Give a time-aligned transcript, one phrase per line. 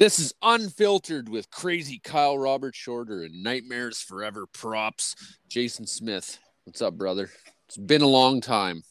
[0.00, 5.14] This is unfiltered with Krazy Kyle Robert Shorter and Nightmares Forever props.
[5.46, 7.28] Jason Smith, what's up, brother?
[7.66, 8.82] It's been a long time.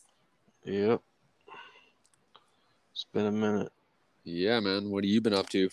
[0.66, 1.02] Yep.
[2.92, 3.72] It's been a minute.
[4.24, 4.92] Yeah, man.
[4.92, 5.72] What have you been up to?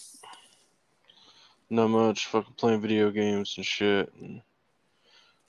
[1.68, 2.28] Not much.
[2.28, 4.10] Fucking playing video games and shit.
[4.18, 4.40] And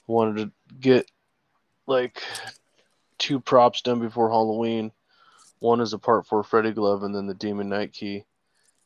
[0.06, 1.10] wanted to get
[1.86, 2.22] like
[3.16, 4.92] two props done before Halloween.
[5.60, 8.26] One is a part for Freddy Glove, and then the Demon Knight key.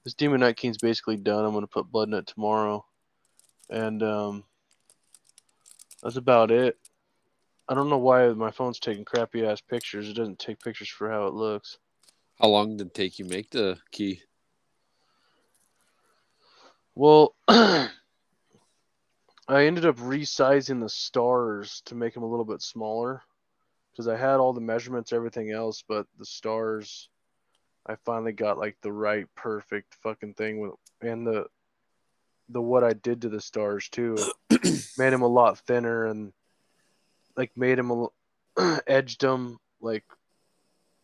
[0.04, 1.44] This Demon Knight King's basically done.
[1.44, 2.84] I'm gonna put blood in it tomorrow,
[3.70, 4.44] and um,
[6.02, 6.78] that's about it.
[7.68, 10.08] I don't know why my phone's taking crappy ass pictures.
[10.08, 11.78] It doesn't take pictures for how it looks.
[12.40, 14.20] How long did it take you make the key?
[16.94, 17.90] Well, I
[19.48, 23.22] ended up resizing the stars to make them a little bit smaller
[23.90, 27.08] because I had all the measurements, everything else, but the stars,
[27.86, 31.46] I finally got like the right perfect fucking thing with, and the
[32.48, 34.16] the what I did to the stars too
[34.98, 36.32] made them a lot thinner and
[37.36, 40.04] like made them a, edged them like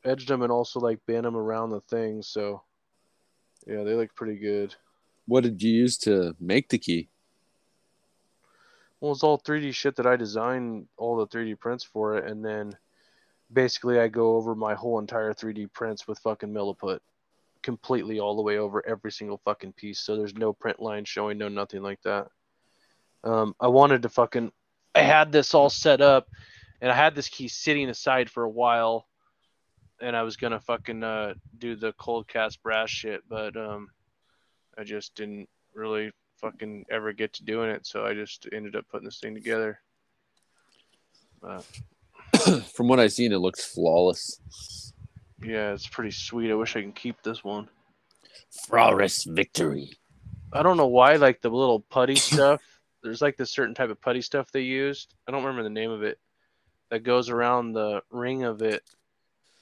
[0.04, 2.22] edged them and also like bent them around the thing.
[2.22, 2.62] So
[3.66, 4.74] yeah, they look pretty good.
[5.26, 7.08] What did you use to make the key?
[9.00, 12.44] Well, it's all 3D shit that I designed all the 3D prints for it, and
[12.44, 12.76] then
[13.52, 17.00] basically I go over my whole entire 3D prints with fucking Milliput,
[17.62, 20.00] completely all the way over every single fucking piece.
[20.00, 22.28] So there's no print line showing, no nothing like that.
[23.24, 24.52] Um, I wanted to fucking,
[24.94, 26.28] I had this all set up,
[26.80, 29.06] and I had this key sitting aside for a while,
[30.00, 33.88] and I was gonna fucking uh, do the cold cast brass shit, but um,
[34.76, 38.86] I just didn't really fucking ever get to doing it, so I just ended up
[38.88, 39.80] putting this thing together.
[41.42, 41.62] Uh,
[42.74, 44.92] From what I've seen, it looks flawless.
[45.42, 46.50] yeah, it's pretty sweet.
[46.50, 47.68] I wish I can keep this one.
[48.50, 49.92] Flawless victory.
[50.52, 52.62] I don't know why, like the little putty stuff.
[53.02, 55.14] There's like this certain type of putty stuff they used.
[55.26, 56.18] I don't remember the name of it.
[56.90, 58.82] That goes around the ring of it,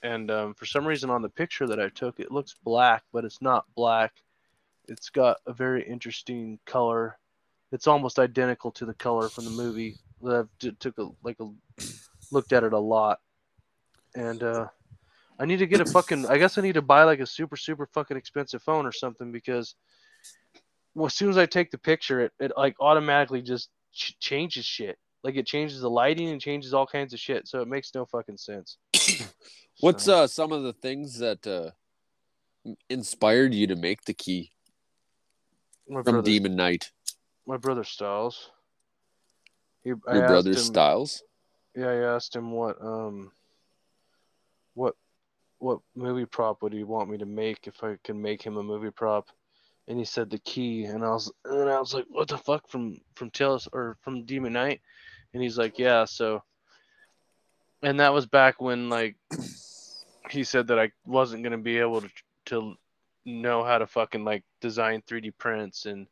[0.02, 3.24] and um, for some reason on the picture that I took, it looks black, but
[3.24, 4.12] it's not black.
[4.86, 7.18] It's got a very interesting color.
[7.72, 9.96] It's almost identical to the color from the movie.
[10.22, 11.50] That I've took a like a
[12.30, 13.18] looked at it a lot,
[14.14, 14.66] and uh,
[15.38, 16.26] I need to get a fucking.
[16.26, 19.32] I guess I need to buy like a super super fucking expensive phone or something
[19.32, 19.74] because
[20.94, 24.64] well, as soon as I take the picture, it, it like automatically just ch- changes
[24.64, 24.98] shit.
[25.22, 27.48] Like it changes the lighting and changes all kinds of shit.
[27.48, 28.78] So it makes no fucking sense.
[29.80, 31.70] What's So- uh some of the things that uh
[32.88, 34.50] inspired you to make the key
[35.88, 36.90] my from brother, Demon Knight?
[37.46, 38.50] my brother Styles.
[39.84, 41.22] He, Your brother him- styles?
[41.76, 43.30] Yeah, I asked him what um
[44.72, 44.94] what
[45.58, 48.62] what movie prop would he want me to make if I could make him a
[48.62, 49.28] movie prop.
[49.88, 52.66] And he said the key and I was and I was like, What the fuck
[52.68, 54.80] from from Tales or from Demon Knight?
[55.34, 56.42] And he's like, Yeah, so
[57.82, 59.16] and that was back when like
[60.30, 62.08] he said that I wasn't gonna be able to
[62.46, 62.74] to
[63.26, 66.06] know how to fucking like design 3D prints and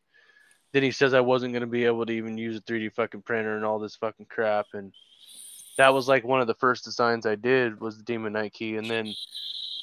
[0.73, 3.57] then he says I wasn't gonna be able to even use a 3D fucking printer
[3.57, 4.93] and all this fucking crap and
[5.77, 8.77] that was like one of the first designs I did was the Demon Knight key,
[8.77, 9.13] and then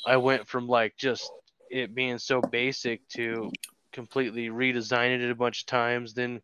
[0.06, 1.32] I went from like just
[1.70, 3.52] it being so basic to
[3.92, 6.42] completely redesigning it a bunch of times, then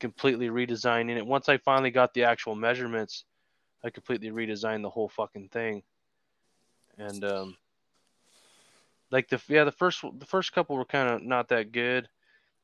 [0.00, 1.26] completely redesigning it.
[1.26, 3.24] Once I finally got the actual measurements,
[3.84, 5.82] I completely redesigned the whole fucking thing,
[6.98, 7.56] and um,
[9.10, 12.08] like the yeah the first the first couple were kind of not that good.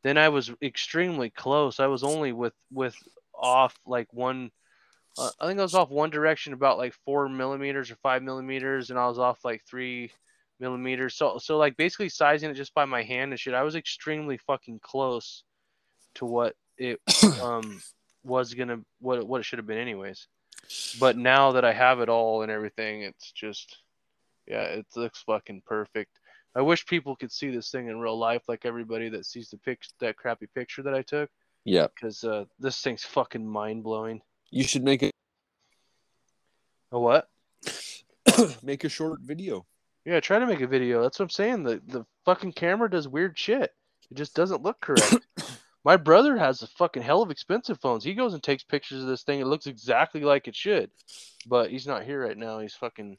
[0.02, 1.80] Then I was extremely close.
[1.80, 2.96] I was only with with
[3.34, 4.50] off like one
[5.18, 8.90] uh, I think I was off one direction about like four millimeters or five millimeters,
[8.90, 10.10] and I was off like three
[10.60, 11.14] millimeters.
[11.14, 13.54] So, so like basically sizing it just by my hand and shit.
[13.54, 15.42] I was extremely fucking close
[16.16, 17.00] to what it
[17.42, 17.80] um
[18.24, 20.26] was gonna what what it should have been anyways.
[20.98, 23.78] But now that I have it all and everything, it's just
[24.46, 26.18] yeah, it looks fucking perfect.
[26.54, 29.58] I wish people could see this thing in real life, like everybody that sees the
[29.58, 31.28] pic that crappy picture that I took,
[31.64, 31.88] Yeah.
[31.88, 34.22] because uh, this thing's fucking mind blowing.
[34.56, 35.10] You should make a
[36.90, 37.28] A what?
[38.62, 39.66] make a short video.
[40.06, 41.02] Yeah, try to make a video.
[41.02, 41.62] That's what I'm saying.
[41.64, 43.74] The the fucking camera does weird shit.
[44.10, 45.26] It just doesn't look correct.
[45.84, 48.02] My brother has a fucking hell of expensive phones.
[48.02, 49.40] He goes and takes pictures of this thing.
[49.40, 50.90] It looks exactly like it should.
[51.46, 52.60] But he's not here right now.
[52.60, 53.18] He's fucking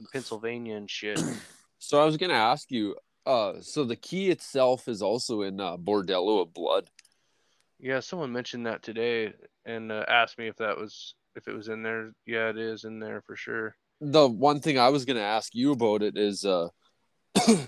[0.00, 1.22] in Pennsylvania and shit.
[1.78, 2.96] So I was gonna ask you,
[3.26, 6.90] uh so the key itself is also in uh, Bordello of Blood.
[7.78, 9.32] Yeah, someone mentioned that today
[9.64, 12.12] and uh, asked me if that was if it was in there.
[12.26, 13.76] Yeah, it is in there for sure.
[14.00, 16.68] the one thing I was gonna ask you about it is uh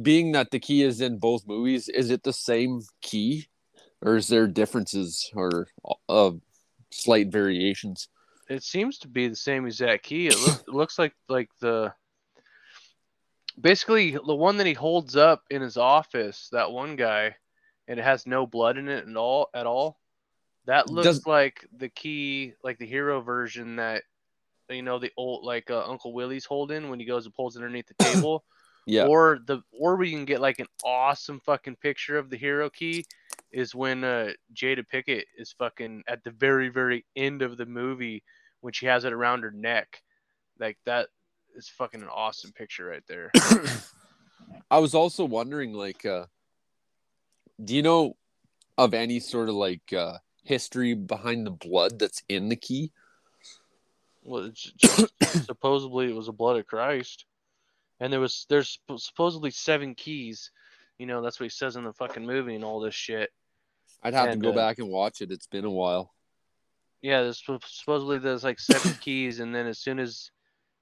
[0.00, 3.48] being that the key is in both movies, is it the same key,
[4.02, 5.68] or is there differences or
[6.08, 6.32] uh,
[6.90, 8.08] slight variations?
[8.48, 10.28] It seems to be the same exact key.
[10.28, 11.92] It, look, it looks like like the
[13.60, 17.34] basically the one that he holds up in his office, that one guy,
[17.88, 19.98] and it has no blood in it at all at all.
[20.66, 24.04] That looks Does- like the key, like the hero version that
[24.70, 27.60] you know the old like uh, Uncle Willie's holding when he goes and pulls it
[27.60, 28.44] underneath the table.
[28.86, 29.06] Yeah.
[29.06, 33.04] Or the or we can get like an awesome fucking picture of the hero key
[33.50, 38.22] is when uh Jada Pickett is fucking at the very very end of the movie
[38.60, 40.02] when she has it around her neck.
[40.58, 41.08] Like that
[41.54, 43.30] is fucking an awesome picture right there.
[44.70, 46.26] I was also wondering, like, uh,
[47.62, 48.16] do you know
[48.76, 52.92] of any sort of like uh, history behind the blood that's in the key?
[54.22, 55.12] Well, it's just,
[55.46, 57.24] supposedly it was the blood of Christ,
[58.00, 60.50] and there was there's supposedly seven keys.
[60.98, 63.30] You know that's what he says in the fucking movie and all this shit.
[64.02, 65.32] I'd have And, to go uh, back and watch it.
[65.32, 66.14] It's been a while.
[67.02, 70.30] Yeah, there's supp- supposedly there's like seven keys, and then as soon as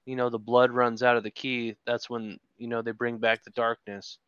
[0.05, 3.17] you know the blood runs out of the key, that's when you know they bring
[3.17, 4.19] back the darkness.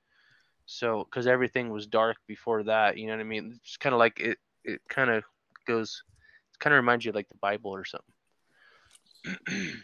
[0.71, 3.59] So, because everything was dark before that, you know what I mean?
[3.63, 4.37] It's kind of like it.
[4.63, 5.23] It kind of
[5.65, 6.03] goes.
[6.53, 8.13] It kind of reminds you of like the Bible or something.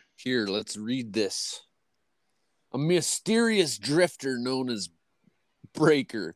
[0.16, 1.64] Here, let's read this.
[2.72, 4.90] A mysterious drifter known as
[5.74, 6.36] Breaker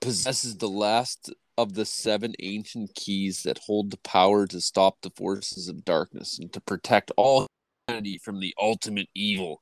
[0.00, 5.10] possesses the last of the seven ancient keys that hold the power to stop the
[5.10, 7.46] forces of darkness and to protect all
[7.86, 9.60] humanity from the ultimate evil.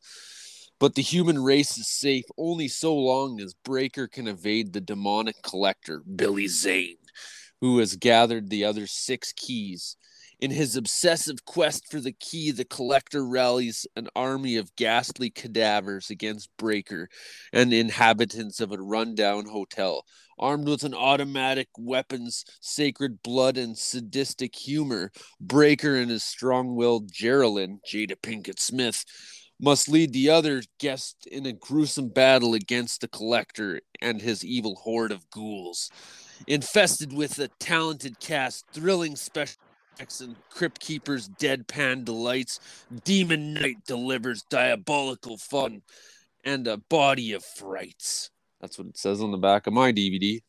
[0.80, 5.42] But the human race is safe only so long as Breaker can evade the demonic
[5.42, 6.98] collector, Billy Zane,
[7.60, 9.96] who has gathered the other six keys.
[10.40, 16.10] In his obsessive quest for the key, the collector rallies an army of ghastly cadavers
[16.10, 17.08] against Breaker
[17.52, 20.04] and inhabitants of a rundown hotel.
[20.38, 25.10] Armed with an automatic weapons, sacred blood, and sadistic humor,
[25.40, 29.04] Breaker and his strong willed Geraldine, Jada Pinkett Smith,
[29.60, 34.76] must lead the other guests in a gruesome battle against the collector and his evil
[34.76, 35.90] horde of ghouls.
[36.46, 39.56] Infested with a talented cast, thrilling special
[39.96, 42.60] effects, and Crypt Keeper's deadpan delights,
[43.04, 45.82] Demon Knight delivers diabolical fun
[46.44, 48.30] and a body of frights.
[48.60, 50.40] That's what it says on the back of my DVD.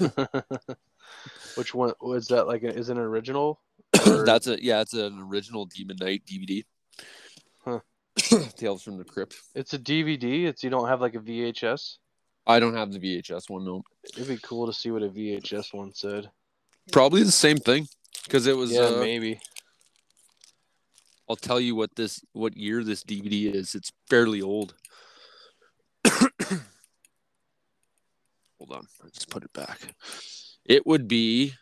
[1.56, 2.46] Which one was that?
[2.46, 3.60] Like, is it an original?
[4.06, 6.64] Or- That's a yeah, it's an original Demon Knight DVD.
[7.64, 7.80] Huh.
[8.56, 9.36] Tales from the Crypt.
[9.54, 10.46] It's a DVD.
[10.46, 11.96] It's you don't have like a VHS.
[12.46, 13.82] I don't have the VHS one, no.
[14.04, 16.30] It'd be cool to see what a VHS one said.
[16.90, 17.86] Probably the same thing
[18.24, 18.72] because it was.
[18.72, 19.40] yeah, uh, maybe.
[21.28, 23.74] I'll tell you what this what year this DVD is.
[23.74, 24.74] It's fairly old.
[26.08, 26.22] Hold
[28.70, 29.94] on, I just put it back.
[30.64, 31.54] It would be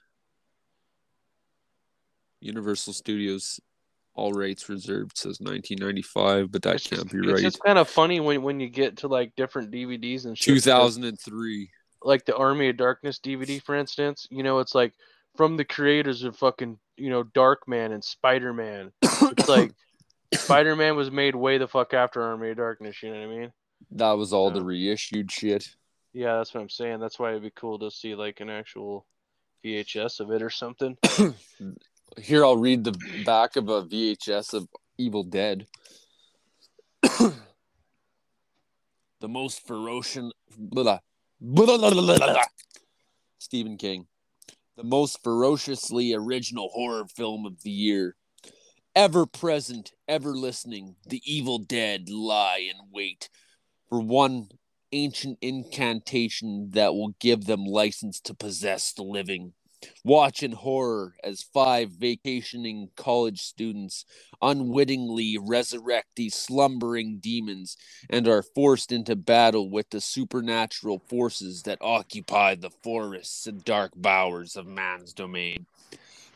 [2.40, 3.60] Universal Studios.
[4.20, 7.42] All rights reserved says 1995, but that It's can't just, be it's right.
[7.42, 10.56] just kind of funny when when you get to like different DVDs and shit.
[10.56, 11.70] 2003.
[12.02, 14.26] Like the Army of Darkness DVD, for instance.
[14.30, 14.92] You know, it's like
[15.36, 18.92] from the creators of fucking you know Darkman and Spider Man.
[19.22, 19.72] It's like
[20.34, 23.02] Spider Man was made way the fuck after Army of Darkness.
[23.02, 23.52] You know what I mean?
[23.92, 25.66] That was all the reissued shit.
[26.12, 27.00] Yeah, that's what I'm saying.
[27.00, 29.06] That's why it'd be cool to see like an actual
[29.64, 30.98] VHS of it or something.
[32.18, 35.66] Here, I'll read the back of a VHS of Evil Dead.
[37.02, 37.34] the
[39.28, 40.32] most ferocious.
[40.58, 40.98] Blah,
[41.40, 42.42] blah, blah.
[43.38, 44.06] Stephen King.
[44.76, 48.16] The most ferociously original horror film of the year.
[48.94, 53.28] Ever present, ever listening, the evil dead lie in wait
[53.88, 54.48] for one
[54.92, 59.52] ancient incantation that will give them license to possess the living.
[60.04, 64.04] Watch in horror as five vacationing college students
[64.42, 67.76] unwittingly resurrect these slumbering demons
[68.08, 73.92] and are forced into battle with the supernatural forces that occupy the forests and dark
[73.94, 75.66] bowers of man's domain.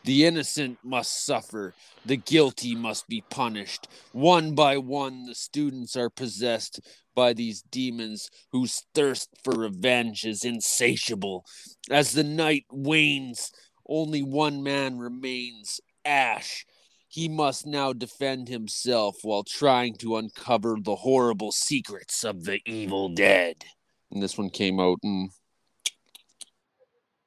[0.04, 3.88] The innocent must suffer, the guilty must be punished.
[4.12, 6.80] One by one, the students are possessed
[7.14, 11.46] by these demons whose thirst for revenge is insatiable.
[11.90, 13.50] As the night wanes,
[13.88, 16.66] only one man remains Ash.
[17.08, 23.08] He must now defend himself while trying to uncover the horrible secrets of the evil
[23.08, 23.64] dead.
[24.10, 25.30] And this one came out in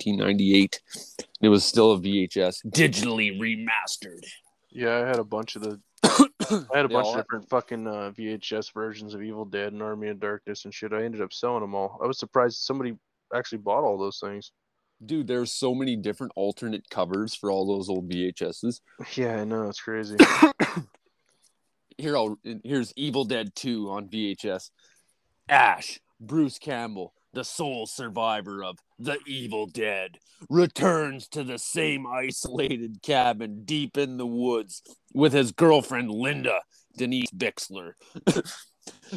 [0.05, 0.81] 1998.
[1.41, 4.23] It was still a VHS, digitally remastered.
[4.71, 8.11] Yeah, I had a bunch of the I had a bunch of different fucking uh,
[8.17, 10.93] VHS versions of Evil Dead and Army of Darkness and shit.
[10.93, 11.99] I ended up selling them all.
[12.01, 12.95] I was surprised somebody
[13.33, 14.51] actually bought all those things.
[15.05, 18.81] Dude, there's so many different alternate covers for all those old VHSs.
[19.15, 20.17] Yeah, I know it's crazy.
[21.97, 24.69] Here, I'll, here's Evil Dead 2 on VHS.
[25.49, 30.17] Ash, Bruce Campbell, the sole survivor of The Evil Dead,
[30.49, 34.81] returns to the same isolated cabin deep in the woods
[35.13, 36.61] with his girlfriend Linda,
[36.97, 37.91] Denise Bixler.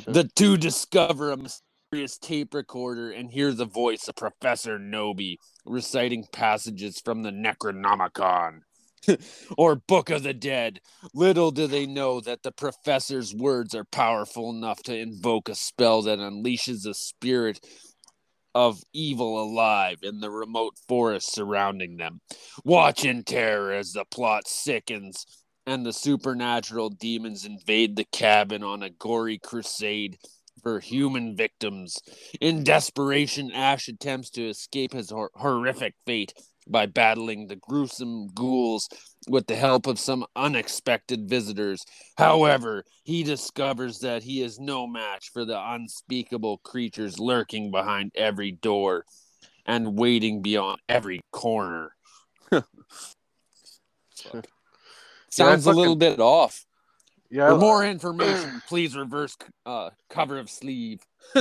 [0.07, 6.25] the two discover a mysterious tape recorder and hear the voice of Professor Knowby reciting
[6.33, 8.61] passages from the Necronomicon.
[9.57, 10.81] or Book of the Dead.
[11.15, 16.03] Little do they know that the professor's words are powerful enough to invoke a spell
[16.03, 17.61] that unleashes a spirit
[18.55, 22.21] of evil alive in the remote forest surrounding them.
[22.65, 25.27] Watch in terror as the plot sickens
[25.67, 30.19] and the supernatural demons invade the cabin on a gory crusade
[30.63, 31.99] for human victims.
[32.41, 36.35] In desperation, Ash attempts to escape his hor- horrific fate
[36.71, 38.89] by battling the gruesome ghouls
[39.29, 41.85] with the help of some unexpected visitors.
[42.17, 48.53] However, he discovers that he is no match for the unspeakable creatures lurking behind every
[48.53, 49.05] door
[49.67, 51.95] and waiting beyond every corner.
[55.31, 56.65] Sounds a little bit off.
[57.31, 61.01] Yeah, For more information, please reverse uh, cover of sleeve.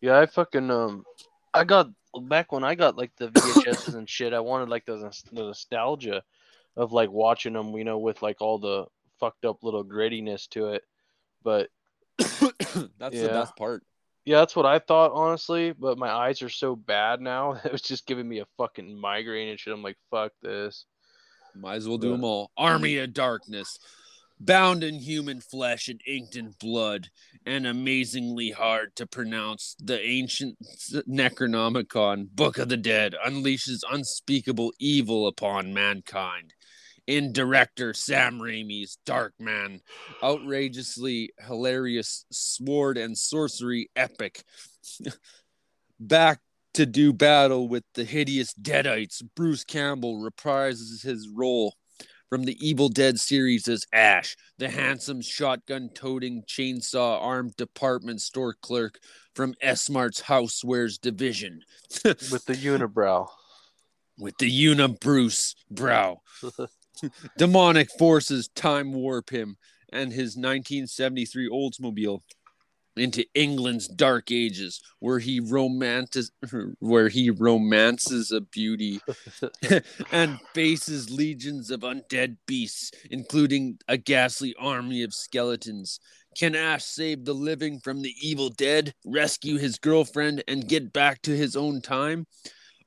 [0.00, 0.18] yeah.
[0.18, 1.04] I fucking um,
[1.54, 1.90] I got
[2.22, 4.32] back when I got like the VHSs and shit.
[4.32, 4.96] I wanted like the,
[5.32, 6.22] the nostalgia
[6.76, 8.86] of like watching them, you know, with like all the
[9.18, 10.82] fucked up little grittiness to it.
[11.42, 11.70] But
[12.98, 13.82] That's the best part.
[14.24, 15.72] yeah, that's what I thought honestly.
[15.72, 19.48] But my eyes are so bad now; it was just giving me a fucking migraine
[19.48, 19.72] and shit.
[19.72, 20.84] I'm like, fuck this.
[21.54, 22.12] Might as well do Yeah.
[22.12, 22.50] them all.
[22.56, 23.04] Army mm.
[23.04, 23.78] of Darkness,
[24.40, 27.08] bound in human flesh and inked in blood,
[27.44, 29.76] and amazingly hard to pronounce.
[29.78, 30.56] The ancient
[31.08, 36.54] Necronomicon, Book of the Dead, unleashes unspeakable evil upon mankind.
[37.06, 39.80] In director Sam Raimi's Dark Man,
[40.22, 44.42] outrageously hilarious sword and sorcery epic.
[46.00, 46.40] Back
[46.74, 51.74] to do battle with the hideous Deadites, Bruce Campbell reprises his role
[52.30, 58.54] from the Evil Dead series as Ash, the handsome shotgun toting chainsaw armed department store
[58.62, 59.00] clerk
[59.34, 61.60] from S Mart's Housewares division
[62.04, 63.26] With the unibrow.
[64.16, 66.22] with the Una Bruce brow.
[67.38, 69.56] Demonic forces time warp him
[69.92, 72.20] and his 1973 Oldsmobile
[72.96, 76.30] into England's dark ages, where he romances
[76.80, 79.00] where he romances a beauty
[80.12, 86.00] and faces legions of undead beasts, including a ghastly army of skeletons.
[86.36, 91.22] Can Ash save the living from the evil dead, rescue his girlfriend, and get back
[91.22, 92.26] to his own time?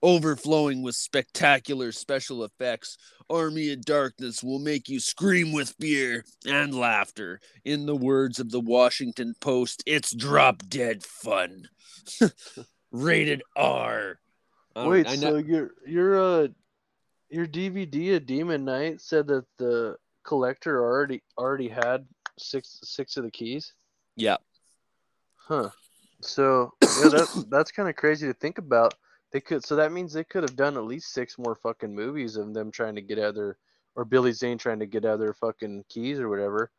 [0.02, 2.98] Overflowing with spectacular special effects,
[3.34, 7.40] Army of Darkness will make you scream with fear and laughter.
[7.66, 11.68] In the words of the Washington Post, it's drop dead fun.
[12.92, 14.20] Rated R.
[14.76, 16.48] I don't- Wait, I so know- your your uh
[17.30, 22.06] your DVD of Demon Knight said that the collector already already had
[22.38, 23.74] six six of the keys?
[24.16, 24.38] yeah,
[25.36, 25.70] Huh.
[26.22, 28.94] So yeah, that that's kind of crazy to think about.
[29.34, 32.38] They could so that means they could have done at least six more fucking movies
[32.38, 33.58] of them trying to get other,
[33.96, 36.72] or Billy Zane trying to get other fucking keys or whatever.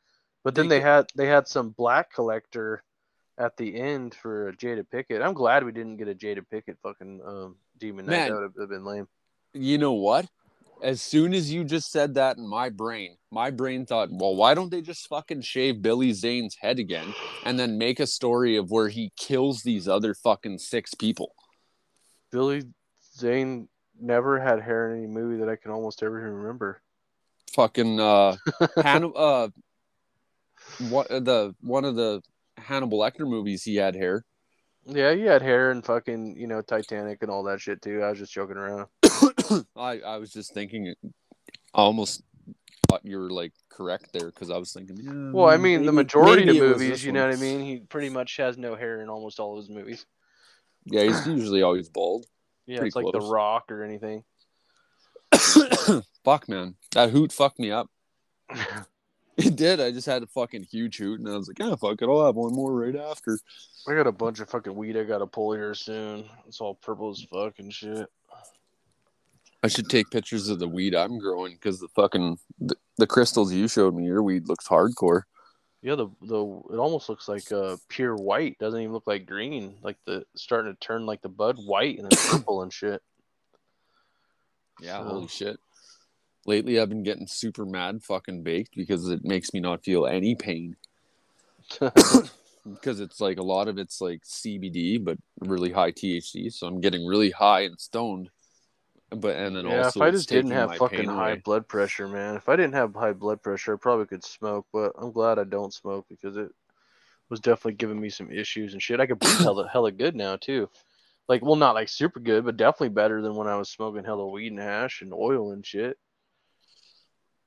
[0.44, 2.84] But then They they had they had some black collector
[3.38, 5.20] at the end for a Jada Pickett.
[5.20, 8.12] I'm glad we didn't get a Jada Pickett fucking um Demon Knight.
[8.12, 8.28] Man.
[8.28, 9.08] That would have been lame.
[9.52, 10.26] you know what?
[10.80, 14.54] As soon as you just said that in my brain, my brain thought, well, why
[14.54, 18.70] don't they just fucking shave Billy Zane's head again and then make a story of
[18.70, 21.34] where he kills these other fucking six people?
[22.34, 22.64] Billy
[23.16, 23.68] Zane
[24.00, 26.82] never had hair in any movie that I can almost ever remember.
[27.52, 28.34] Fucking uh,
[28.82, 29.48] Hannibal, uh,
[30.88, 32.22] what the one of the
[32.56, 34.24] Hannibal Lecter movies he had hair.
[34.84, 38.02] Yeah, he had hair and fucking, you know, Titanic and all that shit too.
[38.02, 38.88] I was just joking around.
[39.76, 40.92] I I was just thinking,
[41.72, 42.24] I almost
[42.88, 44.96] thought you were like correct there because I was thinking.
[44.96, 47.30] yeah, Well, I mean, the majority of maybe movies, you know one.
[47.30, 47.60] what I mean?
[47.60, 50.04] He pretty much has no hair in almost all of his movies.
[50.86, 52.26] Yeah, he's usually always bald.
[52.66, 53.20] Yeah, Pretty it's like The.
[53.20, 54.24] Rock or anything.
[56.24, 57.90] Fuck, man, that hoot fucked me up.
[59.36, 59.80] It did.
[59.80, 62.24] I just had a fucking huge hoot, and I was like, "Yeah, fuck it, I'll
[62.24, 63.38] have one more right after."
[63.88, 66.24] I got a bunch of fucking weed I gotta pull here soon.
[66.46, 68.06] It's all purple as fuck and shit.
[69.62, 73.52] I should take pictures of the weed I'm growing because the fucking the, the crystals
[73.52, 75.22] you showed me, your weed looks hardcore.
[75.84, 76.38] Yeah, the the
[76.72, 78.58] it almost looks like uh pure white.
[78.58, 79.74] Doesn't even look like green.
[79.82, 83.02] Like the starting to turn like the bud white and then purple and shit.
[84.80, 85.58] Yeah, So- holy shit.
[86.46, 90.34] Lately, I've been getting super mad fucking baked because it makes me not feel any
[90.34, 90.76] pain.
[92.66, 96.50] Because it's like a lot of it's like CBD, but really high THC.
[96.50, 98.30] So I'm getting really high and stoned.
[99.14, 101.42] But and then yeah, also, if I just didn't have fucking high away.
[101.44, 102.36] blood pressure, man.
[102.36, 104.66] If I didn't have high blood pressure, I probably could smoke.
[104.72, 106.50] But I'm glad I don't smoke because it
[107.30, 109.00] was definitely giving me some issues and shit.
[109.00, 110.68] I could breathe hella hella good now too.
[111.28, 114.26] Like, well, not like super good, but definitely better than when I was smoking hella
[114.26, 115.96] weed and hash and oil and shit.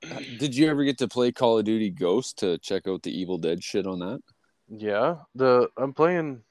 [0.38, 3.38] Did you ever get to play Call of Duty Ghost to check out the Evil
[3.38, 4.20] Dead shit on that?
[4.68, 6.42] Yeah, the I'm playing.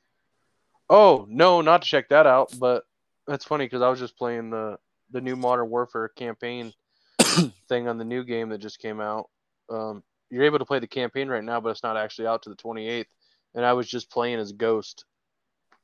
[0.89, 2.83] Oh no, not to check that out, but
[3.27, 4.77] that's funny because I was just playing the
[5.11, 6.73] the new Modern Warfare campaign
[7.69, 9.29] thing on the new game that just came out.
[9.69, 12.49] Um, you're able to play the campaign right now, but it's not actually out to
[12.49, 13.05] the 28th.
[13.55, 15.05] And I was just playing as Ghost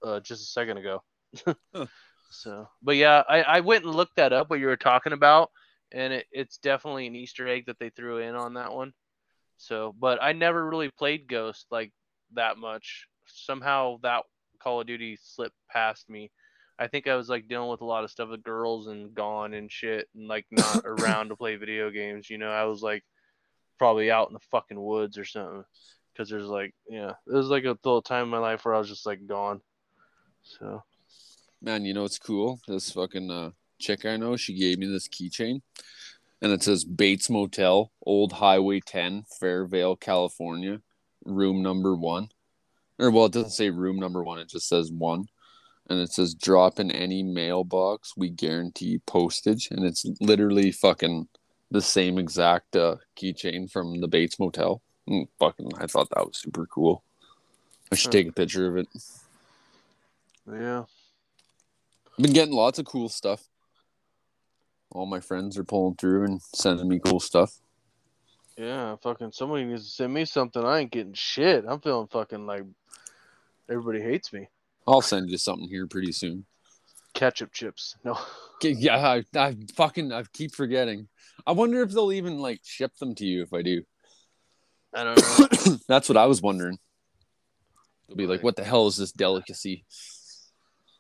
[0.04, 1.04] uh, just a second ago.
[1.74, 1.88] Huh.
[2.30, 5.52] So, but yeah, I, I went and looked that up what you were talking about,
[5.92, 8.94] and it, it's definitely an Easter egg that they threw in on that one.
[9.58, 11.92] So, but I never really played Ghost like
[12.34, 13.08] that much.
[13.28, 14.24] Somehow that
[14.60, 16.32] Call of Duty slipped past me.
[16.80, 19.54] I think I was like dealing with a lot of stuff with girls and gone
[19.54, 22.30] and shit and like not around to play video games.
[22.30, 23.04] You know, I was like
[23.78, 25.64] probably out in the fucking woods or something.
[26.16, 28.80] Cause there's like, yeah, there was like a little time in my life where I
[28.80, 29.62] was just like gone.
[30.44, 30.84] So,
[31.64, 32.60] Man, you know it's cool?
[32.68, 35.62] This fucking uh, chick I know, she gave me this keychain,
[36.42, 40.82] and it says Bates Motel, Old Highway 10, Fairvale, California,
[41.24, 42.28] room number one.
[43.00, 45.28] Or well, it doesn't say room number one; it just says one,
[45.90, 48.14] and it says drop in any mailbox.
[48.16, 51.28] We guarantee postage, and it's literally fucking
[51.72, 54.82] the same exact uh, keychain from the Bates Motel.
[55.10, 57.04] Mm, fucking, I thought that was super cool.
[57.92, 58.88] I should take a picture of it.
[60.50, 60.84] yeah.
[62.18, 63.48] I've been getting lots of cool stuff.
[64.92, 67.60] All my friends are pulling through and sending me cool stuff.
[68.58, 70.64] Yeah, fucking somebody needs to send me something.
[70.64, 71.66] I ain't getting shit.
[71.68, 72.64] I'm feeling fucking like
[73.68, 74.48] everybody hates me.
[74.88, 76.46] I'll send you something here pretty soon.
[77.14, 77.96] Ketchup chips.
[78.04, 78.18] No.
[78.62, 81.08] Yeah, I, I fucking I keep forgetting.
[81.46, 83.84] I wonder if they'll even like ship them to you if I do.
[84.94, 85.78] I don't know.
[85.88, 86.80] That's what I was wondering.
[88.08, 89.86] They'll be like, "What the hell is this delicacy?"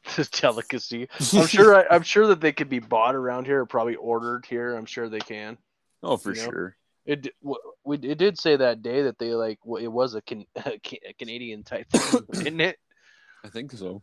[0.15, 1.07] this delicacy.
[1.33, 4.45] I'm sure I, I'm sure that they could be bought around here or probably ordered
[4.45, 4.75] here.
[4.75, 5.57] I'm sure they can.
[6.01, 6.51] Oh, for You know?
[6.51, 6.77] sure.
[7.05, 7.29] It
[7.83, 10.79] we it did say that day that they like it was a, can, a
[11.17, 12.77] Canadian type thing, didn't it?
[13.43, 14.01] I think so.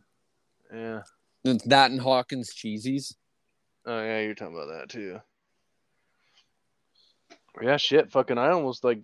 [0.73, 1.01] Yeah.
[1.43, 3.15] That and Hawkins Cheezies.
[3.85, 5.19] Oh yeah, you're talking about that too.
[7.61, 8.37] Yeah, shit, fucking.
[8.37, 8.99] I almost like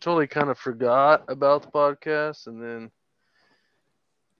[0.00, 2.90] totally kind of forgot about the podcast, and then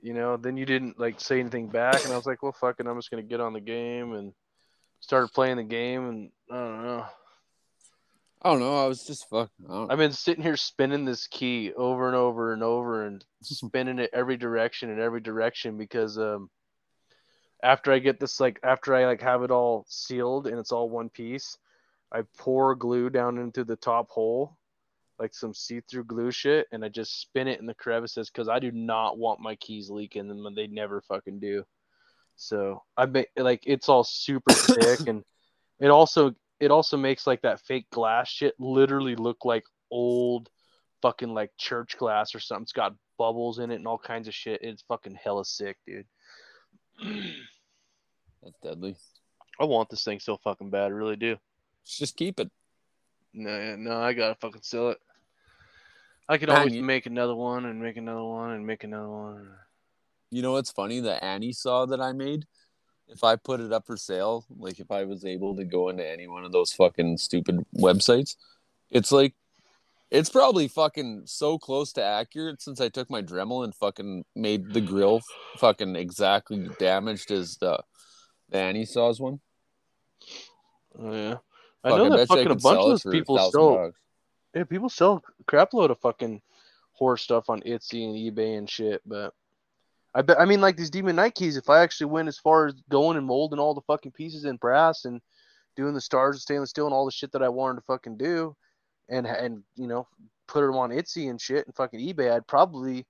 [0.01, 2.87] you know, then you didn't like say anything back, and I was like, well, fucking,
[2.87, 4.33] I'm just gonna get on the game and
[5.01, 7.07] started playing the game, and I don't know.
[8.47, 8.77] I don't know.
[8.77, 9.51] I was just fuck.
[9.69, 14.11] I've been sitting here spinning this key over and over and over and spinning it
[14.13, 16.49] every direction and every direction because um
[17.61, 20.89] after I get this like after I like have it all sealed and it's all
[20.89, 21.59] one piece,
[22.13, 24.57] I pour glue down into the top hole,
[25.19, 28.61] like some see-through glue shit, and I just spin it in the crevices because I
[28.61, 31.65] do not want my keys leaking and they never fucking do.
[32.37, 35.25] So I make like it's all super thick and
[35.81, 40.49] it also it also makes like that fake glass shit literally look like old
[41.03, 42.62] fucking like church glass or something.
[42.62, 44.62] It's got bubbles in it and all kinds of shit.
[44.62, 46.07] It's fucking hella sick, dude.
[48.42, 48.97] that's deadly.
[49.61, 51.37] I want this thing so fucking bad, I really do.
[51.85, 52.51] Just keep it.
[53.33, 54.99] No, no, I gotta fucking sell it.
[56.29, 59.51] I could always you- make another one and make another one and make another one.
[60.31, 61.01] You know what's funny?
[61.01, 62.47] The Annie saw that I made.
[63.09, 66.07] If I put it up for sale, like if I was able to go into
[66.07, 68.37] any one of those fucking stupid websites,
[68.90, 69.35] it's like
[70.11, 74.73] it's probably fucking so close to accurate since I took my Dremel and fucking made
[74.73, 75.21] the grill
[75.59, 77.83] fucking exactly damaged as the,
[78.49, 79.40] the Annie saws one.
[80.99, 81.37] Oh yeah.
[81.85, 83.99] I Fuck, know that bet fucking a bunch of those people 1,000 sell bucks.
[84.55, 86.40] yeah, people sell a crap load of fucking
[86.92, 89.35] horror stuff on Etsy and eBay and shit, but
[90.17, 92.67] I bet I mean like these Demon Knight keys, if I actually went as far
[92.67, 95.21] as going and molding all the fucking pieces in brass and
[95.77, 98.17] doing the stars and stainless steel and all the shit that I wanted to fucking
[98.17, 98.57] do
[99.11, 100.09] and and you know,
[100.49, 103.07] put them on Etsy and shit and fucking eBay, I'd probably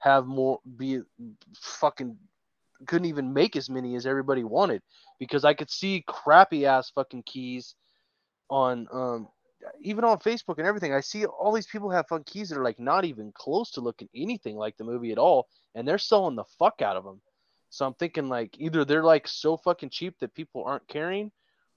[0.00, 1.00] have more be
[1.60, 2.18] fucking
[2.86, 4.82] couldn't even make as many as everybody wanted
[5.20, 7.76] because I could see crappy ass fucking keys
[8.50, 9.28] on um
[9.80, 12.64] even on Facebook and everything, I see all these people have fun keys that are
[12.64, 16.36] like not even close to looking anything like the movie at all, and they're selling
[16.36, 17.20] the fuck out of them.
[17.70, 21.30] So I'm thinking like either they're like so fucking cheap that people aren't caring,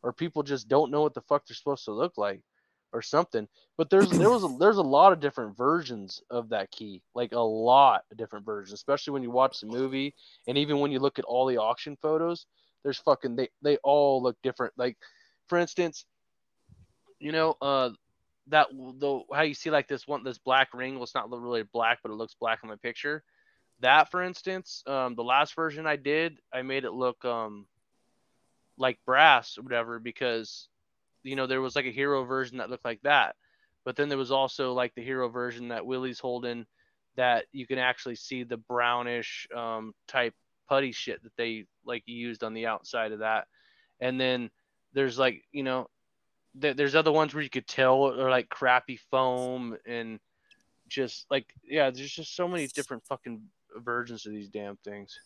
[0.04, 2.42] or people just don't know what the fuck they're supposed to look like,
[2.94, 3.48] or something.
[3.78, 7.32] But there's there was a, there's a lot of different versions of that key, like
[7.32, 10.14] a lot of different versions, especially when you watch the movie
[10.48, 12.46] and even when you look at all the auction photos.
[12.84, 14.74] There's fucking they they all look different.
[14.76, 14.98] Like
[15.48, 16.06] for instance,
[17.22, 17.92] you know, uh,
[18.48, 20.96] that the how you see like this one this black ring.
[20.96, 23.24] Well, it's not really black, but it looks black in my picture.
[23.80, 27.68] That, for instance, um, the last version I did, I made it look um
[28.78, 30.68] like brass or whatever because
[31.24, 33.36] you know there was like a hero version that looked like that,
[33.86, 36.66] but then there was also like the hero version that Willie's holding
[37.18, 40.34] that you can actually see the brownish um, type
[40.68, 43.48] putty shit that they like used on the outside of that,
[44.00, 44.50] and then
[44.94, 45.88] there's like you know
[46.60, 50.20] th- there's other ones where you could tell are like crappy foam and
[50.88, 53.42] just like yeah, there's just so many different fucking
[53.78, 55.18] versions of these damn things.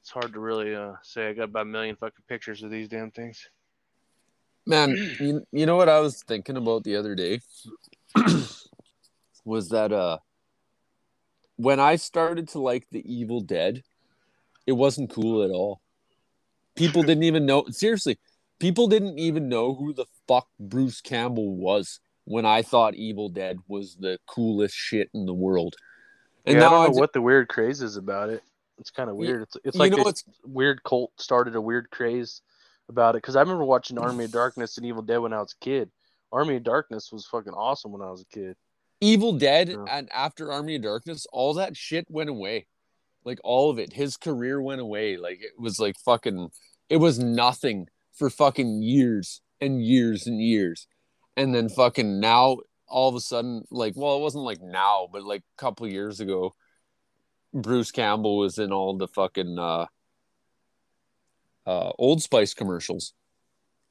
[0.00, 1.28] It's hard to really uh, say.
[1.28, 3.48] I got about a million fucking pictures of these damn things.
[4.66, 7.40] Man, you, you know what I was thinking about the other day
[9.44, 10.18] was that uh
[11.56, 13.82] when I started to like the Evil Dead,
[14.66, 15.80] it wasn't cool at all.
[16.76, 18.18] People didn't even know seriously,
[18.58, 23.58] people didn't even know who the fuck Bruce Campbell was when I thought Evil Dead
[23.68, 25.76] was the coolest shit in the world.
[26.44, 28.42] And yeah, now I don't know I what the weird craze is about it.
[28.78, 29.42] It's kind of weird.
[29.42, 32.42] It's it's like you know, it's weird cult started a weird craze
[32.88, 35.54] about it because I remember watching Army of Darkness and Evil Dead when I was
[35.60, 35.90] a kid.
[36.30, 38.56] Army of Darkness was fucking awesome when I was a kid.
[39.00, 39.84] Evil Dead yeah.
[39.90, 42.66] and after Army of Darkness, all that shit went away.
[43.24, 43.92] Like all of it.
[43.92, 45.16] His career went away.
[45.16, 46.50] Like it was like fucking
[46.88, 50.86] it was nothing for fucking years and years and years.
[51.36, 55.22] And then fucking now all of a sudden, like, well, it wasn't like now, but
[55.22, 56.54] like a couple years ago,
[57.54, 59.86] Bruce Campbell was in all the fucking uh,
[61.66, 63.14] uh, Old Spice commercials.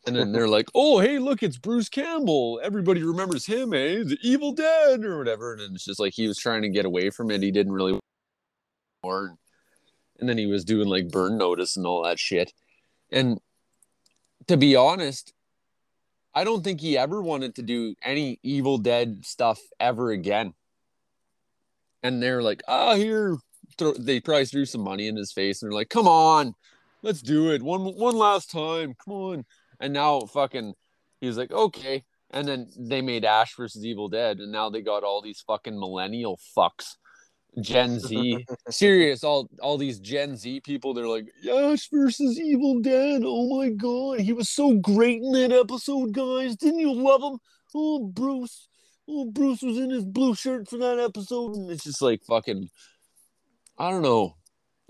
[0.05, 2.61] And then they're like, oh, hey, look, it's Bruce Campbell.
[2.63, 4.03] Everybody remembers him, eh?
[4.03, 5.53] The Evil Dead or whatever.
[5.53, 7.43] And it's just like he was trying to get away from it.
[7.43, 7.99] He didn't really.
[9.03, 9.37] And
[10.19, 12.53] then he was doing like burn notice and all that shit.
[13.11, 13.39] And
[14.47, 15.33] to be honest,
[16.33, 20.53] I don't think he ever wanted to do any Evil Dead stuff ever again.
[22.03, 23.38] And they're like, oh, here.
[23.99, 26.55] They probably threw some money in his face and they're like, come on,
[27.03, 27.62] let's do it.
[27.62, 28.95] One one last time.
[29.03, 29.45] Come on.
[29.79, 30.73] And now fucking
[31.21, 32.03] he's like, okay.
[32.31, 35.79] And then they made Ash versus Evil Dead, and now they got all these fucking
[35.79, 36.95] millennial fucks
[37.62, 38.46] Gen Z.
[38.70, 43.22] Serious, all all these Gen Z people, they're like, Ash versus Evil Dead.
[43.26, 46.56] Oh my god, he was so great in that episode, guys.
[46.56, 47.39] Didn't you love him?
[47.76, 48.67] Oh, Bruce.
[49.10, 51.56] Oh, Bruce was in his blue shirt for that episode.
[51.56, 52.70] And it's just like fucking
[53.78, 54.36] I don't know.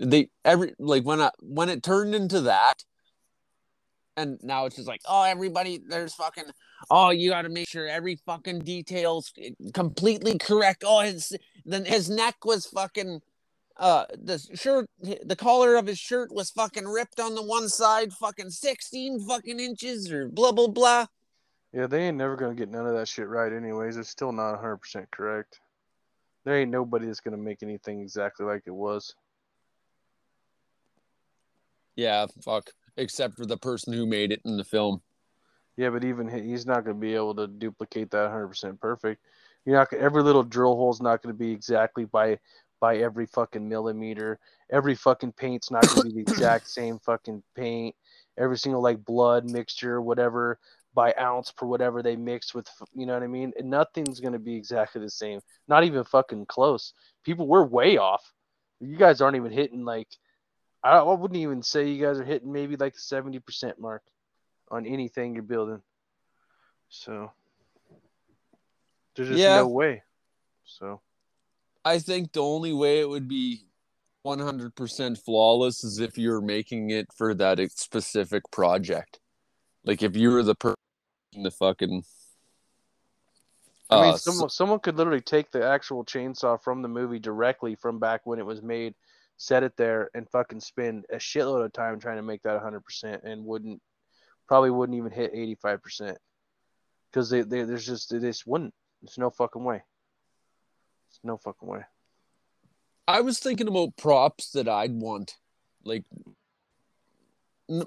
[0.00, 2.84] They every like when I when it turned into that,
[4.18, 6.44] and now it's just like, oh, everybody, there's fucking,
[6.90, 9.32] oh, you got to make sure every fucking detail's
[9.72, 10.82] completely correct.
[10.84, 11.32] Oh, his
[11.64, 13.20] then his neck was fucking,
[13.76, 18.12] uh, the shirt, the collar of his shirt was fucking ripped on the one side,
[18.12, 21.06] fucking sixteen fucking inches, or blah blah blah.
[21.72, 23.96] Yeah, they ain't never gonna get none of that shit right, anyways.
[23.96, 25.60] It's still not hundred percent correct.
[26.44, 29.14] There ain't nobody that's gonna make anything exactly like it was.
[31.94, 35.00] Yeah, fuck except for the person who made it in the film.
[35.76, 39.22] Yeah, but even he's not going to be able to duplicate that 100% perfect.
[39.64, 42.38] You're not every little drill hole is not going to be exactly by
[42.80, 44.38] by every fucking millimeter.
[44.70, 47.94] Every fucking paint's not going to be the exact same fucking paint.
[48.38, 50.58] Every single like blood mixture, whatever
[50.94, 53.52] by ounce per whatever they mix with, you know what I mean?
[53.58, 55.40] And nothing's going to be exactly the same.
[55.68, 56.92] Not even fucking close.
[57.24, 58.32] People, we're way off.
[58.80, 60.08] You guys aren't even hitting like
[60.82, 64.02] I, I wouldn't even say you guys are hitting maybe like the seventy percent mark
[64.70, 65.82] on anything you're building.
[66.88, 67.32] So
[69.14, 69.56] there's just yeah.
[69.56, 70.02] no way.
[70.64, 71.00] So
[71.84, 73.64] I think the only way it would be
[74.26, 79.20] 100% flawless is if you're making it for that specific project.
[79.84, 80.76] Like if you were the person
[81.42, 82.04] the fucking
[83.90, 87.74] I mean, uh, someone someone could literally take the actual chainsaw from the movie directly
[87.74, 88.94] from back when it was made
[89.38, 93.24] set it there and fucking spend a shitload of time trying to make that 100%
[93.24, 93.80] and wouldn't
[94.46, 96.16] probably wouldn't even hit 85%
[97.10, 99.82] because they, they there's just this wouldn't there's no fucking way
[101.08, 101.80] there's no fucking way
[103.06, 105.36] i was thinking about props that i'd want
[105.84, 106.04] like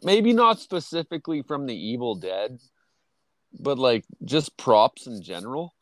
[0.04, 2.60] maybe not specifically from the evil dead
[3.60, 5.74] but like just props in general.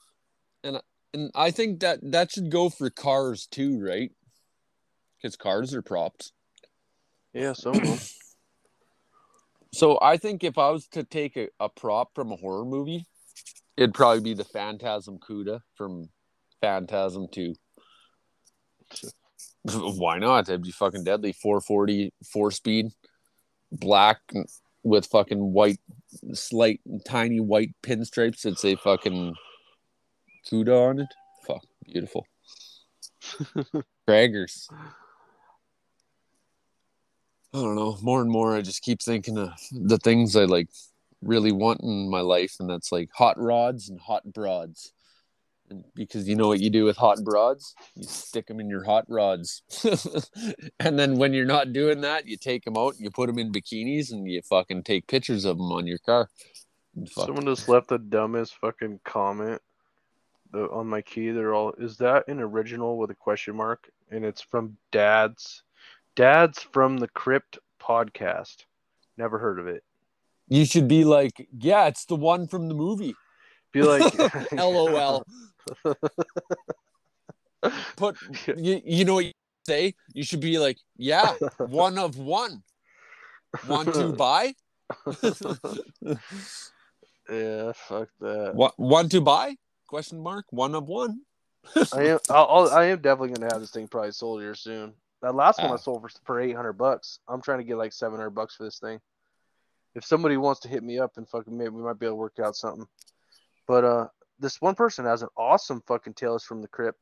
[0.64, 0.82] And
[1.14, 4.12] and I think that that should go for cars too, right?
[5.22, 6.32] Because cars are props.
[7.34, 7.98] Yeah, some of them.
[9.72, 13.06] So I think if I was to take a, a prop from a horror movie,
[13.78, 16.10] it'd probably be the Phantasm Cuda from
[16.60, 17.54] Phantasm 2.
[19.74, 20.48] Why not?
[20.48, 21.34] That'd be fucking deadly.
[21.34, 22.88] 440, four speed,
[23.72, 24.22] black
[24.84, 25.80] with fucking white,
[26.34, 29.36] slight, tiny white pinstripes that say fucking
[30.50, 31.14] Cuda on it.
[31.46, 32.26] Fuck, beautiful.
[34.08, 34.68] Braggers.
[37.54, 37.98] I don't know.
[38.02, 40.70] More and more, I just keep thinking of the things I like
[41.22, 44.94] really want in my life, and that's like hot rods and hot broads.
[45.70, 48.84] And because you know what you do with hot broads, you stick them in your
[48.84, 49.64] hot rods,
[50.80, 53.40] and then when you're not doing that, you take them out, and you put them
[53.40, 56.30] in bikinis, and you fucking take pictures of them on your car.
[57.08, 59.62] Someone just left the dumbest fucking comment
[60.54, 61.32] on my key.
[61.32, 63.90] They're all, is that an original with a question mark?
[64.12, 65.64] And it's from Dad's,
[66.16, 68.66] Dad's from the Crypt podcast.
[69.18, 69.84] Never heard of it.
[70.48, 73.16] You should be like, yeah, it's the one from the movie.
[73.72, 74.12] Be like,
[74.52, 75.24] LOL.
[77.98, 78.18] Put
[78.58, 79.34] you, you know what you
[79.68, 79.94] say?
[80.14, 82.64] You should be like, yeah, one of one.
[83.68, 84.54] Want to buy?
[87.30, 88.52] yeah, fuck that.
[88.54, 89.58] What one to buy?
[89.88, 90.46] Question mark.
[90.52, 91.22] One of one.
[91.94, 92.20] I am.
[92.30, 94.94] I'll, I'll, I am definitely gonna have this thing probably sold here soon.
[95.22, 95.74] That last one Ah.
[95.74, 97.20] I sold for for eight hundred bucks.
[97.28, 99.00] I'm trying to get like seven hundred bucks for this thing.
[99.96, 102.20] If somebody wants to hit me up and fucking maybe we might be able to
[102.20, 102.88] work out something.
[103.68, 104.08] But uh,
[104.40, 107.00] this one person has an awesome fucking Tales from the Crypt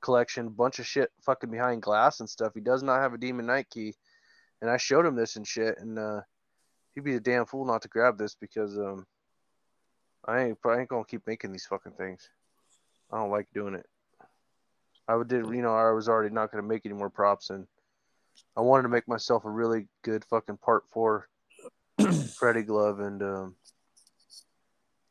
[0.00, 2.52] collection, bunch of shit fucking behind glass and stuff.
[2.54, 3.94] He does not have a Demon Knight key,
[4.60, 6.20] and I showed him this and shit, and uh,
[6.94, 9.06] he'd be a damn fool not to grab this because um,
[10.24, 12.28] I ain't I ain't gonna keep making these fucking things.
[13.10, 13.86] I don't like doing it.
[15.08, 17.66] I would did you know I was already not gonna make any more props and
[18.56, 21.28] I wanted to make myself a really good fucking part four
[22.38, 23.56] Freddy glove and um,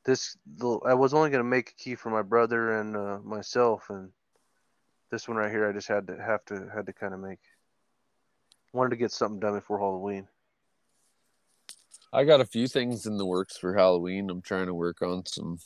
[0.05, 3.89] this the, I was only gonna make a key for my brother and uh, myself
[3.89, 4.11] and
[5.09, 7.39] this one right here I just had to have to had to kind of make
[8.73, 10.27] wanted to get something done before Halloween.
[12.13, 14.29] I got a few things in the works for Halloween.
[14.29, 15.59] I'm trying to work on some.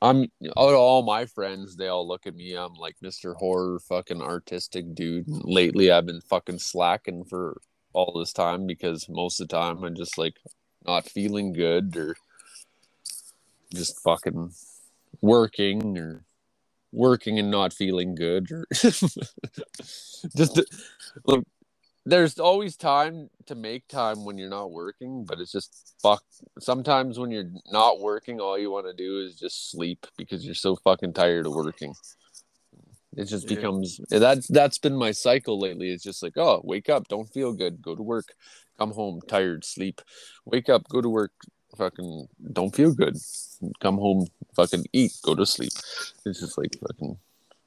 [0.00, 0.22] I'm
[0.56, 2.54] out of all my friends, they all look at me.
[2.54, 3.34] I'm like Mr.
[3.34, 5.26] Horror, fucking artistic dude.
[5.26, 7.60] Lately, I've been fucking slacking for
[7.92, 10.36] all this time because most of the time I'm just like
[10.86, 12.16] not feeling good or
[13.74, 14.52] just fucking
[15.20, 16.24] working or
[16.92, 20.60] working and not feeling good or just
[21.26, 21.44] look
[22.08, 26.22] there's always time to make time when you're not working, but it's just fuck.
[26.58, 30.54] Sometimes when you're not working, all you want to do is just sleep because you're
[30.54, 31.94] so fucking tired of working.
[33.14, 33.56] It just Yeah.
[33.56, 35.90] becomes that's that's been my cycle lately.
[35.90, 38.32] It's just like, oh, wake up, don't feel good, go to work,
[38.78, 40.00] come home tired, sleep,
[40.46, 41.32] wake up, go to work,
[41.76, 43.16] fucking don't feel good,
[43.80, 45.72] come home, fucking eat, go to sleep.
[46.24, 47.18] It's just like fucking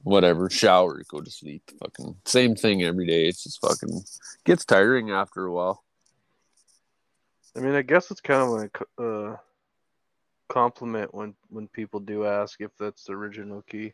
[0.03, 3.27] whatever, shower, go to sleep, fucking same thing every day.
[3.27, 4.01] It's just fucking
[4.45, 5.83] gets tiring after a while.
[7.55, 9.37] I mean, I guess it's kind of like a uh,
[10.49, 13.93] compliment when when people do ask if that's the original key.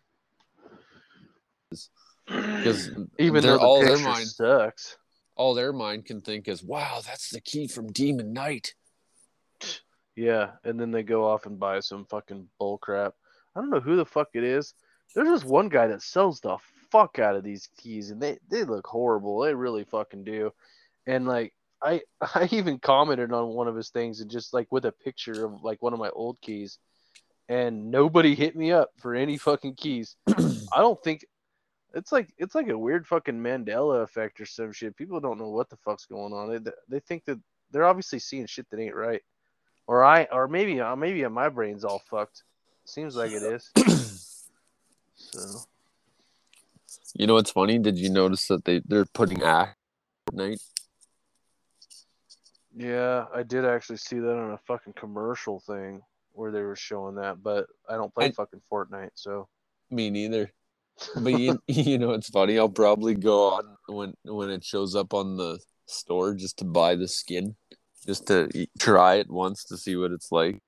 [2.28, 4.98] Because Even though the all their mind sucks.
[5.36, 8.74] all their mind can think is, wow, that's the key from Demon Knight.
[10.16, 13.14] Yeah, and then they go off and buy some fucking bull crap.
[13.56, 14.74] I don't know who the fuck it is.
[15.16, 16.58] There's this one guy that sells the
[16.92, 19.40] fuck out of these keys, and they they look horrible.
[19.40, 20.52] They really fucking do.
[21.06, 24.86] And like I I even commented on one of his things and just like with
[24.86, 26.80] a picture of like one of my old keys,
[27.50, 30.16] and nobody hit me up for any fucking keys.
[30.28, 31.26] I don't think
[31.94, 34.96] it's like it's like a weird fucking Mandela effect or some shit.
[34.96, 36.64] People don't know what the fuck's going on.
[36.64, 37.40] They they think that
[37.72, 39.22] they're obviously seeing shit that ain't right,
[39.88, 42.44] or I or maybe uh, maybe my brain's all fucked.
[42.86, 43.72] Seems like it is.
[45.32, 45.60] So
[47.16, 47.80] You know what's funny?
[47.80, 49.78] Did you notice that they they're putting act
[50.32, 50.62] Fortnite?
[52.76, 56.02] yeah, I did actually see that on a fucking commercial thing
[56.34, 59.48] where they were showing that, but I don't play I- fucking Fortnite, so
[59.90, 60.52] Me neither.
[61.16, 62.58] But you, you know it's funny.
[62.58, 66.96] I'll probably go on when when it shows up on the store just to buy
[66.96, 67.56] the skin,
[68.06, 70.60] just to try it once to see what it's like.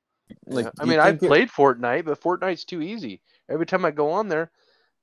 [0.45, 0.71] Like Yeah.
[0.79, 3.21] I mean, I played Fortnite, but Fortnite's too easy.
[3.49, 4.51] Every time I go on there,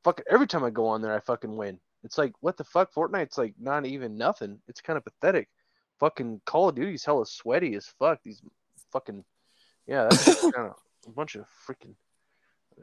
[0.05, 0.21] fuck.
[0.31, 1.79] Every time I go on there, I fucking win.
[2.05, 2.93] It's like what the fuck?
[2.93, 4.61] Fortnite's like not even nothing.
[4.69, 5.49] It's kind of pathetic.
[5.99, 8.21] Fucking Call of Duty's hella sweaty as fuck.
[8.23, 8.43] These
[8.93, 9.25] fucking
[9.87, 10.75] yeah, that's kind of
[11.07, 11.95] a bunch of freaking.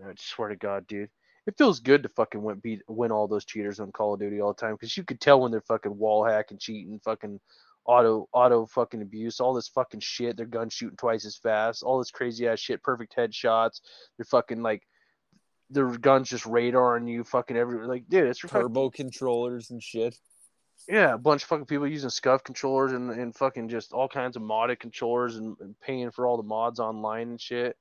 [0.03, 1.09] I swear to God, dude.
[1.45, 4.39] It feels good to fucking win, beat, win all those cheaters on Call of Duty
[4.39, 7.39] all the time because you could tell when they're fucking wall hacking, cheating, fucking
[7.85, 10.37] auto auto fucking abuse, all this fucking shit.
[10.37, 13.81] Their gun shooting twice as fast, all this crazy ass shit, perfect headshots.
[14.17, 14.83] They're fucking like
[15.73, 17.87] their guns just radar on you, fucking everywhere.
[17.87, 20.17] Like, dude, it's turbo fucking, controllers and shit.
[20.87, 24.35] Yeah, a bunch of fucking people using scuff controllers and, and fucking just all kinds
[24.35, 27.77] of modded controllers and, and paying for all the mods online and shit.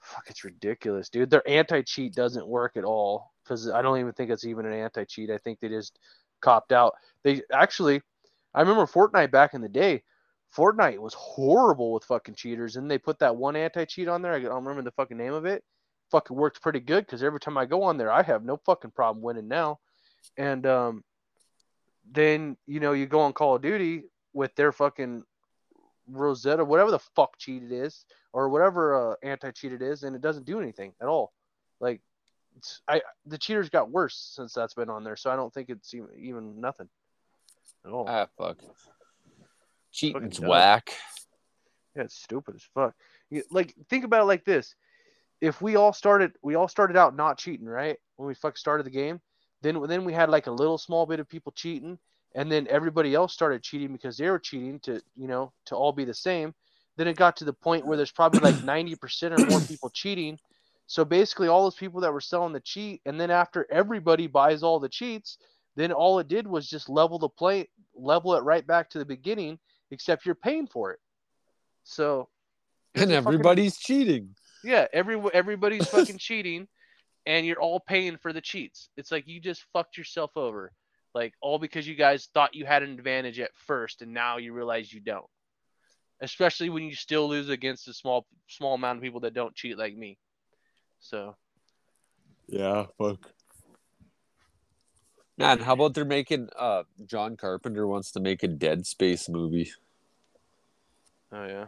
[0.00, 1.30] Fuck, it's ridiculous, dude.
[1.30, 4.72] Their anti cheat doesn't work at all because I don't even think it's even an
[4.72, 5.30] anti cheat.
[5.30, 5.98] I think they just
[6.40, 6.94] copped out.
[7.22, 8.02] They actually,
[8.54, 10.02] I remember Fortnite back in the day.
[10.56, 14.34] Fortnite was horrible with fucking cheaters, and they put that one anti cheat on there.
[14.34, 15.62] I don't remember the fucking name of it.
[16.12, 18.92] Fucking works pretty good because every time I go on there, I have no fucking
[18.92, 19.80] problem winning now.
[20.36, 21.04] And um,
[22.10, 25.24] then you know you go on Call of Duty with their fucking
[26.06, 30.14] Rosetta, whatever the fuck cheat it is, or whatever uh, anti cheat it is, and
[30.14, 31.32] it doesn't do anything at all.
[31.80, 32.00] Like,
[32.86, 35.94] I the cheaters got worse since that's been on there, so I don't think it's
[35.94, 36.88] even, even nothing
[37.84, 38.06] at all.
[38.08, 38.58] Ah, fuck.
[39.90, 40.92] Cheating's whack.
[41.96, 42.94] Yeah, it's stupid as fuck.
[43.50, 44.74] like, think about it like this:
[45.42, 47.98] if we all started, we all started out not cheating, right?
[48.16, 49.20] When we fuck started the game,
[49.60, 51.98] then then we had like a little small bit of people cheating,
[52.36, 55.92] and then everybody else started cheating because they were cheating to you know to all
[55.92, 56.54] be the same.
[56.96, 59.90] Then it got to the point where there's probably like ninety percent or more people
[59.90, 60.38] cheating.
[60.86, 64.62] So basically, all those people that were selling the cheat, and then after everybody buys
[64.62, 65.38] all the cheats,
[65.74, 69.04] then all it did was just level the play, level it right back to the
[69.04, 69.58] beginning,
[69.90, 71.00] except you're paying for it.
[71.82, 72.28] So,
[72.94, 74.36] and everybody's fucking, cheating.
[74.64, 76.68] Yeah, every everybody's fucking cheating,
[77.26, 78.88] and you're all paying for the cheats.
[78.96, 80.72] It's like you just fucked yourself over.
[81.14, 84.52] Like all because you guys thought you had an advantage at first and now you
[84.52, 85.26] realize you don't.
[86.20, 89.76] Especially when you still lose against a small small amount of people that don't cheat
[89.76, 90.18] like me.
[91.00, 91.36] So
[92.48, 93.30] Yeah, fuck.
[95.36, 99.70] Man, how about they're making uh John Carpenter wants to make a Dead Space movie.
[101.32, 101.66] Oh yeah.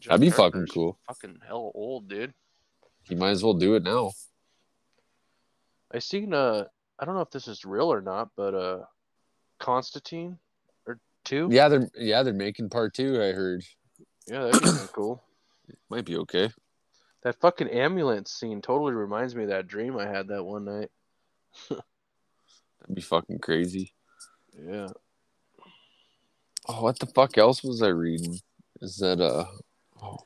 [0.00, 0.98] John That'd be fucking cool.
[1.06, 2.32] Fucking hell old, dude.
[3.02, 4.12] He might as well do it now.
[5.92, 6.64] I seen uh
[6.98, 8.78] I don't know if this is real or not, but uh
[9.58, 10.38] Constantine
[10.86, 11.48] or two?
[11.50, 13.62] Yeah, they're yeah, they're making part two, I heard.
[14.26, 15.22] Yeah, that'd be cool.
[15.90, 16.50] Might be okay.
[17.22, 20.90] That fucking ambulance scene totally reminds me of that dream I had that one night.
[21.68, 23.92] That'd be fucking crazy.
[24.58, 24.88] Yeah.
[26.66, 28.38] Oh, what the fuck else was I reading?
[28.80, 29.44] Is that uh
[30.02, 30.24] oh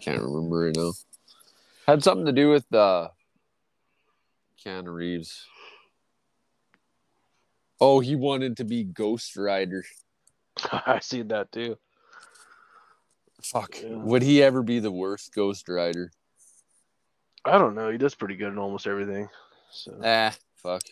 [0.00, 0.92] can't remember right now.
[1.86, 3.08] Had something to do with uh
[4.64, 5.46] Keanu Reeves.
[7.80, 9.84] Oh, he wanted to be Ghost Rider.
[10.72, 11.76] I seen that too.
[13.42, 13.82] Fuck.
[13.82, 13.96] Yeah.
[13.96, 16.10] Would he ever be the worst Ghost Rider?
[17.44, 17.90] I don't know.
[17.90, 19.28] He does pretty good in almost everything.
[19.70, 20.00] So.
[20.02, 20.82] Ah, fuck.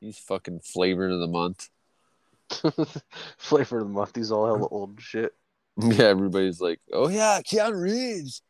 [0.00, 1.68] He's fucking flavor of the month.
[3.38, 4.16] flavor of the month.
[4.16, 5.34] He's all hella old shit.
[5.82, 8.42] Yeah, everybody's like, "Oh yeah, Keanu Reeves."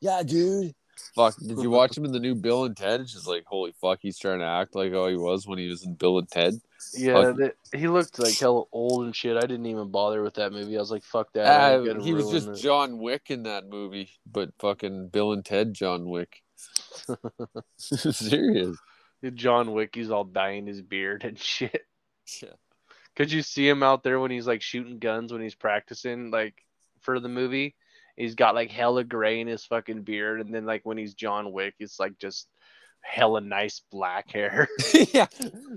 [0.00, 0.74] Yeah, dude.
[1.14, 3.00] Fuck, did you watch him in the new Bill and Ted?
[3.00, 5.68] It's just like, holy fuck, he's trying to act like how he was when he
[5.68, 6.54] was in Bill and Ted.
[6.92, 9.36] Yeah, they, he looked like hell old and shit.
[9.36, 10.76] I didn't even bother with that movie.
[10.76, 11.46] I was like, fuck that.
[11.46, 12.56] Uh, he was just it.
[12.56, 16.42] John Wick in that movie, but fucking Bill and Ted John Wick.
[17.76, 18.76] Serious.
[19.34, 21.82] John Wick, he's all dyeing his beard and shit.
[22.42, 22.50] Yeah.
[23.16, 26.54] Could you see him out there when he's like shooting guns when he's practicing, like
[27.00, 27.76] for the movie?
[28.16, 31.52] He's got like hella gray in his fucking beard, and then like when he's John
[31.52, 32.48] Wick, it's like just
[33.00, 34.68] hella nice black hair.
[35.12, 35.26] yeah,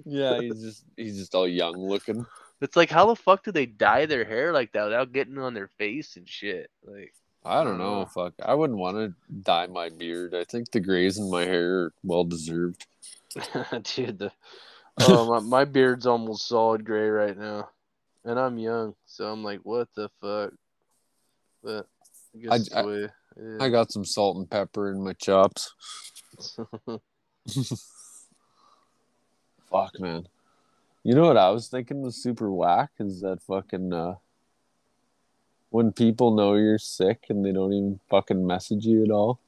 [0.05, 0.41] yeah.
[0.41, 2.25] He's just he's just all young looking.
[2.61, 5.53] It's like how the fuck do they dye their hair like that without getting on
[5.53, 6.69] their face and shit?
[6.83, 7.13] Like
[7.45, 8.05] I don't know.
[8.05, 10.35] Fuck, I wouldn't want to dye my beard.
[10.35, 12.85] I think the grays in my hair are well deserved.
[13.83, 14.31] Dude, the
[15.01, 17.69] oh my, my beard's almost solid gray right now,
[18.25, 20.53] and I'm young, so I'm like, what the fuck?
[21.63, 21.87] But
[22.49, 23.07] I, I, way,
[23.41, 23.57] yeah.
[23.59, 25.73] I got some salt and pepper in my chops.
[29.69, 30.27] Fuck, man.
[31.03, 34.15] You know what I was thinking was super whack is that fucking uh,
[35.69, 39.39] when people know you're sick and they don't even fucking message you at all.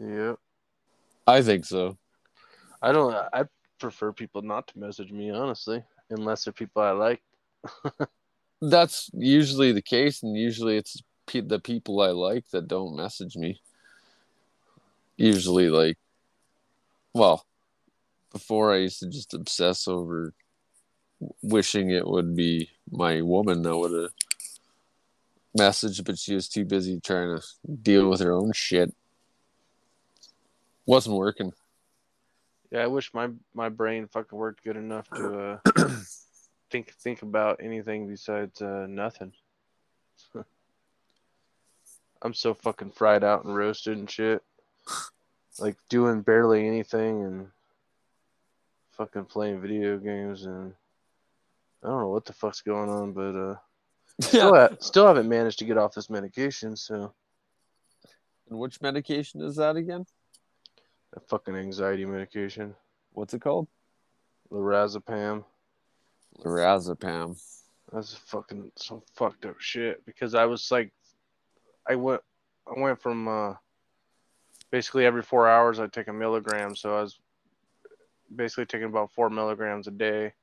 [0.00, 0.34] yeah.
[1.28, 1.98] I think so.
[2.80, 3.44] I don't I
[3.78, 7.22] prefer people not to message me honestly, unless they're people I like.
[8.62, 13.36] that's usually the case, and usually it's pe- the people I like that don't message
[13.36, 13.60] me.
[15.18, 15.98] Usually, like,
[17.12, 17.44] well,
[18.32, 20.32] before I used to just obsess over
[21.42, 24.12] wishing it would be my woman that would have
[25.54, 27.42] message, but she was too busy trying to
[27.82, 28.94] deal with her own shit.
[30.88, 31.52] Wasn't working.
[32.70, 35.58] Yeah, I wish my my brain fucking worked good enough to uh,
[36.70, 39.34] think think about anything besides uh, nothing.
[42.22, 44.42] I'm so fucking fried out and roasted and shit.
[45.58, 47.48] Like doing barely anything and
[48.92, 50.72] fucking playing video games and
[51.84, 53.56] I don't know what the fuck's going on, but uh
[54.22, 57.12] still, ha- still haven't managed to get off this medication, so
[58.48, 60.06] And which medication is that again?
[61.14, 62.74] A fucking anxiety medication.
[63.12, 63.68] What's it called?
[64.52, 65.44] Lorazepam.
[66.44, 67.40] Lorazepam.
[67.92, 70.92] That's fucking some fucked up shit because I was like,
[71.88, 72.20] I went,
[72.66, 73.54] I went from uh,
[74.70, 77.18] basically every four hours I'd take a milligram, so I was
[78.34, 80.34] basically taking about four milligrams a day,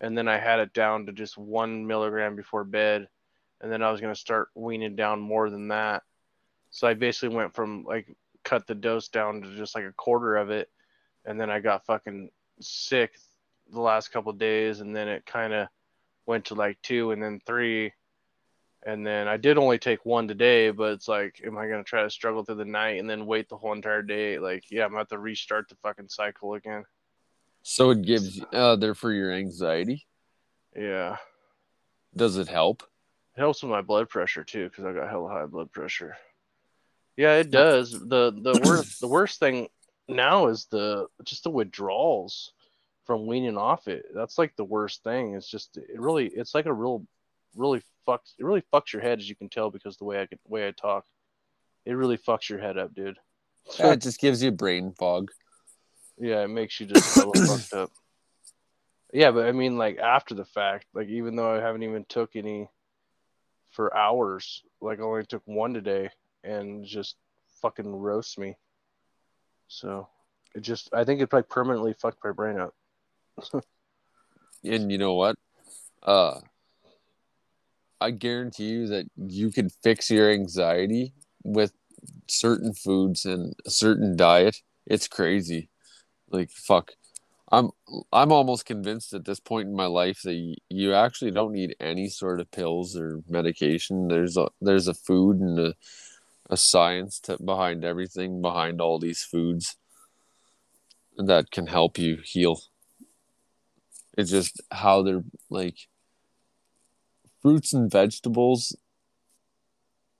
[0.00, 3.08] and then I had it down to just one milligram before bed,
[3.60, 6.02] and then I was gonna start weaning down more than that.
[6.70, 8.08] So I basically went from like
[8.44, 10.70] cut the dose down to just like a quarter of it,
[11.24, 12.30] and then I got fucking
[12.60, 13.12] sick
[13.72, 15.68] the last couple of days, and then it kind of
[16.26, 17.92] went to like two and then three.
[18.86, 22.02] And then I did only take one today, but it's like, am I gonna try
[22.02, 24.38] to struggle through the night and then wait the whole entire day?
[24.38, 26.84] Like, yeah, I'm gonna have to restart the fucking cycle again.
[27.62, 30.06] So it gives you uh they're for your anxiety.
[30.74, 31.16] Yeah,
[32.16, 32.82] Does it help?
[33.36, 36.16] it helps with my blood pressure too, because I got hella high blood pressure.
[37.20, 37.92] Yeah, it does.
[37.92, 39.68] the the worst The worst thing
[40.08, 42.52] now is the just the withdrawals
[43.04, 44.06] from weaning off it.
[44.14, 45.34] That's like the worst thing.
[45.34, 47.04] It's just it really it's like a real
[47.54, 50.24] really fucks it really fucks your head as you can tell because the way I
[50.24, 51.04] the way I talk.
[51.84, 53.18] It really fucks your head up, dude.
[53.78, 55.30] Yeah, it just gives you brain fog.
[56.18, 57.90] Yeah, it makes you just hella fucked up.
[59.12, 62.34] Yeah, but I mean, like after the fact, like even though I haven't even took
[62.34, 62.70] any
[63.72, 66.08] for hours, like I only took one today,
[66.44, 67.16] and just
[67.60, 68.56] fucking roast me.
[69.68, 70.08] So
[70.54, 72.74] it just, I think it like permanently fucked my brain up.
[74.64, 75.36] And you know what?
[76.02, 76.40] Uh
[78.00, 81.12] I guarantee you that you can fix your anxiety
[81.44, 81.72] with
[82.28, 84.56] certain foods and a certain diet.
[84.86, 85.68] It's crazy.
[86.30, 86.92] Like fuck.
[87.52, 87.70] I'm
[88.12, 91.74] I'm almost convinced at this point in my life that you, you actually don't need
[91.80, 94.08] any sort of pills or medication.
[94.08, 95.74] There's a there's a food and a
[96.50, 99.76] a science to, behind everything behind all these foods
[101.16, 102.60] that can help you heal.
[104.18, 105.88] It's just how they're like
[107.40, 108.76] fruits and vegetables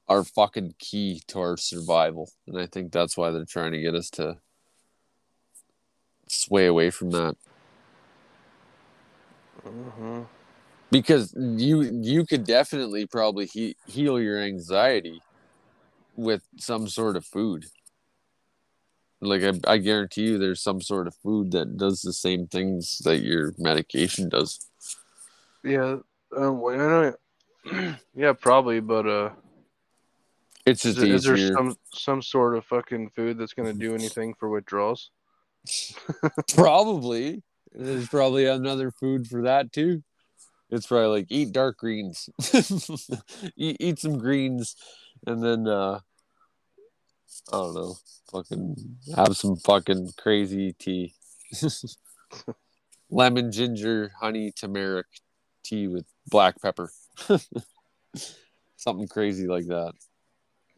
[0.08, 2.30] are fucking key to our survival.
[2.46, 4.38] And I think that's why they're trying to get us to
[6.28, 7.36] sway away from that.
[9.66, 10.22] Mm-hmm.
[10.90, 15.22] Because you you could definitely probably he, heal your anxiety
[16.20, 17.66] with some sort of food.
[19.20, 22.98] Like I, I guarantee you there's some sort of food that does the same things
[23.04, 24.66] that your medication does.
[25.62, 25.96] Yeah,
[26.36, 27.12] um, well, I
[27.72, 29.30] know, yeah, probably, but uh,
[30.64, 33.94] It's is, just there- is there some some sort of fucking food that's gonna do
[33.94, 35.10] anything for withdrawals?
[36.54, 37.42] Probably.
[37.72, 40.02] There's probably another food for that too.
[40.70, 42.28] It's probably like eat dark greens.
[43.56, 44.74] eat, eat some greens
[45.26, 46.00] and then uh
[47.48, 47.94] I don't know,
[48.32, 51.14] fucking have some fucking crazy tea.
[53.10, 55.06] Lemon, ginger, honey, turmeric
[55.64, 56.92] tea with black pepper.
[58.76, 59.92] Something crazy like that.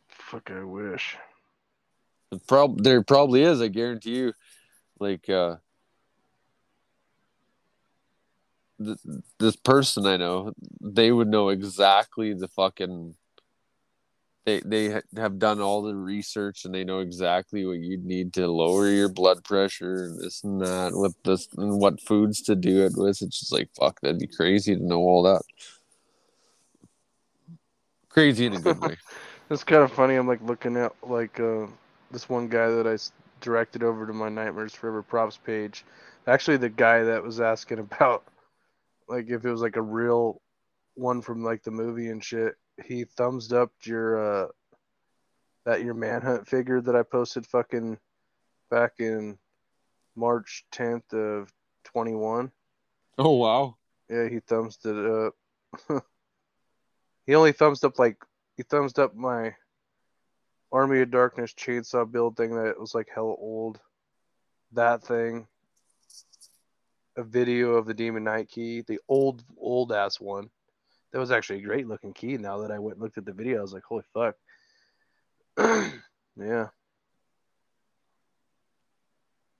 [0.08, 1.16] Fuck, I wish.
[2.46, 4.32] Prob- there probably is, I guarantee you.
[4.98, 5.56] Like uh
[8.82, 8.98] th-
[9.38, 13.14] this person I know, they would know exactly the fucking
[14.44, 18.48] they they have done all the research and they know exactly what you'd need to
[18.48, 22.84] lower your blood pressure and this and that with this and what foods to do
[22.84, 23.22] it with.
[23.22, 25.42] It's just like fuck, that'd be crazy to know all that.
[28.08, 28.96] Crazy in a good way.
[29.50, 30.14] It's kind of funny.
[30.14, 31.66] I'm like looking at like uh,
[32.10, 32.96] this one guy that I
[33.42, 35.84] directed over to my Nightmares Forever props page.
[36.26, 38.24] Actually, the guy that was asking about
[39.08, 40.40] like if it was like a real
[40.94, 42.54] one from like the movie and shit.
[42.84, 44.48] He thumbs up your uh
[45.64, 47.98] that your manhunt figure that I posted fucking
[48.70, 49.38] back in
[50.16, 51.52] March 10th of
[51.84, 52.50] 21.
[53.18, 53.76] Oh wow.
[54.08, 55.34] Yeah, he thumbs it up.
[57.26, 58.16] he only thumbs up like
[58.56, 59.54] he thumbs up my
[60.70, 63.78] Army of Darkness chainsaw build thing that was like hell old.
[64.72, 65.46] That thing.
[67.16, 70.48] A video of the Demon Knight key, the old old ass one.
[71.12, 72.38] That was actually a great looking key.
[72.38, 74.34] Now that I went and looked at the video, I was like, holy fuck.
[76.36, 76.68] yeah.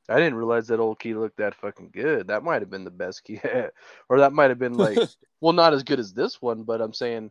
[0.08, 2.28] I didn't realize that old key looked that fucking good.
[2.28, 3.40] That might have been the best key,
[4.08, 4.98] or that might have been like,
[5.40, 7.30] well, not as good as this one, but I'm saying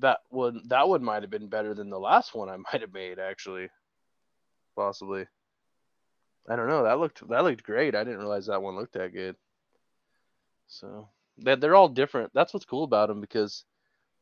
[0.00, 2.92] that one that one might have been better than the last one I might have
[2.92, 3.68] made actually,
[4.74, 5.26] possibly.
[6.48, 6.84] I don't know.
[6.84, 7.94] That looked that looked great.
[7.94, 9.36] I didn't realize that one looked that good.
[10.66, 11.08] So
[11.38, 12.32] that they're all different.
[12.34, 13.64] That's what's cool about them because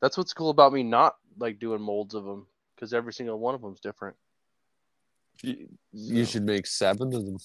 [0.01, 3.55] that's what's cool about me not like doing molds of them because every single one
[3.55, 4.17] of them's different.
[5.43, 7.39] You, you should make seven of them.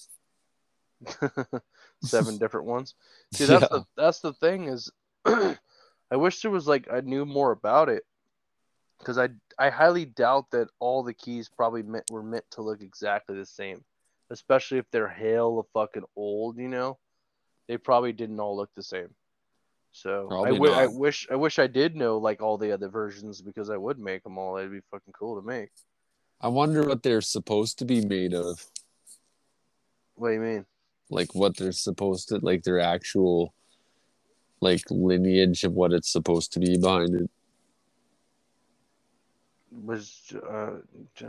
[2.02, 2.94] Seven different ones.
[3.32, 3.68] See, that's yeah.
[3.70, 4.90] the that's the thing is,
[5.24, 5.56] I
[6.12, 8.04] wish there was like I knew more about it
[8.98, 12.82] because I I highly doubt that all the keys probably meant were meant to look
[12.82, 13.82] exactly the same,
[14.30, 16.58] especially if they're hell of fucking old.
[16.58, 16.98] You know,
[17.68, 19.14] they probably didn't all look the same.
[19.92, 23.42] So I, w- I wish I wish I did know like all the other versions
[23.42, 24.56] because I would make them all.
[24.56, 25.70] It'd be fucking cool to make.
[26.40, 28.64] I wonder what they're supposed to be made of.
[30.14, 30.66] What do you mean?
[31.10, 33.52] Like what they're supposed to like their actual
[34.60, 37.30] like lineage of what it's supposed to be behind it.
[39.72, 40.78] Was uh,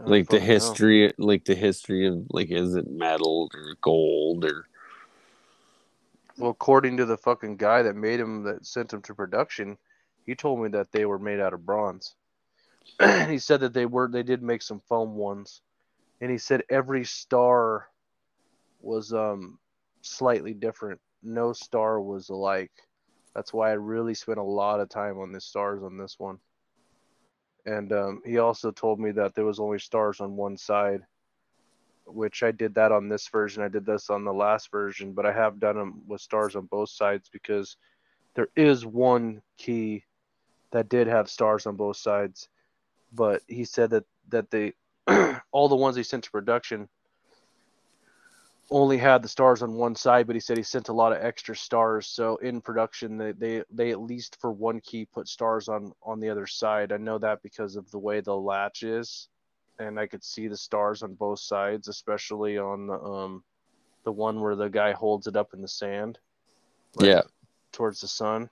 [0.06, 1.26] like the history, know.
[1.26, 4.68] like the history of like is it metal or gold or
[6.38, 9.78] well, according to the fucking guy that made him, that sent them to production,
[10.26, 12.16] he told me that they were made out of bronze.
[13.28, 15.62] he said that they were, they did make some foam ones,
[16.20, 17.88] and he said every star
[18.82, 19.60] was um
[20.02, 21.00] slightly different.
[21.24, 22.72] No star was alike.
[23.36, 26.40] That's why I really spent a lot of time on the stars on this one.
[27.66, 31.06] And um, he also told me that there was only stars on one side
[32.06, 33.64] which I did that on this version.
[33.64, 36.66] I did this on the last version, but I have done them with stars on
[36.66, 37.78] both sides because
[38.36, 40.04] there is one key
[40.72, 42.50] that did have stars on both sides.
[43.14, 44.74] But he said that that they
[45.52, 46.88] all the ones he sent to production
[48.70, 51.22] only had the stars on one side, but he said he sent a lot of
[51.22, 52.08] extra stars.
[52.08, 56.20] So in production, they they, they at least for one key put stars on on
[56.20, 56.92] the other side.
[56.94, 59.28] I know that because of the way the latch is
[59.82, 63.44] and I could see the stars on both sides, especially on the um
[64.04, 66.18] the one where the guy holds it up in the sand.
[66.96, 67.22] Like yeah.
[67.72, 68.50] Towards the sun.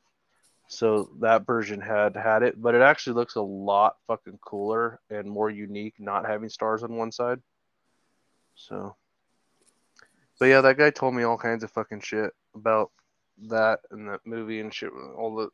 [0.67, 5.27] So that version had had it, but it actually looks a lot fucking cooler and
[5.27, 7.39] more unique not having stars on one side.
[8.55, 8.95] So
[10.39, 12.91] But yeah, that guy told me all kinds of fucking shit about
[13.47, 15.49] that and that movie and shit all the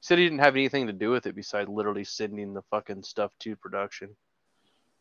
[0.00, 3.02] he said he didn't have anything to do with it besides literally sending the fucking
[3.02, 4.14] stuff to production.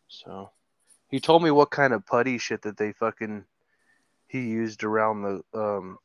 [0.08, 0.52] So
[1.10, 3.46] he told me what kind of putty shit that they fucking
[4.28, 5.98] he used around the um,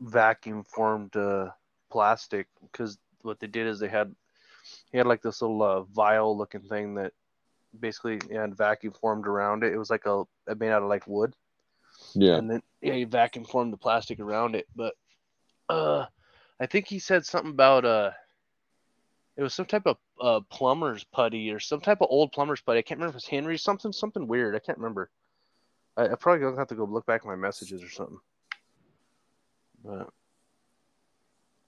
[0.00, 1.50] vacuum formed uh,
[1.90, 4.14] plastic because what they did is they had
[4.90, 7.12] he had like this little uh, vial looking thing that
[7.78, 9.72] basically had vacuum formed around it.
[9.72, 10.24] It was like a
[10.56, 11.34] made out of like wood.
[12.14, 12.36] Yeah.
[12.36, 14.66] And then yeah, he vacuum formed the plastic around it.
[14.74, 14.94] But
[15.68, 16.06] uh
[16.58, 18.10] I think he said something about uh
[19.36, 22.78] it was some type of uh, plumber's putty or some type of old plumber's putty.
[22.78, 24.56] I can't remember if it's Henry something something weird.
[24.56, 25.10] I can't remember.
[25.96, 28.18] I, I probably gonna have to go look back at my messages or something.
[29.84, 30.08] But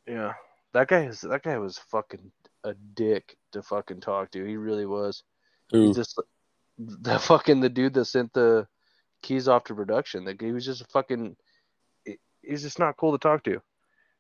[0.06, 0.32] yeah,
[0.72, 2.32] that guy is that guy was fucking
[2.64, 4.44] a dick to fucking talk to.
[4.44, 5.22] He really was.
[5.70, 6.18] He just
[6.78, 8.66] the fucking the dude that sent the
[9.22, 10.24] keys off to production.
[10.24, 11.36] That he was just a fucking.
[12.42, 13.60] He's just not cool to talk to.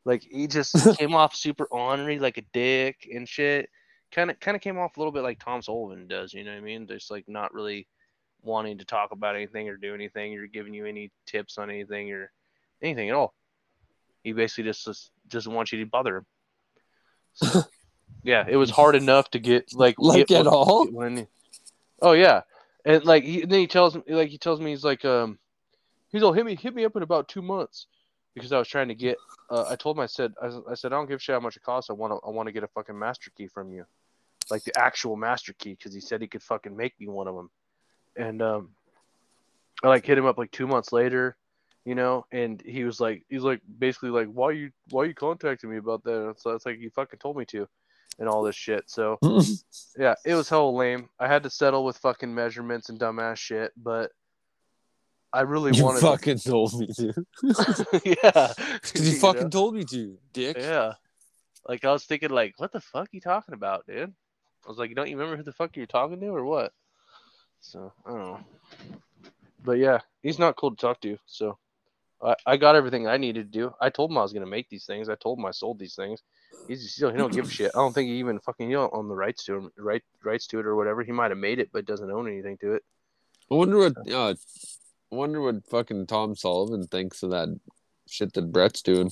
[0.08, 3.68] Like he just came off super ornery, like a dick and shit
[4.12, 6.32] kind of kind of came off a little bit like Tom Sullivan does.
[6.32, 6.86] You know what I mean?
[6.86, 7.86] Just like not really
[8.42, 12.12] wanting to talk about anything or do anything or giving you any tips on anything
[12.12, 12.30] or
[12.82, 13.34] anything at all.
[14.22, 16.26] He basically just just doesn't want you to bother him.
[17.34, 17.62] So,
[18.22, 20.88] yeah, it was hard enough to get like like get at all.
[22.00, 22.42] Oh yeah,
[22.84, 25.38] and like he, and then he tells me like he tells me he's like um
[26.08, 27.86] he's all hit me hit me up in about two months
[28.34, 29.18] because I was trying to get.
[29.50, 31.40] Uh, I told him I said I, I said I don't give a shit how
[31.40, 31.90] much it costs.
[31.90, 33.86] I want to I want to get a fucking master key from you
[34.50, 37.34] like the actual master key because he said he could fucking make me one of
[37.34, 37.50] them.
[38.16, 38.70] And um,
[39.82, 41.36] I like hit him up like two months later,
[41.84, 45.70] you know, and he was like, he's like basically like, why you why you contacting
[45.70, 46.26] me about that?
[46.28, 47.68] And so it's like you fucking told me to,
[48.18, 48.84] and all this shit.
[48.86, 49.18] So
[49.98, 51.08] yeah, it was hell lame.
[51.20, 54.10] I had to settle with fucking measurements and dumbass shit, but.
[55.32, 56.00] I really you wanted.
[56.00, 56.48] fucking to...
[56.48, 57.12] told me to.
[58.04, 58.52] yeah,
[58.82, 59.48] because you, you fucking know?
[59.48, 60.56] told me to, dick.
[60.58, 60.94] Yeah,
[61.66, 64.12] like I was thinking, like, what the fuck are you talking about, dude?
[64.64, 66.72] I was like, don't you remember who the fuck you're talking to or what?
[67.60, 68.40] So I don't know.
[69.64, 71.18] But yeah, he's not cool to talk to.
[71.26, 71.58] So
[72.22, 73.74] I, I got everything I needed to do.
[73.80, 75.08] I told him I was gonna make these things.
[75.08, 76.22] I told him I sold these things.
[76.66, 77.70] He's still he don't give a shit.
[77.74, 80.46] I don't think he even fucking he don't own the rights to him, right rights
[80.48, 81.02] to it or whatever.
[81.02, 82.84] He might have made it, but doesn't own anything to it.
[83.50, 84.34] I wonder what uh,
[85.10, 87.58] wonder what fucking Tom Sullivan thinks of that
[88.06, 89.10] shit that Brett's doing.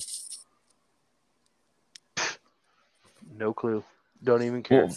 [3.37, 3.83] No clue.
[4.23, 4.85] Don't even care.
[4.85, 4.95] Well,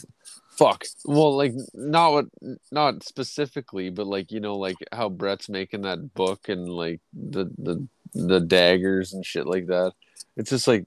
[0.51, 0.85] fuck.
[1.05, 2.27] Well, like not what,
[2.73, 7.51] not specifically, but like you know, like how Brett's making that book and like the
[7.59, 9.93] the the daggers and shit like that.
[10.37, 10.87] It's just like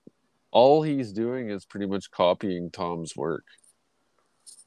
[0.52, 3.46] all he's doing is pretty much copying Tom's work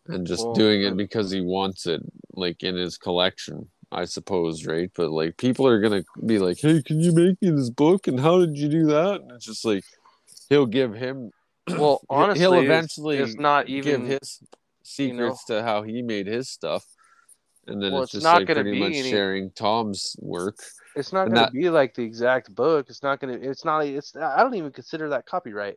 [0.08, 3.68] and just doing it uh, because he wants it, like in his collection.
[3.92, 4.90] I suppose, right?
[4.96, 8.18] But like people are gonna be like, "Hey, can you make me this book?" And
[8.18, 9.20] how did you do that?
[9.22, 9.84] And it's just like
[10.48, 11.30] he'll give him
[11.68, 14.06] Well, honestly, he'll eventually it's, not even.
[14.06, 14.40] give his
[14.82, 16.84] secrets to how he made his stuff,
[17.66, 20.16] and then Well, it's it's just not like gonna pretty be much any- sharing Tom's
[20.20, 20.58] work.
[20.96, 22.86] It's not and going that- to be like the exact book.
[22.88, 23.48] It's not going to.
[23.50, 23.84] It's not.
[23.86, 24.16] It's.
[24.16, 25.76] I don't even consider that copyright,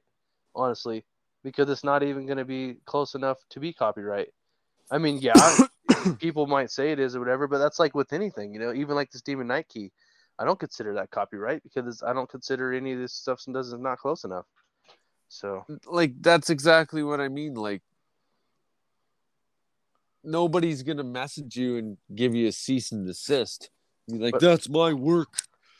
[0.55, 1.05] honestly,
[1.43, 4.29] because it's not even going to be close enough to be copyright.
[4.91, 5.33] I mean, yeah,
[6.19, 8.73] people might say it is or whatever, but that's like with anything, you know.
[8.73, 9.91] Even like this Demon Knight key,
[10.39, 13.99] I don't consider that copyright because I don't consider any of this stuff does not
[13.99, 14.45] close enough.
[15.27, 17.53] So Like that's exactly what I mean.
[17.53, 17.83] Like
[20.23, 23.69] nobody's gonna message you and give you a cease and desist.
[24.07, 25.29] Be like, But- that's my work.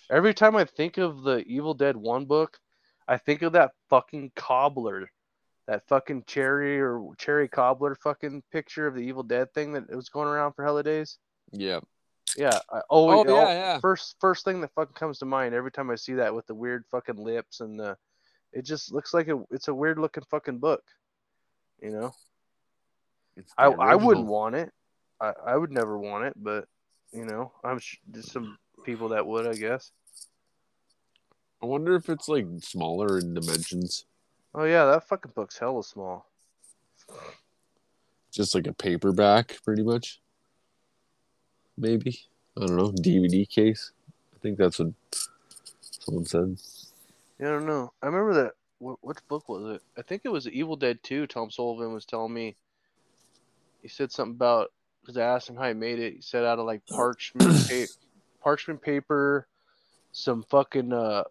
[0.09, 2.59] every time I think of the Evil Dead One book,
[3.07, 5.09] I think of that fucking cobbler,
[5.69, 10.09] that fucking cherry or cherry cobbler fucking picture of the Evil Dead thing that was
[10.09, 11.19] going around for hella days.
[11.51, 11.79] Yeah.
[12.35, 13.79] Yeah, I always Oh, yeah, al- yeah.
[13.79, 16.55] first first thing that fucking comes to mind every time I see that with the
[16.55, 17.97] weird fucking lips and the,
[18.51, 20.83] it just looks like a it's a weird looking fucking book,
[21.81, 22.13] you know.
[23.57, 24.71] I the I wouldn't want it.
[25.21, 26.65] I I would never want it, but
[27.13, 29.91] you know I'm sh- there's some people that would I guess.
[31.61, 34.05] I wonder if it's like smaller in dimensions.
[34.53, 36.25] Oh yeah, that fucking book's hella small.
[38.31, 40.19] Just like a paperback, pretty much.
[41.77, 42.19] Maybe.
[42.57, 42.91] I don't know.
[42.91, 43.91] DVD case.
[44.35, 44.93] I think that's what
[45.81, 46.57] someone said.
[47.39, 47.93] Yeah, I don't know.
[48.01, 48.53] I remember that.
[48.79, 49.81] What, which book was it?
[49.97, 51.27] I think it was Evil Dead 2.
[51.27, 52.55] Tom Sullivan was telling me.
[53.81, 54.71] He said something about
[55.01, 56.15] because I asked him how he made it.
[56.15, 57.93] He said out of like parchment, pa-
[58.43, 59.47] parchment paper,
[60.11, 60.91] some fucking.
[60.93, 61.23] uh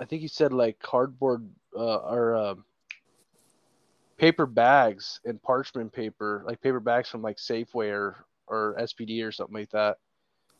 [0.00, 2.64] I think he said like cardboard uh, or um
[4.22, 9.32] paper bags and parchment paper, like paper bags from like Safeway or or SPD or
[9.32, 9.98] something like that.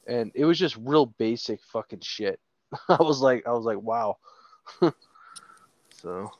[0.07, 2.41] And it was just real basic fucking shit.
[2.89, 4.17] I was like, I was like, wow.
[5.91, 6.33] so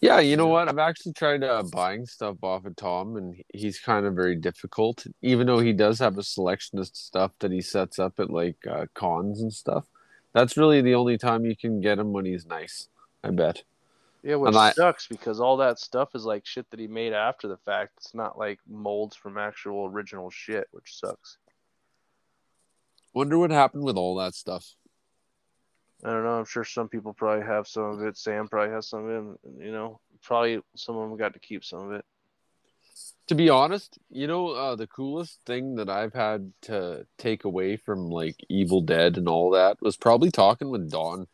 [0.00, 0.68] Yeah, you know what?
[0.68, 5.06] I've actually tried uh, buying stuff off of Tom, and he's kind of very difficult.
[5.22, 8.56] Even though he does have a selection of stuff that he sets up at like
[8.68, 9.86] uh, cons and stuff,
[10.32, 12.88] that's really the only time you can get him when he's nice.
[13.24, 13.62] I bet.
[14.22, 17.48] yeah, which I- sucks because all that stuff is like shit that he made after
[17.48, 17.92] the fact.
[17.98, 21.38] It's not like molds from actual original shit, which sucks.
[23.14, 24.74] Wonder what happened with all that stuff.
[26.04, 26.38] I don't know.
[26.38, 28.16] I'm sure some people probably have some of it.
[28.16, 29.38] Sam probably has some of it.
[29.44, 32.04] and, You know, probably some of them got to keep some of it.
[33.28, 37.76] To be honest, you know, uh, the coolest thing that I've had to take away
[37.76, 41.28] from like Evil Dead and all that was probably talking with Don.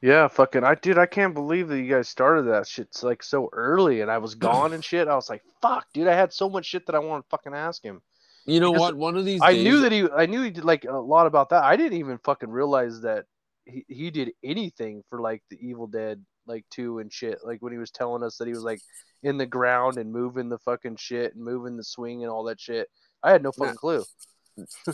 [0.00, 3.48] Yeah, fucking, I dude, I can't believe that you guys started that shit like so
[3.52, 5.08] early, and I was gone and shit.
[5.08, 7.54] I was like, fuck, dude, I had so much shit that I wanted to fucking
[7.54, 8.00] ask him.
[8.46, 8.96] You know Because what?
[8.96, 11.26] One of these I days, knew that he, I knew he did like a lot
[11.26, 11.64] about that.
[11.64, 13.26] I didn't even fucking realize that
[13.66, 17.40] he, he did anything for like the Evil Dead like two and shit.
[17.44, 18.80] Like when he was telling us that he was like
[19.22, 22.60] in the ground and moving the fucking shit and moving the swing and all that
[22.60, 22.88] shit.
[23.22, 23.76] I had no fucking Yeah.
[23.76, 24.04] clue.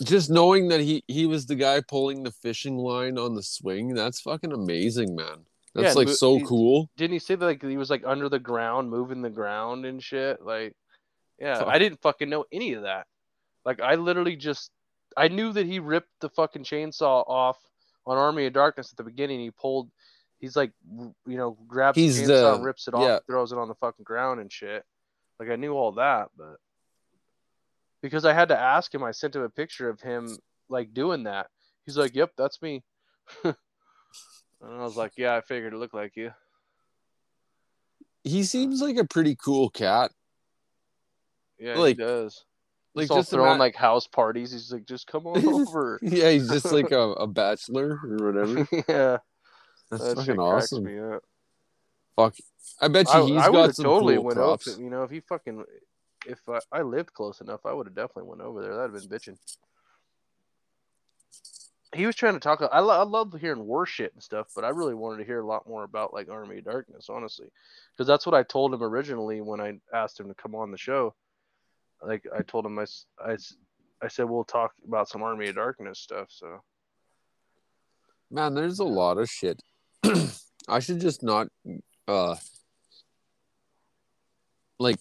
[0.03, 3.95] Just knowing that he he was the guy pulling the fishing line on the swing
[3.95, 5.45] that's fucking amazing man
[5.75, 8.03] Yeah, that's like mo- so he- cool Didn't he say that like he was like
[8.07, 10.43] under the ground, moving the ground and shit?
[10.43, 10.75] Like,
[11.39, 11.69] yeah, Fuck.
[11.69, 13.07] I didn't fucking know any of that.
[13.65, 14.71] Like, I literally just
[15.17, 17.59] I knew that he ripped the fucking chainsaw off
[18.07, 19.41] on Army of Darkness at the beginning.
[19.41, 19.89] He pulled,
[20.41, 20.73] he's like,
[21.27, 23.19] you know, grabs He's the chainsaw, the- rips it off, yeah.
[23.27, 24.85] throws it on the fucking ground and shit.
[25.41, 26.57] Like, I knew all that, but
[28.05, 30.37] because I had to ask him, I sent him a picture of him
[30.69, 31.47] like doing that.
[31.87, 32.85] He's like, "Yep, that's me."
[33.45, 33.55] and
[34.63, 36.31] I was like, "Yeah, I figured it looked like you."
[38.27, 40.11] he seems like a pretty cool cat
[41.59, 42.45] Yeah, Like- he does.
[42.95, 44.53] like just throwing ima- like house parties.
[44.53, 45.99] He's like, just come on over.
[46.03, 49.19] yeah he's just like a, a bachelor or whatever yeah,
[49.91, 51.23] that's that fucking awesome me up.
[52.17, 52.35] fuck
[52.81, 54.83] i bet you I, he's I got some totally cool went props over.
[54.83, 55.63] You know, if he fucking,
[56.27, 58.77] if I, I lived close enough, I would have definitely went over there.
[58.77, 59.39] That'd have been bitching.
[61.95, 62.63] he was trying to talk.
[62.73, 65.41] I, lo- I love hearing war shit and stuff, but I really wanted to hear
[65.41, 67.47] a lot more about like Army of Darkness, honestly,
[67.93, 70.79] because that's what I told him originally when I asked him to come on the
[70.79, 71.15] show.
[72.03, 72.87] Like I told him, I,
[73.25, 73.37] I,
[74.03, 76.29] I said we'll talk about some Army of Darkness stuff.
[76.31, 76.61] So
[78.31, 79.63] Man, there's a lot of shit.
[80.69, 81.49] I should just not
[82.09, 82.37] uh
[84.79, 84.99] like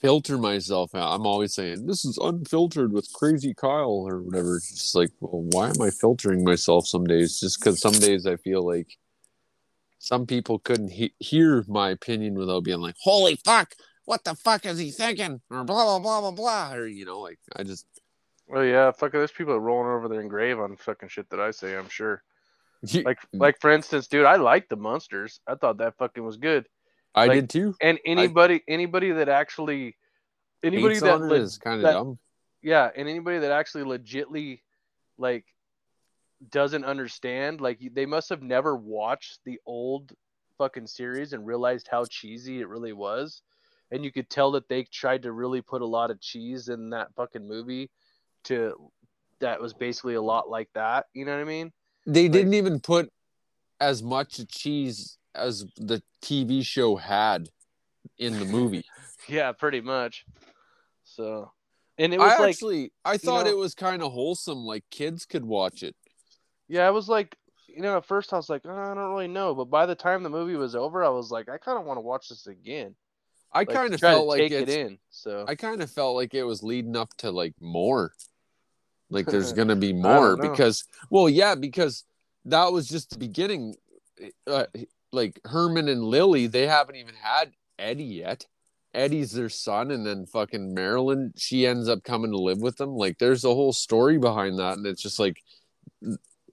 [0.00, 1.14] filter myself out.
[1.14, 4.56] I'm always saying this is unfiltered with Krazy Kyle or whatever.
[4.56, 7.40] It's just like, well, why am I filtering myself some days?
[7.40, 8.98] Just because some days I feel like
[9.98, 13.74] some people couldn't he- hear my opinion without being like, "Holy fuck,
[14.04, 17.20] what the fuck is he thinking?" or blah blah blah blah blah, or you know,
[17.20, 17.86] like I just
[18.54, 19.10] Oh yeah, fuck.
[19.10, 22.22] there's people rolling over their grave on fucking shit that I say, I'm sure.
[23.04, 25.40] Like like for instance, dude, I like the Munsters.
[25.48, 26.66] I thought that fucking was good.
[27.16, 27.74] I like- did too.
[27.80, 29.96] And anybody anybody that actually
[30.62, 32.18] anybody that le- is kind of dumb.
[32.62, 34.60] yeah, and anybody that actually legitly
[35.18, 35.44] like
[36.50, 40.12] doesn't understand, like they must have never watched the old
[40.58, 43.42] fucking series and realized how cheesy it really was.
[43.90, 46.90] And you could tell that they tried to really put a lot of cheese in
[46.90, 47.90] that fucking movie
[48.44, 48.90] to
[49.38, 51.06] that was basically a lot like that.
[51.14, 51.72] You know what I mean?
[52.06, 53.10] They Like- didn't even put
[53.80, 57.48] as much cheese as the TV show had
[58.18, 58.84] in the movie.
[59.28, 60.24] Yeah, pretty much.
[61.02, 61.50] So,
[61.98, 64.84] and it was I like, actually I thought know- it was kind of wholesome, like
[64.90, 65.96] kids could watch it.
[66.68, 69.26] yeah, it was like, you know, at first I was like, oh, I don't really
[69.26, 71.84] know, but by the time the movie was over, I was like, I kind of
[71.84, 72.94] want to watch this again.
[73.52, 74.98] I Like, kind of felt like it in.
[75.10, 78.12] So I kind of felt like it was leading up to like more.
[79.10, 82.04] Like there's gonna be more because well yeah because
[82.44, 83.74] that was just the beginning.
[84.46, 84.66] Uh,
[85.16, 88.46] like Herman and Lily, they haven't even had Eddie yet.
[88.94, 92.90] Eddie's their son, and then fucking Marilyn, she ends up coming to live with them.
[92.96, 95.42] Like there's a whole story behind that, and it's just like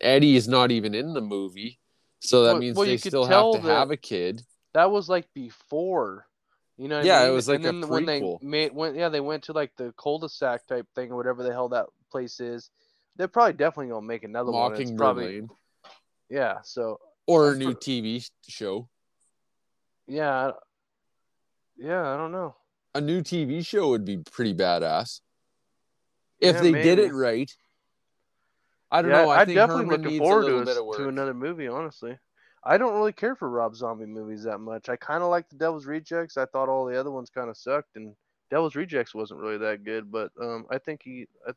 [0.01, 1.79] Eddie is not even in the movie,
[2.19, 4.41] so that Well- means well, they still have to have a kid.
[4.73, 6.27] that was like before.
[6.77, 8.95] You know what Yeah, I it was like and a then when they made went
[8.95, 12.39] yeah, they went to like the cul-de-sac type thing or whatever the hell that place
[12.39, 12.71] is.
[13.15, 14.81] They're probably definitely gonna make another one.
[14.81, 15.49] It's probably Lane
[16.29, 18.89] yeah, so or a I'm new per- TV show.
[20.07, 20.51] yeah.
[21.75, 22.55] Yeah, I don't know.
[22.93, 25.21] a new TV show would be pretty badass.
[26.39, 27.51] If Yeah, they did it right.
[28.91, 29.29] I don't yeah, know.
[29.31, 30.97] I I'm think definitely Herman looking forward to, a- bit of work.
[30.97, 32.17] to another movie, honestly.
[32.63, 34.87] I don't really care for Rob Zombie movies that much.
[34.87, 36.37] I kind of like The Devil's Rejects.
[36.37, 38.15] I thought all the other ones kind of sucked, and
[38.51, 40.11] Devil's Rejects wasn't really that good.
[40.11, 41.51] But um, I think he I,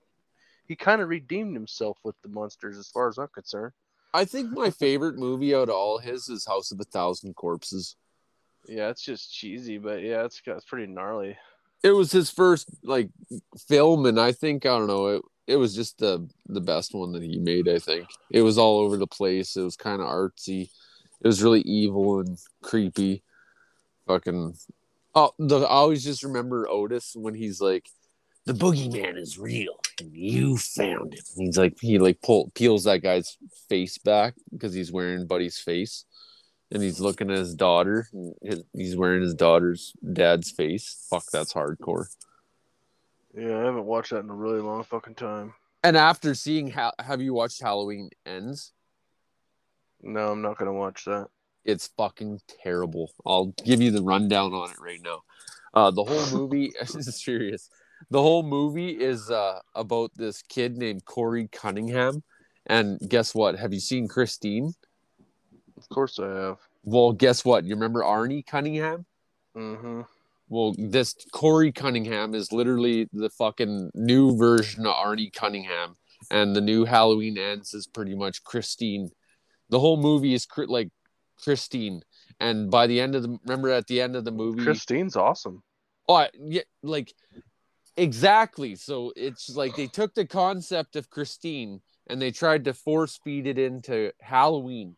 [0.67, 3.73] he kind of redeemed himself with the Munsters, as far as I'm concerned.
[4.15, 7.97] I think my favorite movie out of all his is House of a Thousand Corpses.
[8.69, 11.37] Yeah, it's just cheesy, but yeah, it's it's pretty gnarly.
[11.83, 13.11] It was his first like
[13.69, 15.07] film, and I think I don't know.
[15.09, 17.69] It it was just the the best one that he made.
[17.69, 19.57] I think it was all over the place.
[19.57, 20.71] It was kind of artsy.
[21.21, 23.23] It was really evil and creepy.
[24.07, 24.55] Fucking.
[25.15, 27.89] Oh, the I always just remember Otis when he's like,
[28.45, 33.03] "The boogeyman is real, you found him." And he's like, he like pull peels that
[33.03, 33.37] guy's
[33.69, 36.05] face back because he's wearing Buddy's face,
[36.71, 38.09] and he's looking at his daughter.
[38.13, 41.07] And his, he's wearing his daughter's dad's face.
[41.11, 42.07] Fuck, that's hardcore.
[43.37, 45.53] Yeah, I haven't watched that in a really long fucking time.
[45.85, 48.73] And after seeing, ha- have you watched Halloween Ends?
[50.03, 51.29] No, I'm not gonna watch that.
[51.65, 53.13] It's fucking terrible.
[53.25, 55.23] I'll give you the rundown on it right now.
[55.75, 57.69] Uh, the whole movie is serious.
[58.11, 62.23] The whole movie is uh, about this kid named Corey Cunningham.
[62.67, 63.59] And guess what?
[63.59, 64.73] Have you seen Christine?
[65.77, 66.59] Of course I have.
[66.85, 67.65] Well, guess what?
[67.65, 69.05] You remember Arnie Cunningham?
[69.57, 70.03] Mm-hmm.
[70.49, 75.97] Well, this Corey Cunningham is literally the fucking new version of Arnie Cunningham,
[76.31, 79.11] and the new Halloween ends is pretty much Christine.
[79.71, 80.91] The whole movie is cr- like
[81.43, 82.03] Christine,
[82.39, 85.65] and by the end of the remember at the end of the movie, Christine's awesome.
[86.09, 87.13] oh I- yeah, like
[87.97, 88.75] exactly.
[88.75, 93.47] So it's like they took the concept of Christine and they tried to force feed
[93.47, 94.97] it into Halloween,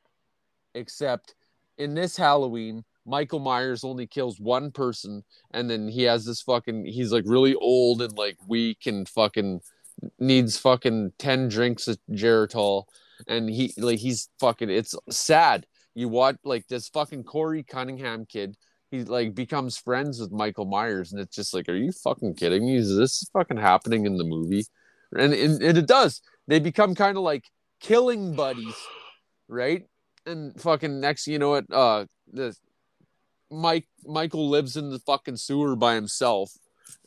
[0.75, 1.35] except
[1.79, 6.85] in this Halloween, Michael Myers only kills one person, and then he has this fucking.
[6.85, 9.61] He's like really old and like weak and fucking
[10.19, 12.85] needs fucking ten drinks of Geritol,
[13.27, 14.69] and he like he's fucking.
[14.69, 15.67] It's sad.
[15.95, 18.57] You watch like this fucking Corey Cunningham kid.
[18.91, 22.65] He like becomes friends with Michael Myers, and it's just like, are you fucking kidding
[22.65, 22.77] me?
[22.77, 24.65] Is this fucking happening in the movie?
[25.17, 26.23] And and, and it does.
[26.47, 27.45] They become kind of like
[27.81, 28.75] killing buddies,
[29.47, 29.85] right?
[30.25, 31.71] And fucking next, you know what?
[31.71, 32.57] Uh, the
[33.51, 36.53] Mike Michael lives in the fucking sewer by himself,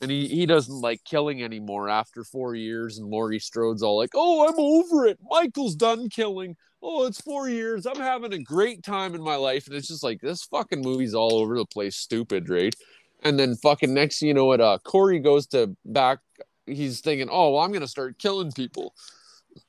[0.00, 2.98] and he he doesn't like killing anymore after four years.
[2.98, 5.18] And Laurie Strode's all like, "Oh, I'm over it.
[5.28, 6.56] Michael's done killing.
[6.82, 7.86] Oh, it's four years.
[7.86, 11.14] I'm having a great time in my life." And it's just like this fucking movie's
[11.14, 12.74] all over the place, stupid, right?
[13.22, 14.60] And then fucking next, thing you know what?
[14.60, 16.18] Uh, Corey goes to back.
[16.66, 18.94] He's thinking, "Oh, well, I'm gonna start killing people."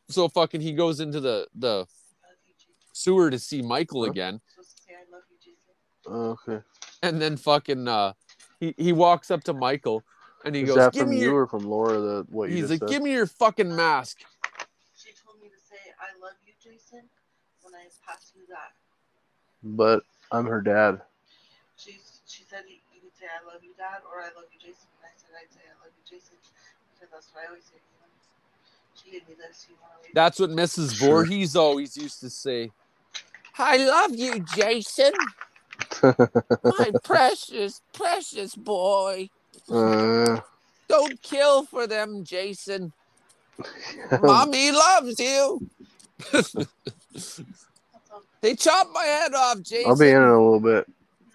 [0.10, 1.86] So fucking he goes into the the
[2.94, 4.40] sewer to see Michael again
[6.08, 6.60] okay.
[7.02, 8.14] and then fucking uh
[8.60, 10.04] he, he walks up to Michael
[10.46, 12.00] and he Is goes, that Give from me you your or from Laura?
[12.00, 12.90] The what you he's like, said?
[12.90, 14.20] Give me your fucking mask.
[14.96, 17.10] She told me to say, I love you, Jason,
[18.06, 18.74] when I pass that.
[19.64, 21.02] But I'm her dad.
[21.78, 24.60] She, she said you you could say, I love you, Dad, or I love you,
[24.60, 24.88] Jason.
[25.02, 26.36] And I said, I'd say, I love you, Jason,
[26.94, 28.12] because that's what I always say to him.
[28.96, 29.68] She gave me this.
[29.70, 30.96] You want to read That's what Mrs.
[30.96, 31.26] Sure.
[31.26, 32.72] Voorhees always used to say.
[33.58, 35.14] I love you, Jason.
[36.64, 39.30] My precious, precious boy.
[39.72, 40.40] uh,
[40.88, 42.94] Don't kill for them, Jason.
[44.24, 45.68] Mommy loves you.
[48.44, 48.74] That's all.
[48.74, 49.90] They chopped my head off, Jason.
[49.90, 50.88] I'll be in in a little bit.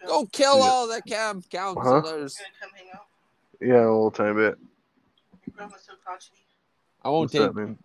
[0.07, 0.65] Go kill Yeah.
[0.65, 2.05] all the camp counselors.
[2.05, 3.07] You're going to come hang out?
[3.61, 4.59] Yeah, a little tiny bit.
[5.47, 6.37] Your grandma's so crotchety.
[7.03, 7.79] I won't What's take that mean?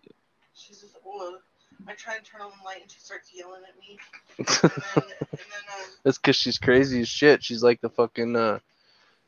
[0.54, 1.36] She's just old.
[1.88, 3.98] I try and turn on the light, and she starts yelling at me.
[4.38, 5.40] And then, and then
[5.74, 7.44] um, That's because she's crazy as shit.
[7.44, 8.60] She's like the fucking uh,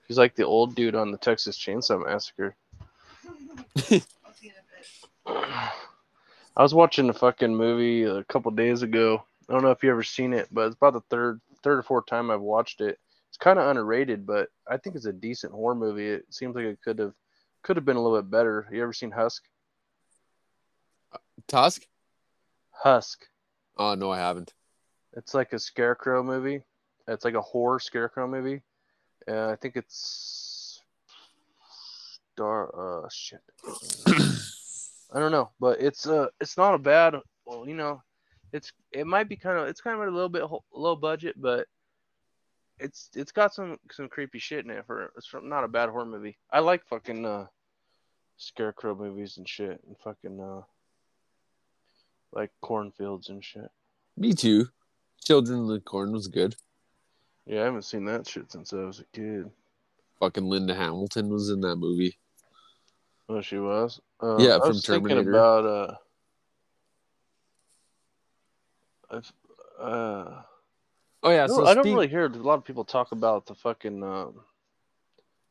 [0.07, 2.55] she's like the old dude on the Texas Chainsaw Massacre.
[3.25, 4.01] I'll see
[4.41, 5.35] you in a bit.
[6.57, 9.23] I was watching a fucking movie a couple days ago.
[9.49, 11.83] I don't know if you ever seen it, but it's about the third, third or
[11.83, 12.99] fourth time I've watched it.
[13.29, 16.09] It's kind of underrated, but I think it's a decent horror movie.
[16.09, 17.13] It seems like it could have,
[17.63, 18.67] could have been a little bit better.
[18.71, 19.43] You ever seen Husk?
[21.47, 21.85] Tusk?
[22.71, 23.25] Husk.
[23.77, 24.53] Oh no, I haven't.
[25.13, 26.61] It's like a scarecrow movie.
[27.07, 28.61] It's like a horror scarecrow movie.
[29.27, 30.81] Uh, I think it's
[32.33, 33.03] star.
[33.05, 33.41] Uh, shit.
[35.13, 37.15] I don't know, but it's uh, it's not a bad.
[37.45, 38.01] Well, you know,
[38.53, 41.35] it's it might be kind of it's kind of a little bit ho- low budget,
[41.41, 41.67] but
[42.79, 45.89] it's it's got some some creepy shit in it for it's from, not a bad
[45.89, 46.37] horror movie.
[46.51, 47.47] I like fucking uh,
[48.37, 50.61] scarecrow movies and shit, and fucking uh,
[52.33, 53.69] like cornfields and shit.
[54.17, 54.67] Me too.
[55.23, 56.55] Children of the Corn was good.
[57.45, 59.49] Yeah, I haven't seen that shit since I was a kid.
[60.19, 62.17] Fucking Linda Hamilton was in that movie.
[63.27, 63.99] Oh, she was.
[64.21, 65.29] Uh, Yeah, I from was thinking Terminator.
[65.31, 65.95] about uh,
[69.09, 69.31] I've,
[69.79, 70.41] uh,
[71.23, 73.11] Oh yeah, I so don't, I don't speak- really hear a lot of people talk
[73.11, 74.41] about the fucking um.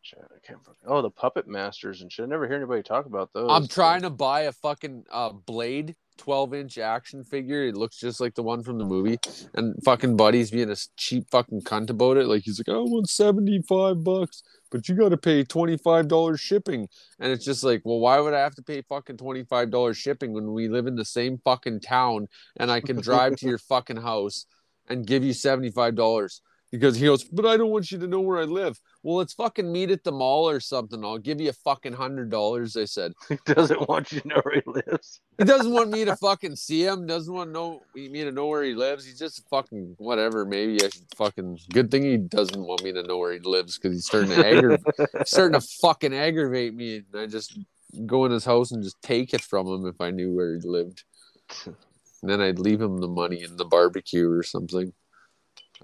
[0.02, 0.80] shit, I can't fucking.
[0.86, 2.24] Oh, the puppet masters and shit.
[2.24, 3.48] I never hear anybody talk about those.
[3.50, 7.64] I'm trying to buy a fucking uh, Blade 12 inch action figure.
[7.64, 9.18] It looks just like the one from the movie.
[9.54, 12.26] And fucking Buddy's being a cheap fucking cunt about it.
[12.26, 16.88] Like he's like, I want 75 bucks, but you got to pay $25 shipping.
[17.18, 20.52] And it's just like, well, why would I have to pay fucking $25 shipping when
[20.52, 24.46] we live in the same fucking town and I can drive to your fucking house
[24.88, 26.40] and give you $75?
[26.70, 28.80] Because he goes, but I don't want you to know where I live.
[29.04, 31.04] Well, let's fucking meet at the mall or something.
[31.04, 32.74] I'll give you a fucking hundred dollars.
[32.74, 33.12] I said.
[33.28, 35.20] He doesn't want you to know where he lives.
[35.36, 37.06] He doesn't want me to fucking see him.
[37.06, 39.04] Doesn't want to know me to know where he lives.
[39.04, 40.46] He's just fucking whatever.
[40.46, 41.58] Maybe I should fucking.
[41.70, 44.46] Good thing he doesn't want me to know where he lives because he's starting to
[44.46, 44.80] aggravate.
[45.26, 47.02] starting to fucking aggravate me.
[47.12, 47.58] And I just
[48.06, 50.60] go in his house and just take it from him if I knew where he
[50.66, 51.04] lived.
[51.66, 51.76] And
[52.22, 54.94] then I'd leave him the money in the barbecue or something.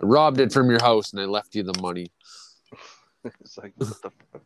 [0.03, 2.07] I robbed it from your house and I left you the money.
[3.41, 4.43] it's like what the fuck.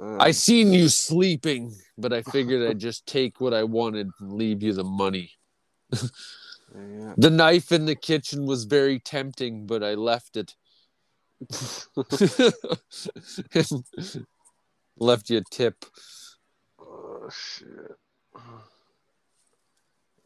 [0.00, 4.32] Uh, I seen you sleeping, but I figured I'd just take what I wanted and
[4.32, 5.32] leave you the money.
[5.92, 7.14] yeah.
[7.16, 10.54] The knife in the kitchen was very tempting, but I left it.
[14.96, 15.84] left you a tip.
[16.80, 17.96] Oh shit.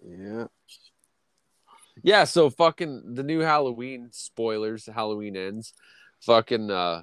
[0.06, 0.46] Yeah.
[2.02, 5.72] Yeah, so fucking the new Halloween spoilers, Halloween ends.
[6.20, 7.02] Fucking uh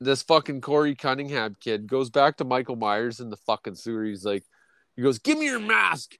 [0.00, 4.04] this fucking Corey Cunningham kid goes back to Michael Myers in the fucking sewer.
[4.04, 4.44] He's like,
[4.96, 6.12] he goes, Give me your mask.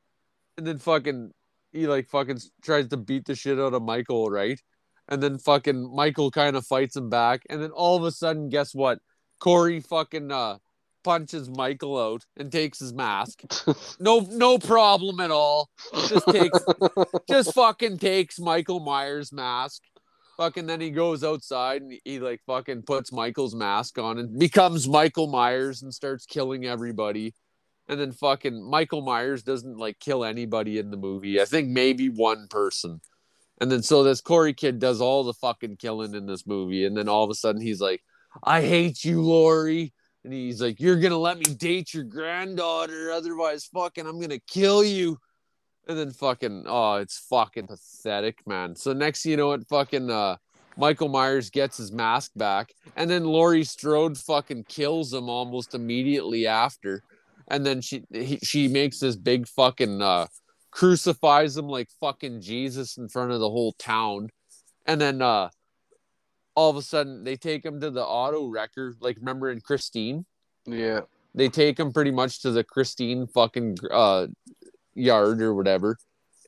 [0.56, 1.32] And then fucking
[1.72, 4.60] he like fucking tries to beat the shit out of Michael, right?
[5.08, 7.42] And then fucking Michael kind of fights him back.
[7.48, 8.98] And then all of a sudden, guess what?
[9.38, 10.58] Corey fucking uh
[11.02, 13.42] punches Michael out and takes his mask.
[14.02, 15.68] No no problem at all.
[16.08, 16.58] Just takes
[17.28, 19.82] just fucking takes Michael Myers' mask.
[20.40, 24.88] Fucking then he goes outside and he like fucking puts Michael's mask on and becomes
[24.88, 27.34] Michael Myers and starts killing everybody.
[27.88, 31.42] And then fucking Michael Myers doesn't like kill anybody in the movie.
[31.42, 33.02] I think maybe one person.
[33.60, 36.86] And then so this Corey kid does all the fucking killing in this movie.
[36.86, 38.02] And then all of a sudden he's like,
[38.42, 39.92] I hate you, Laurie.
[40.24, 44.82] and he's like, "You're gonna let me date your granddaughter, otherwise, fucking, I'm gonna kill
[44.84, 45.18] you."
[45.90, 48.76] And then fucking, oh, it's fucking pathetic, man.
[48.76, 50.36] So next, you know what, fucking, uh,
[50.76, 56.46] Michael Myers gets his mask back, and then Laurie Strode fucking kills him almost immediately
[56.46, 57.02] after,
[57.48, 60.26] and then she he, she makes this big fucking uh,
[60.70, 64.30] crucifies him like fucking Jesus in front of the whole town,
[64.86, 65.50] and then uh,
[66.54, 70.24] all of a sudden they take him to the auto wrecker, like remember in Christine,
[70.66, 71.00] Yeah.
[71.34, 74.28] they take him pretty much to the Christine fucking uh
[74.94, 75.98] yard or whatever.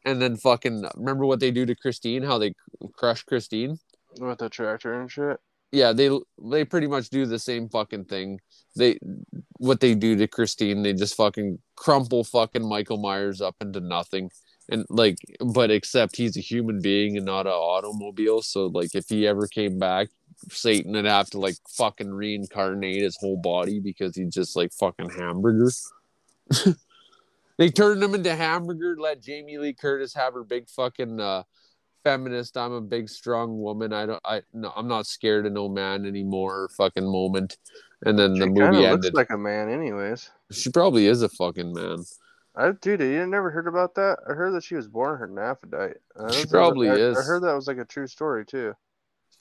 [0.04, 2.54] And then fucking remember what they do to Christine, how they
[2.94, 3.78] crush Christine?
[4.18, 5.38] With the tractor and shit.
[5.70, 6.10] Yeah, they
[6.42, 8.40] they pretty much do the same fucking thing.
[8.76, 8.98] They
[9.58, 14.30] what they do to Christine, they just fucking crumple fucking Michael Myers up into nothing.
[14.68, 18.42] And like but except he's a human being and not an automobile.
[18.42, 20.08] So like if he ever came back,
[20.50, 25.10] Satan would have to like fucking reincarnate his whole body because he's just like fucking
[25.10, 25.70] hamburger.
[27.58, 31.42] they turned him into hamburger, let Jamie Lee Curtis have her big fucking uh
[32.04, 33.92] feminist, I'm a big strong woman.
[33.92, 37.58] I don't I no I'm not scared of no man anymore fucking moment.
[38.04, 39.14] And then the movie looks ended.
[39.14, 40.30] like a man, anyways.
[40.50, 42.04] she probably is a fucking man.
[42.54, 44.18] I dude, you never heard about that?
[44.28, 45.96] I heard that she was born hermaphrodite.
[46.20, 47.16] I She probably I, is.
[47.16, 48.74] I heard that was like a true story too.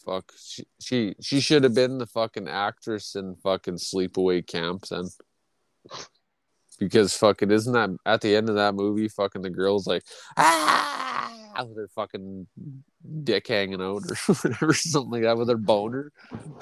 [0.05, 0.31] Fuck.
[0.37, 5.05] She she, she should have been the fucking actress in fucking sleepaway camp then.
[6.81, 10.03] Because fucking isn't that at the end of that movie fucking the girl's like
[10.35, 11.31] ah
[11.67, 12.47] with her fucking
[13.23, 16.11] dick hanging out or whatever something like that with her boner.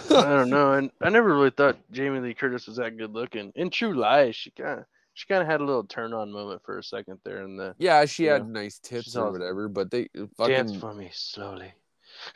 [0.09, 3.53] I don't know, and I never really thought Jamie Lee Curtis was that good looking.
[3.55, 6.63] In True Lies, she kind of she kind of had a little turn on moment
[6.65, 8.33] for a second there in the Yeah, she Yeah.
[8.33, 11.73] had nice tits She's or whatever, but they dance fucking for me slowly,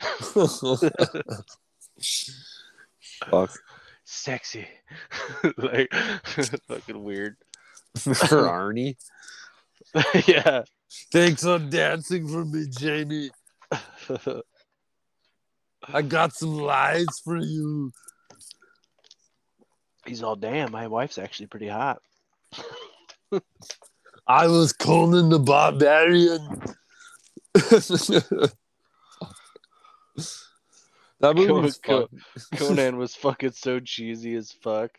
[3.30, 3.50] fuck
[4.04, 4.66] sexy,
[5.58, 5.92] like
[6.66, 7.36] fucking weird.
[7.98, 8.96] for Arnie.
[10.26, 10.62] yeah.
[11.12, 13.30] Thanks on dancing for me, Jamie.
[15.92, 17.92] I got some lies for you.
[20.06, 20.72] He's all damn.
[20.72, 22.00] My wife's actually pretty hot.
[24.26, 26.62] I was Conan the Barbarian.
[27.54, 28.52] that
[31.22, 32.58] movie was Conan- fun.
[32.58, 34.90] Conan was fucking so cheesy as fuck.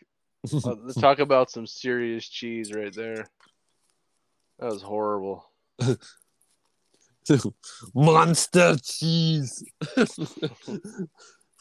[0.52, 3.28] Uh, let's talk about some serious cheese right there.
[4.58, 5.44] That was horrible.
[7.94, 9.64] Monster cheese.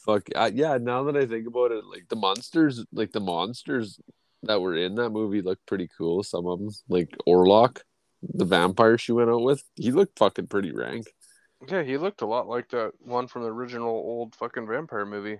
[0.06, 0.78] Fuck uh, yeah!
[0.80, 4.00] Now that I think about it, like the monsters, like the monsters
[4.44, 6.22] that were in that movie looked pretty cool.
[6.22, 7.82] Some of them, like Orlok,
[8.22, 11.08] the vampire she went out with, he looked fucking pretty rank.
[11.68, 15.40] Yeah, he looked a lot like that one from the original old fucking vampire movie.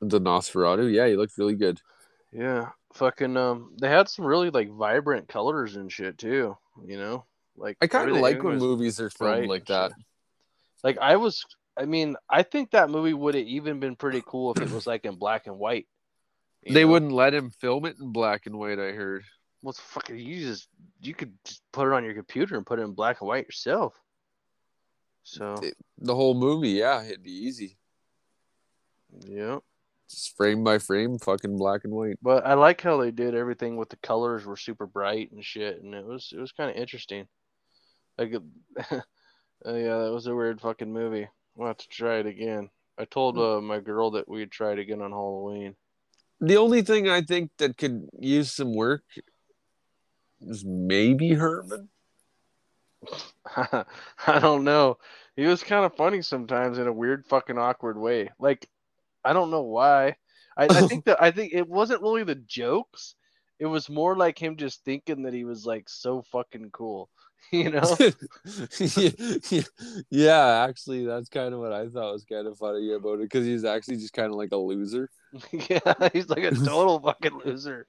[0.00, 1.80] The Nosferatu, yeah, he looked really good.
[2.34, 6.56] Yeah, fucking um, they had some really like vibrant colors and shit too.
[6.84, 7.24] You know,
[7.56, 9.92] like I kind of like when movies are filmed like that.
[9.92, 10.04] shit.
[10.82, 11.44] Like I was,
[11.78, 14.86] I mean, I think that movie would have even been pretty cool if it was
[14.86, 15.86] like in black and white.
[16.68, 16.88] They know?
[16.90, 18.78] wouldn't let him film it in black and white.
[18.80, 19.22] I heard.
[19.60, 20.18] What's fucking?
[20.18, 20.68] You just
[21.00, 23.46] you could just put it on your computer and put it in black and white
[23.46, 23.94] yourself.
[25.22, 27.76] So It- The whole movie, yeah, it'd be easy.
[29.26, 29.58] yeah,
[30.10, 32.16] Just frame by frame, fucking black and white.
[32.22, 35.82] but I like how they did everything with the colors were super bright and shit,
[35.82, 37.26] and it was it was kind of interesting.
[38.18, 38.40] Like, uh,
[39.64, 41.28] yeah, that was a weird fucking movie.
[41.56, 42.70] We'll have to try it again.
[42.98, 45.74] I told uh, my girl that we'd try it again on Halloween.
[46.40, 49.02] The only thing I think that could use some work
[50.40, 51.88] is maybe Herman.
[53.56, 54.98] I don't know.
[55.36, 58.30] He was kind of funny sometimes in a weird fucking awkward way.
[58.38, 58.68] Like
[59.24, 60.16] I don't know why.
[60.56, 63.16] I, I think that I think it wasn't really the jokes.
[63.58, 67.10] It was more like him just thinking that he was like so fucking cool.
[67.50, 67.96] You know?
[70.10, 73.44] yeah, actually, that's kind of what I thought was kind of funny about it because
[73.44, 75.10] he's actually just kind of like a loser.
[75.52, 77.86] yeah, he's like a total fucking loser.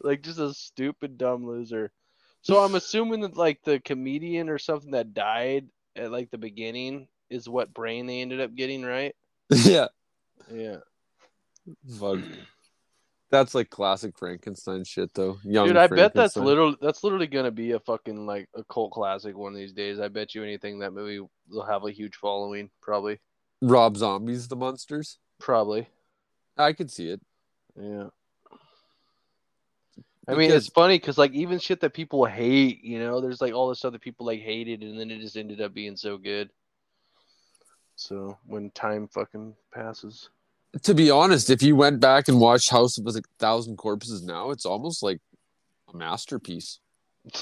[0.00, 1.92] like just a stupid dumb loser.
[2.42, 7.06] So I'm assuming that like the comedian or something that died at like the beginning
[7.28, 9.14] is what brain they ended up getting, right?
[9.64, 9.88] yeah,
[10.52, 10.76] Yeah.
[11.98, 12.20] fuck.
[13.30, 15.38] That's like classic Frankenstein shit, though.
[15.44, 18.90] Young Dude, I bet that's literally that's literally gonna be a fucking like a cult
[18.90, 20.00] classic one of these days.
[20.00, 22.70] I bet you anything that movie will have a huge following.
[22.82, 23.20] Probably.
[23.62, 25.18] Rob Zombies, the Munsters.
[25.38, 25.88] Probably.
[26.56, 27.20] I could see it.
[27.80, 28.08] Yeah.
[30.26, 33.52] I mean, it's funny because like even shit that people hate, you know, there's like
[33.52, 36.18] all this stuff that people like hated, and then it just ended up being so
[36.18, 36.50] good.
[38.00, 40.30] So when time fucking passes,
[40.84, 44.50] To be honest, if you went back and watched House of a Thousand Corpses now,
[44.52, 45.20] it's almost like
[45.92, 46.80] a masterpiece.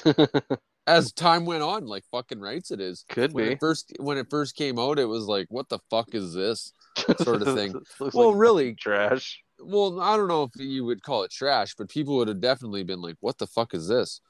[0.88, 3.04] As time went on, like fucking rights it is.
[3.08, 3.52] Could When be.
[3.52, 6.72] it first when it first came out, it was like, what the fuck is this?
[7.22, 7.74] sort of thing.
[8.00, 9.40] Well, like really, trash.
[9.60, 12.82] well, I don't know if you would call it trash, but people would have definitely
[12.82, 14.20] been like, "What the fuck is this?"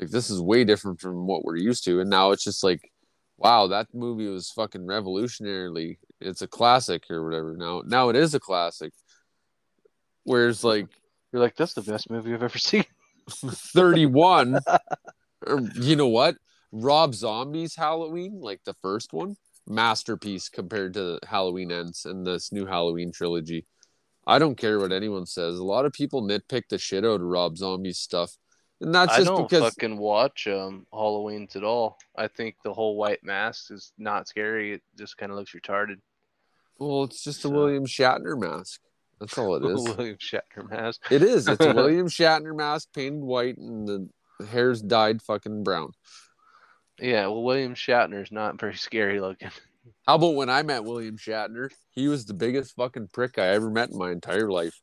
[0.00, 2.00] Like, this is way different from what we're used to.
[2.00, 2.90] And now it's just like,
[3.38, 5.98] wow, that movie was fucking revolutionarily.
[6.20, 7.56] It's a classic or whatever.
[7.56, 8.92] Now, now it is a classic.
[10.24, 10.88] Whereas like
[11.32, 12.84] You're like, that's the best movie I've ever seen.
[13.30, 14.58] 31,
[15.46, 16.36] or, you know what?
[16.72, 19.36] Rob Zombie's Halloween, like the first one,
[19.66, 23.66] masterpiece compared to Halloween Ends and this new Halloween trilogy.
[24.26, 25.58] I don't care what anyone says.
[25.58, 28.36] A lot of people nitpick the shit out of Rob Zombie's stuff.
[28.80, 31.98] And that's I just don't because fucking watch um Halloween's at all.
[32.16, 34.74] I think the whole white mask is not scary.
[34.74, 35.96] It just kind of looks retarded.
[36.78, 38.80] well, it's just a William Shatner mask.
[39.18, 39.82] That's all it is.
[39.96, 41.00] William Shatner mask.
[41.10, 41.48] it is.
[41.48, 43.88] It's a William Shatner mask painted white and
[44.38, 45.90] the hair's dyed fucking brown.
[47.00, 49.50] Yeah, well, William Shatner's not very scary looking.
[50.06, 51.70] How about when I met William Shatner?
[51.90, 54.78] He was the biggest fucking prick I ever met in my entire life.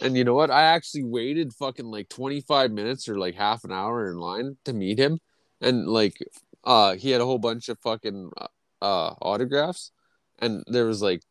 [0.00, 0.50] And you know what?
[0.50, 4.72] I actually waited fucking like 25 minutes or like half an hour in line to
[4.72, 5.18] meet him.
[5.60, 6.18] And like
[6.64, 8.30] uh he had a whole bunch of fucking
[8.82, 9.90] uh autographs.
[10.38, 11.22] And there was like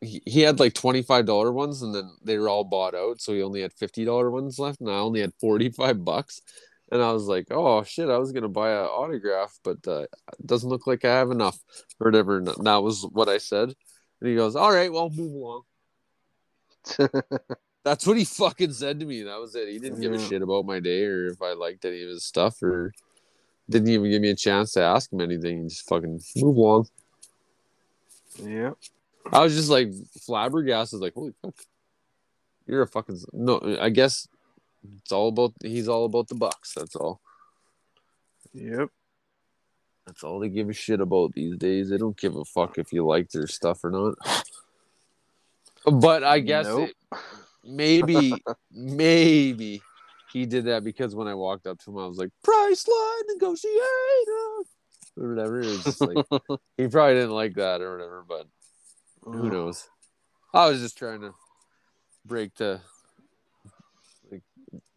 [0.00, 3.20] he, he had like $25 ones and then they were all bought out.
[3.20, 6.40] So he only had $50 ones left and I only had 45 bucks.
[6.92, 10.02] And I was like oh shit I was going to buy an autograph but uh,
[10.02, 11.58] it doesn't look like I have enough
[12.00, 12.38] or whatever.
[12.38, 13.74] And that was what I said.
[14.20, 15.62] And he goes all right well move along
[17.86, 20.42] that's what he fucking said to me that was it he didn't give a shit
[20.42, 22.92] about my day or if I liked any of his stuff or
[23.70, 26.88] didn't even give me a chance to ask him anything he just fucking move along
[28.42, 28.72] yeah.
[29.32, 29.92] I was just like
[30.26, 31.54] flabbergasted, like, holy fuck.
[32.66, 34.26] You're a fucking no, I guess
[34.98, 37.20] it's all about he's all about the bucks, that's all.
[38.52, 38.88] Yep.
[40.06, 41.90] That's all they give a shit about these days.
[41.90, 44.14] They don't give a fuck if you like their stuff or not.
[45.84, 46.90] But I guess Nope.
[46.90, 47.18] it,
[47.66, 48.42] maybe
[48.72, 49.82] maybe
[50.32, 54.64] he did that because when I walked up to him, I was like, Priceline negotiator
[55.16, 55.60] or whatever.
[55.60, 56.26] It was just like
[56.76, 58.46] he probably didn't like that or whatever, but
[59.22, 59.88] who knows?
[60.52, 61.34] I was just trying to
[62.24, 62.80] break the
[64.30, 64.42] like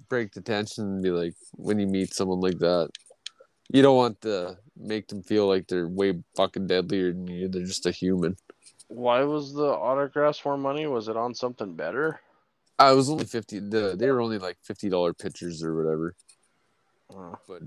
[0.08, 2.90] break the tension and be like when you meet someone like that,
[3.70, 7.48] you don't want to make them feel like they're way fucking deadlier than you.
[7.48, 8.36] They're just a human.
[8.88, 10.88] Why was the autographs for money?
[10.88, 12.20] Was it on something better?
[12.80, 13.60] I was only fifty.
[13.60, 16.16] The, they were only like fifty dollar pictures or whatever.
[17.14, 17.62] Uh, But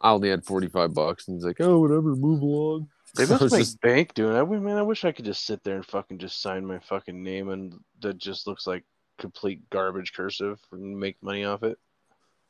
[0.00, 3.42] I only had forty five bucks, and he's like, "Oh, whatever, move along." they must
[3.52, 4.40] make just- bank doing that.
[4.40, 7.22] I man, I wish I could just sit there and fucking just sign my fucking
[7.22, 8.84] name and that just looks like
[9.18, 11.78] complete garbage cursive and make money off it.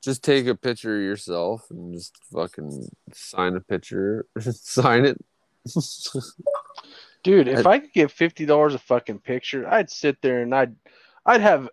[0.05, 5.19] just take a picture of yourself and just fucking sign a picture, sign it.
[7.25, 10.75] Dude, if I could get fifty dollars a fucking picture, I'd sit there and I'd
[11.27, 11.69] I'd have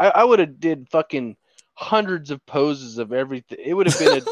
[0.00, 1.36] I, I would have did fucking
[1.74, 3.58] hundreds of poses of everything.
[3.62, 4.22] It would have been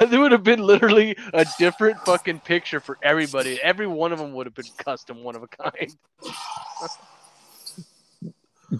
[0.00, 3.60] a there would have been literally a different fucking picture for everybody.
[3.62, 5.96] Every one of them would have been custom, one of a kind.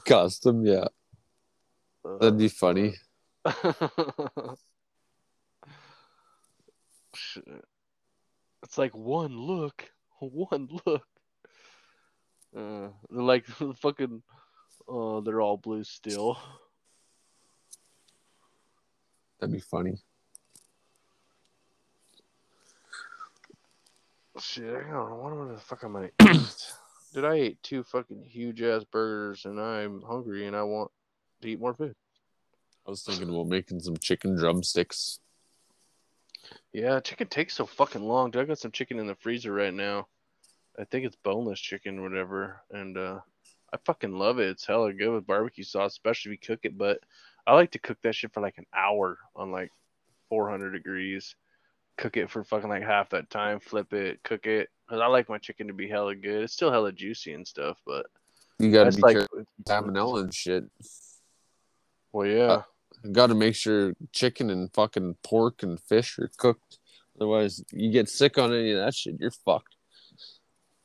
[0.04, 0.88] Custom, yeah,
[2.20, 2.94] that'd be funny.
[8.62, 11.06] It's like one look, one look.
[12.56, 13.44] Uh, like
[13.76, 14.22] fucking.
[14.86, 16.38] Oh, they're all blue still.
[19.40, 19.98] That'd be funny.
[24.38, 25.16] Shit, I don't know.
[25.16, 26.72] What the fuck am I gonna eat?
[27.12, 30.90] Dude, I ate two fucking huge ass burgers and I'm hungry and I want
[31.42, 31.94] to eat more food.
[32.86, 35.20] I was thinking about making some chicken drumsticks.
[36.72, 38.30] Yeah, chicken takes so fucking long.
[38.30, 40.08] Dude, I got some chicken in the freezer right now.
[40.78, 42.60] I think it's boneless chicken or whatever.
[42.72, 43.20] And uh
[43.74, 44.50] I fucking love it.
[44.50, 46.78] It's hella good with barbecue sauce, especially if you cook it.
[46.78, 47.00] But
[47.44, 49.72] I like to cook that shit for like an hour on like
[50.28, 51.34] 400 degrees.
[51.98, 54.68] Cook it for fucking like half that time, flip it, cook it.
[54.88, 56.44] Cause I like my chicken to be hella good.
[56.44, 58.06] It's still hella juicy and stuff, but
[58.60, 60.64] You gotta be like careful with salmonella and shit.
[62.12, 62.46] Well, yeah.
[62.46, 62.62] Uh,
[63.02, 66.78] you gotta make sure chicken and fucking pork and fish are cooked.
[67.16, 69.73] Otherwise, you get sick on any of that shit, you're fucked.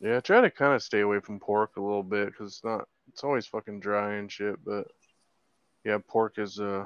[0.02, 2.64] Yeah, I try to kind of stay away from pork a little bit because it's
[2.64, 4.64] not, it's always fucking dry and shit.
[4.64, 4.88] But
[5.84, 6.86] yeah, pork is uh,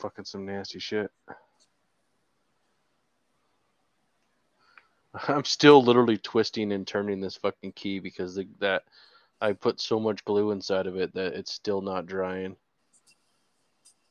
[0.00, 1.10] fucking some nasty shit.
[5.28, 8.84] I'm still literally twisting and turning this fucking key because the, that
[9.40, 12.56] I put so much glue inside of it that it's still not drying.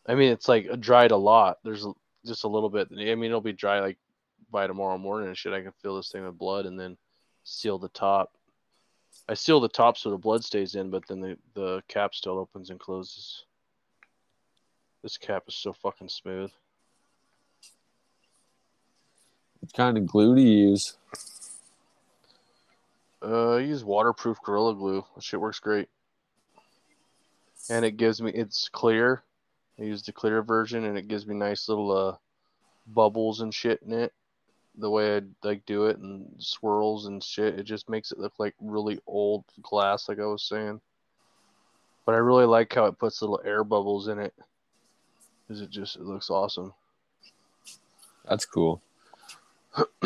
[0.07, 1.57] I mean, it's like dried a lot.
[1.63, 1.85] There's
[2.25, 2.89] just a little bit.
[2.91, 3.97] I mean, it'll be dry like
[4.51, 5.53] by tomorrow morning and shit.
[5.53, 6.97] I can fill this thing with blood and then
[7.47, 8.33] seal the top.
[9.29, 12.37] I seal the top so the blood stays in, but then the, the cap still
[12.37, 13.45] opens and closes.
[15.01, 16.51] This cap is so fucking smooth.
[19.59, 20.97] What kind of glue do you use?
[23.21, 25.05] Uh, I use waterproof Gorilla Glue.
[25.15, 25.89] That shit works great.
[27.69, 29.23] And it gives me, it's clear.
[29.79, 32.15] I use the clear version and it gives me nice little uh,
[32.87, 34.13] bubbles and shit in it.
[34.77, 38.33] The way I like do it and swirls and shit, it just makes it look
[38.37, 40.79] like really old glass, like I was saying.
[42.05, 44.33] But I really like how it puts little air bubbles in it.
[45.47, 46.73] Cause it just it looks awesome.
[48.27, 48.81] That's cool.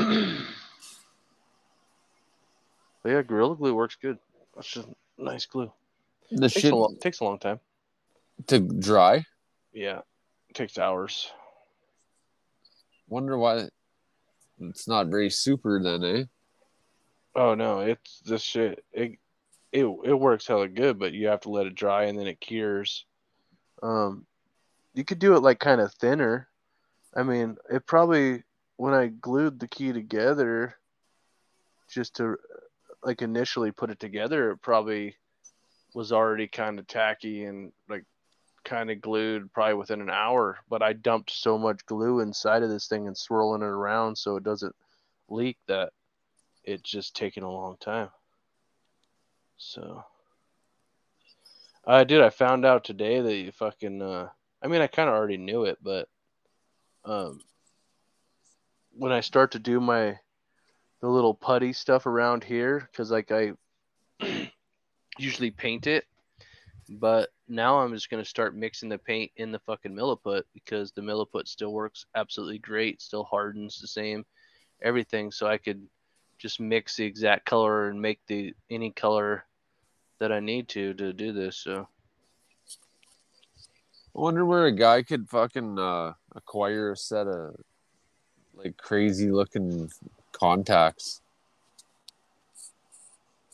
[3.04, 4.20] But yeah, Gorilla Glue works good.
[4.56, 4.88] That's just
[5.18, 5.72] nice glue.
[6.30, 7.60] The Takes shit a, long, takes a long time.
[8.48, 9.26] to dry.
[9.74, 10.02] Yeah,
[10.54, 11.32] takes hours.
[13.10, 13.70] Wonder why
[14.70, 16.24] it's not very super then, eh?
[17.36, 18.84] Oh no, it's this shit.
[18.92, 19.18] It
[19.72, 22.42] it it works hella good, but you have to let it dry and then it
[22.42, 23.06] cures.
[23.82, 24.26] Um,
[24.94, 26.48] you could do it like kind of thinner.
[27.16, 28.44] I mean, it probably
[28.78, 30.76] when I glued the key together,
[31.90, 32.38] just to
[33.04, 35.16] like initially put it together, it probably
[35.94, 38.06] was already kind of tacky and like
[38.64, 40.60] kind of glued probably within an hour.
[40.70, 44.36] But I dumped so much glue inside of this thing and swirling it around so
[44.36, 44.76] it doesn't
[45.30, 45.94] leak that
[46.64, 48.10] it's just taking a long time.
[49.58, 50.04] So,
[51.86, 54.02] uh, dude, I found out today that you fucking.
[54.02, 54.30] Uh,
[54.64, 56.08] I mean, I kind of already knew it, but
[57.06, 57.40] um,
[58.94, 60.20] when I start to do my
[61.02, 63.54] the little putty stuff around here, because like I
[65.18, 66.06] usually paint it,
[67.00, 71.02] but now I'm just gonna start mixing the paint in the fucking milliput because the
[71.02, 74.26] milliput still works absolutely great, still hardens the same,
[74.82, 75.32] everything.
[75.32, 75.82] So I could
[76.38, 79.46] just mix the exact color and make the any color
[80.20, 81.58] that I need to to do this.
[81.58, 81.88] So
[84.16, 87.56] I wonder where a guy could fucking uh, acquire a set of
[88.54, 89.90] like crazy looking
[90.34, 91.22] contacts.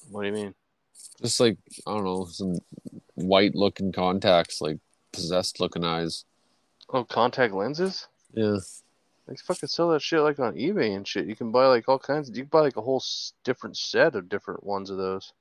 [0.09, 0.53] what do you mean?
[1.21, 2.59] Just like I don't know, some
[3.15, 4.77] white looking contacts, like
[5.11, 6.25] possessed looking eyes.
[6.89, 8.07] Oh, contact lenses?
[8.33, 8.57] Yeah.
[9.27, 11.25] They fucking sell that shit like on eBay and shit.
[11.25, 12.29] You can buy like all kinds.
[12.29, 15.33] you can buy like a whole s- different set of different ones of those.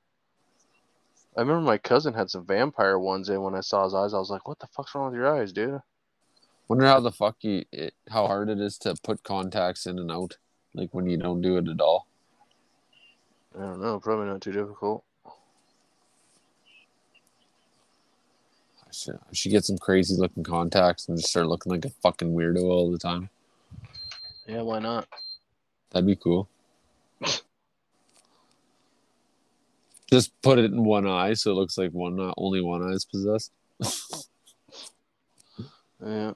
[1.37, 4.13] I remember my cousin had some vampire ones in when I saw his eyes.
[4.13, 5.81] I was like, "What the fuck's wrong with your eyes, dude?"
[6.67, 10.11] Wonder how the fuck you it, how hard it is to put contacts in and
[10.11, 10.37] out,
[10.73, 12.07] like when you don't do it at all.
[13.55, 13.99] I don't know.
[13.99, 15.03] Probably not too difficult.
[18.97, 22.33] I should, I get some crazy looking contacts and just start looking like a fucking
[22.33, 23.29] weirdo all the time.
[24.47, 25.07] Yeah, why not?
[25.91, 26.47] That'd be cool.
[30.09, 32.93] Just put it in one eye so it looks like one eye, only one eye
[32.93, 33.51] is possessed.
[36.05, 36.31] Yeah.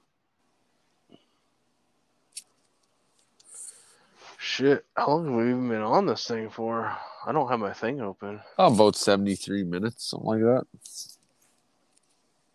[4.38, 6.98] Shit, how long have we even been on this thing for?
[7.26, 8.42] I don't have my thing open.
[8.58, 10.66] Oh, about seventy three minutes, something like that.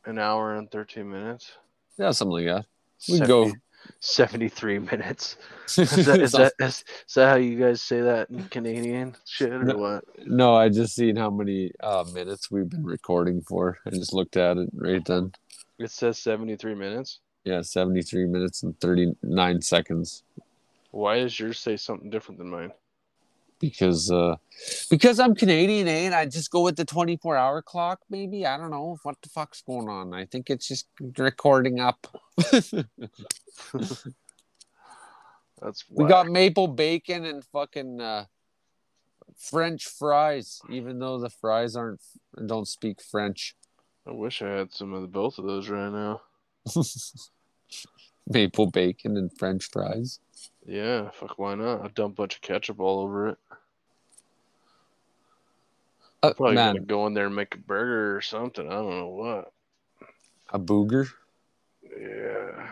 [0.06, 1.52] An hour and 13 minutes.
[1.98, 2.66] Yeah, something like that.
[3.08, 3.52] We can go.
[4.00, 5.36] 73 minutes.
[5.78, 9.52] Is that, is, that, is, is that how you guys say that in Canadian shit
[9.52, 9.76] or No.
[9.76, 10.04] what?
[10.26, 13.78] no, I just seen how many uh, minutes we've been recording for.
[13.86, 15.32] I just looked at it right then.
[15.78, 17.20] It says 73 minutes.
[17.44, 20.24] Yeah, seventy three minutes and thirty nine seconds.
[20.90, 22.72] Why does yours say something different than mine?
[23.60, 24.36] Because uh
[24.90, 26.06] because I'm Canadian, eh?
[26.06, 28.46] And I just go with the 24 hour clock, maybe.
[28.46, 30.14] I don't know what the fuck's going on.
[30.14, 30.86] I think it's just
[31.18, 32.06] recording up.
[35.62, 38.26] That's we got maple bacon and fucking uh
[39.38, 42.00] French fries, even though the fries aren't
[42.46, 43.56] don't speak French.
[44.06, 46.20] I wish I had some of the, both of those right now.
[48.28, 50.20] maple bacon and French fries.
[50.66, 51.82] Yeah, fuck, why not?
[51.82, 53.38] I'll dump a bunch of ketchup all over it.
[56.22, 58.66] Uh, Probably man, gonna go in there and make a burger or something.
[58.66, 59.52] I don't know what.
[60.50, 61.08] a booger.
[61.98, 62.70] Yeah.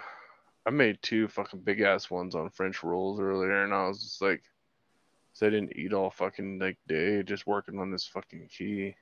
[0.67, 4.23] I made two fucking big ass ones on French rolls earlier, and I was just
[4.23, 4.43] like,
[5.33, 8.97] 'cause I didn't eat all fucking like day, just working on this fucking key.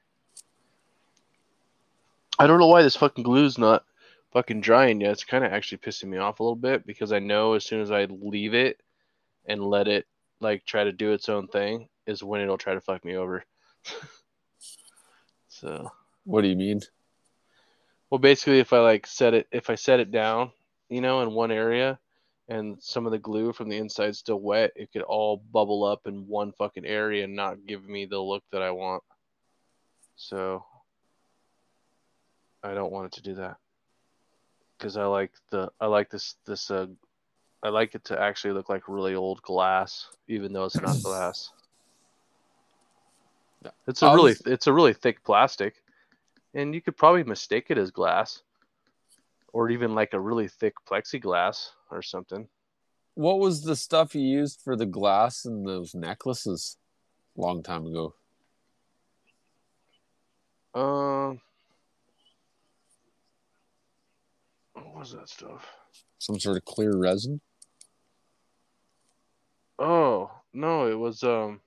[2.39, 3.85] I don't know why this fucking glue's not
[4.33, 5.13] fucking drying yet.
[5.13, 7.81] It's kind of actually pissing me off a little bit because I know as soon
[7.81, 8.81] as I leave it
[9.47, 10.07] and let it
[10.41, 13.45] like try to do its own thing is when it'll try to fuck me over.
[15.49, 15.93] So
[16.25, 16.81] What do you mean?
[18.11, 20.51] well basically if I like set it if I set it down,
[20.89, 21.99] you know, in one area
[22.49, 26.07] and some of the glue from the inside still wet, it could all bubble up
[26.07, 29.03] in one fucking area and not give me the look that I want.
[30.17, 30.65] So
[32.63, 33.57] I don't want it to do that.
[34.83, 36.87] Cuz I like the I like this this uh
[37.63, 41.53] I like it to actually look like really old glass even though it's not glass.
[43.65, 43.71] Yeah.
[43.87, 45.85] It's a I really was- it's a really thick plastic
[46.55, 48.43] and you could probably mistake it as glass
[49.53, 52.49] or even like a really thick plexiglass or something.
[53.15, 56.77] What was the stuff you used for the glass and those necklaces
[57.39, 58.15] a long time ago?
[60.75, 61.41] Um,
[64.85, 65.67] what was that stuff?
[66.19, 67.41] Some sort of clear resin?
[69.79, 71.61] Oh no, it was um.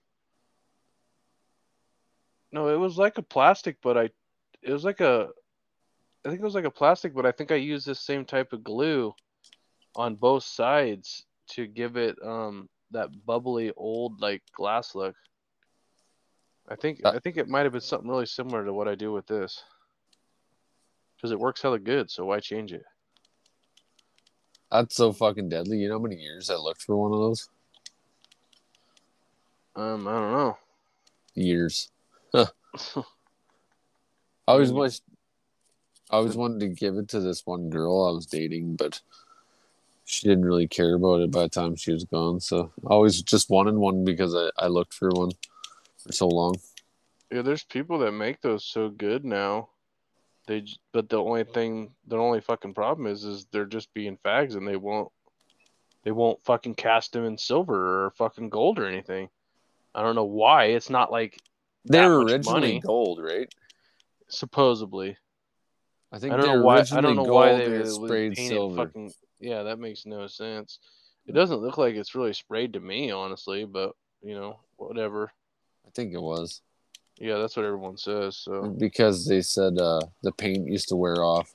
[2.52, 4.10] No, it was like a plastic, but I,
[4.62, 5.28] it was like a,
[6.24, 8.54] I think it was like a plastic, but I think I used this same type
[8.54, 9.14] of glue
[9.96, 15.16] on both sides to give it um that bubbly old like glass look.
[16.70, 18.96] I think Uh, I think it might have been something really similar to what I
[18.96, 19.62] do with this.
[21.16, 22.84] Because it works hella good, so why change it?
[24.72, 25.78] That's so fucking deadly.
[25.78, 27.50] You know how many years I looked for one of those?
[29.76, 30.58] Um, I don't know.
[31.36, 31.92] Years.
[32.34, 32.46] I
[34.48, 34.76] always Mm.
[34.76, 35.04] wished
[36.12, 39.02] I always wanted to give it to this one girl I was dating, but
[40.06, 42.40] she didn't really care about it by the time she was gone.
[42.40, 45.32] So I always just wanted one because I, I looked for one
[45.98, 46.56] for so long.
[47.32, 49.70] Yeah, there's people that make those so good now.
[50.48, 54.56] They, but the only thing, the only fucking problem is, is they're just being fags
[54.56, 55.12] and they won't,
[56.04, 59.30] they won't fucking cast them in silver or fucking gold or anything.
[59.96, 60.66] I don't know why.
[60.66, 61.40] It's not like
[61.86, 62.80] They were much originally money.
[62.80, 63.52] gold, right?
[64.28, 65.18] supposedly.
[66.12, 66.84] I think I don't they know why.
[66.92, 68.86] I don't know why they it sprayed silver.
[68.88, 69.12] fucking.
[69.40, 70.80] Yeah, that makes no sense.
[71.28, 73.66] It doesn't look like it's really sprayed to me, honestly.
[73.66, 75.32] But you know, whatever.
[75.86, 76.62] I think it was
[77.18, 78.38] Yeah, that's what everyone says.
[78.38, 81.54] So because they said uh, the paint used to wear off.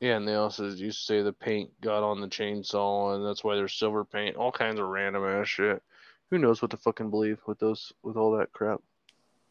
[0.00, 3.44] yeah, and they also used to say the paint got on the chainsaw, and that's
[3.44, 4.36] why there's silver paint.
[4.36, 5.82] All kinds of random ass shit.
[6.30, 8.80] Who knows what to fucking believe with those with all that crap?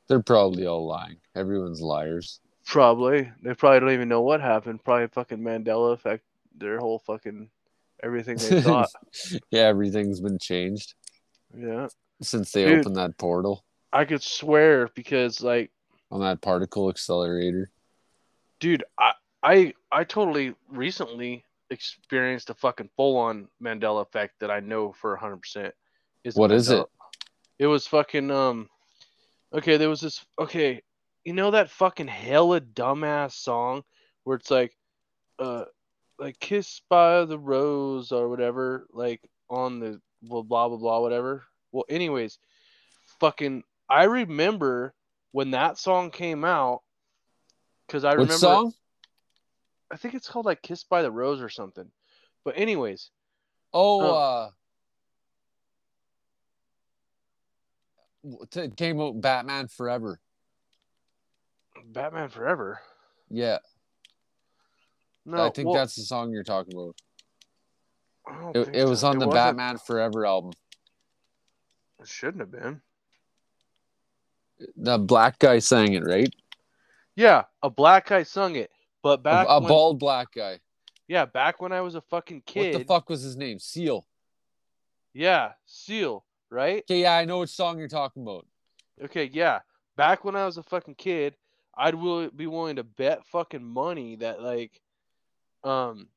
[0.08, 1.18] They're probably all lying.
[1.36, 2.42] Everyone's liars.
[2.66, 3.32] Probably.
[3.42, 4.84] They probably don't even know what happened.
[4.84, 6.24] Probably fucking Mandela effect.
[6.58, 7.50] Their whole fucking
[8.04, 8.90] everything they thought.
[9.50, 10.94] yeah, everything's been changed
[11.58, 11.88] yeah.
[12.22, 12.80] since they Dude.
[12.80, 13.64] opened that portal
[13.94, 15.72] I could swear because like
[16.12, 17.72] on that particle accelerator.
[18.60, 19.14] dude, I
[19.44, 25.16] I I totally recently experienced a fucking full on Mandela effect that I know for
[25.16, 25.74] hundred percent.
[26.24, 26.86] is What is it?
[27.60, 28.68] It was fucking um
[29.54, 30.82] okay, there was this okay,
[31.24, 33.84] you know that fucking hella dumbass song
[34.24, 34.76] where it's like
[35.38, 35.66] uh
[36.18, 41.44] like kissed by the rose or whatever, like on the blah blah blah blah whatever.
[41.72, 42.40] Well anyways,
[43.20, 43.64] fucking
[43.94, 44.96] I remember
[45.34, 46.82] when that song came out
[47.86, 48.74] because I Which remember song?
[49.92, 51.92] I think it's called like Kissed by the Rose or something.
[52.44, 53.12] But anyways,
[53.72, 54.14] Oh, Oh.
[54.16, 54.50] uh,
[58.56, 60.20] it came out Batman Forever.
[61.86, 62.80] Batman Forever.
[63.30, 63.60] Yeah,
[65.24, 68.56] No, I think well, that's the song you're talking about.
[68.56, 69.10] It, it was so.
[69.10, 70.54] on the Batman Forever album.
[72.00, 72.82] It shouldn't have been.
[74.78, 76.34] The black guy sang it, right?
[77.16, 78.72] Yeah, a black guy sung it.
[79.02, 80.60] But back a when, bald black guy.
[81.08, 82.74] yeah, back when I was a fucking kid.
[82.74, 83.60] What the fuck was his name?
[83.60, 84.06] Seal.
[85.14, 86.84] Yeah, Seal, right?
[86.90, 88.48] Okay, yeah, I know which song you're talking about.
[89.04, 89.60] Okay, yeah.
[89.98, 91.36] Back when I was a fucking kid,
[91.78, 94.80] I'd will be willing to bet fucking money that like,
[95.64, 96.08] um,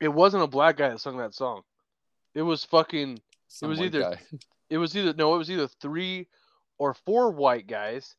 [0.00, 1.62] it wasn't a black guy that sung that song.
[2.34, 3.20] It was fucking.
[3.48, 4.20] Some was either- guy.
[4.70, 6.26] It was either no, it was either three
[6.78, 8.14] or four white guys.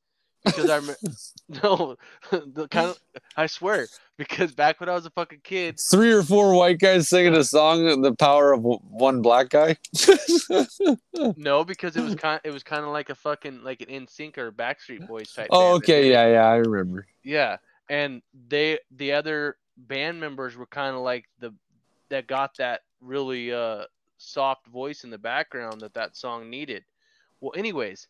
[0.46, 1.00] Because I remember
[1.64, 1.98] no,
[2.32, 3.00] the kind of
[3.36, 3.88] I swear
[4.18, 7.44] because back when I was a fucking kid, Three or four white guys singing a
[7.44, 9.76] song, "The Power of One Black Guy."
[11.36, 14.38] no, because it was kind it was kind of like a fucking like an NSYNC
[14.38, 15.48] or Backstreet Boys type.
[15.52, 17.06] oh, okay, yeah, yeah, I remember.
[17.24, 17.58] Yeah,
[17.90, 21.54] and they the other band members were kind of like the
[22.10, 23.84] that got that really uh
[24.18, 26.84] soft voice in the background that that song needed.
[27.42, 28.08] Well, anyways,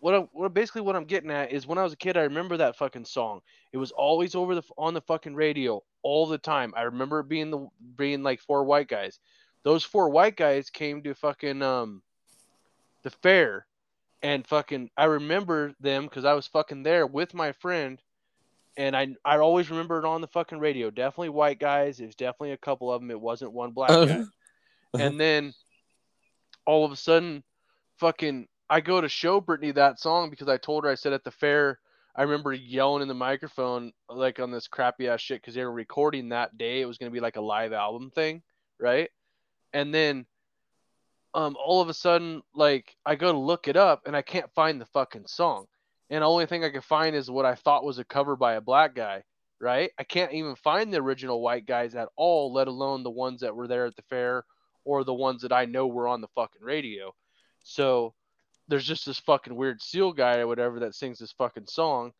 [0.00, 2.22] what I'm what basically what I'm getting at is when I was a kid, I
[2.22, 3.40] remember that fucking song.
[3.72, 6.72] It was always over the on the fucking radio all the time.
[6.76, 9.20] I remember it being the being like four white guys.
[9.62, 12.02] Those four white guys came to fucking um
[13.02, 13.66] the fair
[14.22, 18.00] and fucking I remember them because I was fucking there with my friend,
[18.76, 20.90] and I I always remember it on the fucking radio.
[20.90, 22.00] Definitely white guys.
[22.00, 23.10] It was definitely a couple of them.
[23.10, 24.24] It wasn't one black guy.
[24.98, 25.52] and then
[26.66, 27.42] all of a sudden,
[27.98, 31.24] fucking I go to show Brittany that song because I told her I said at
[31.24, 31.80] the fair.
[32.14, 35.72] I remember yelling in the microphone like on this crappy ass shit because they were
[35.72, 36.80] recording that day.
[36.80, 38.42] It was gonna be like a live album thing,
[38.78, 39.10] right?
[39.72, 40.24] And then
[41.34, 44.52] um all of a sudden like I go to look it up and I can't
[44.54, 45.66] find the fucking song.
[46.08, 48.54] And the only thing I can find is what I thought was a cover by
[48.54, 49.24] a black guy,
[49.60, 49.90] right?
[49.98, 53.54] I can't even find the original white guys at all, let alone the ones that
[53.54, 54.44] were there at the fair
[54.84, 57.14] or the ones that I know were on the fucking radio.
[57.62, 58.14] So
[58.70, 62.12] there's just this fucking weird seal guy or whatever that sings this fucking song.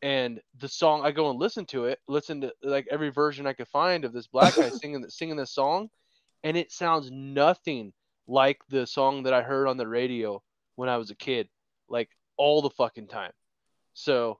[0.00, 3.52] And the song, I go and listen to it, listen to like every version I
[3.52, 5.90] could find of this black guy singing singing this song,
[6.44, 7.92] and it sounds nothing
[8.28, 10.40] like the song that I heard on the radio
[10.76, 11.48] when I was a kid,
[11.88, 13.32] like all the fucking time.
[13.94, 14.38] So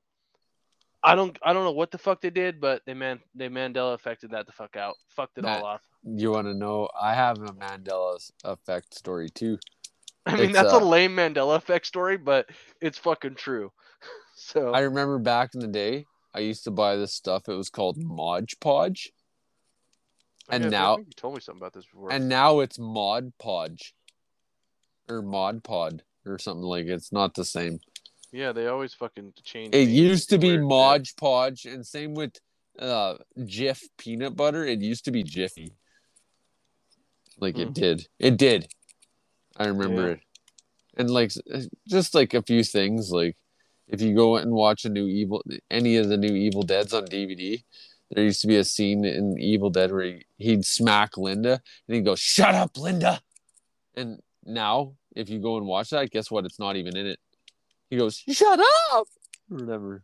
[1.02, 3.94] I don't I don't know what the fuck they did, but they man they Mandela
[3.94, 5.82] affected that the fuck out, fucked it Matt, all off.
[6.04, 6.88] You want to know?
[7.00, 9.58] I have a Mandela effect story too.
[10.28, 12.48] I mean It's, that's uh, a lame Mandela effect story, but
[12.80, 13.72] it's fucking true.
[14.40, 17.48] So I remember back in the day, I used to buy this stuff.
[17.48, 19.10] It was called Mod Podge,
[20.48, 22.12] and Yeah, now- you told me something about this before.
[22.12, 23.94] and now it's Mod Podge,
[25.08, 26.86] or Mod Pod, or something like.
[26.86, 27.80] It's not the same.
[28.30, 29.74] yeah, they always fucking change.
[29.74, 30.56] It used to be.
[30.56, 32.34] Mod Podge, and same with
[32.78, 34.64] uh Jif peanut butter.
[34.64, 35.72] It used to be Jiffy.
[37.40, 37.62] Like Hmm.
[37.62, 38.06] it did.
[38.20, 38.68] It did.
[39.58, 40.12] I remember Yeah.
[40.14, 40.20] it.
[40.96, 41.32] And like
[41.86, 43.36] just like a few things like
[43.86, 47.06] if you go and watch a new evil any of the new Evil Deads on
[47.06, 47.62] DVD,
[48.10, 51.94] there used to be a scene in Evil Dead where he, he'd smack Linda and
[51.94, 53.20] he'd go, Shut up, Linda.
[53.94, 56.44] And now if you go and watch that, guess what?
[56.44, 57.18] It's not even in it.
[57.90, 58.60] He goes, Shut
[58.92, 59.06] up
[59.50, 60.02] or whatever.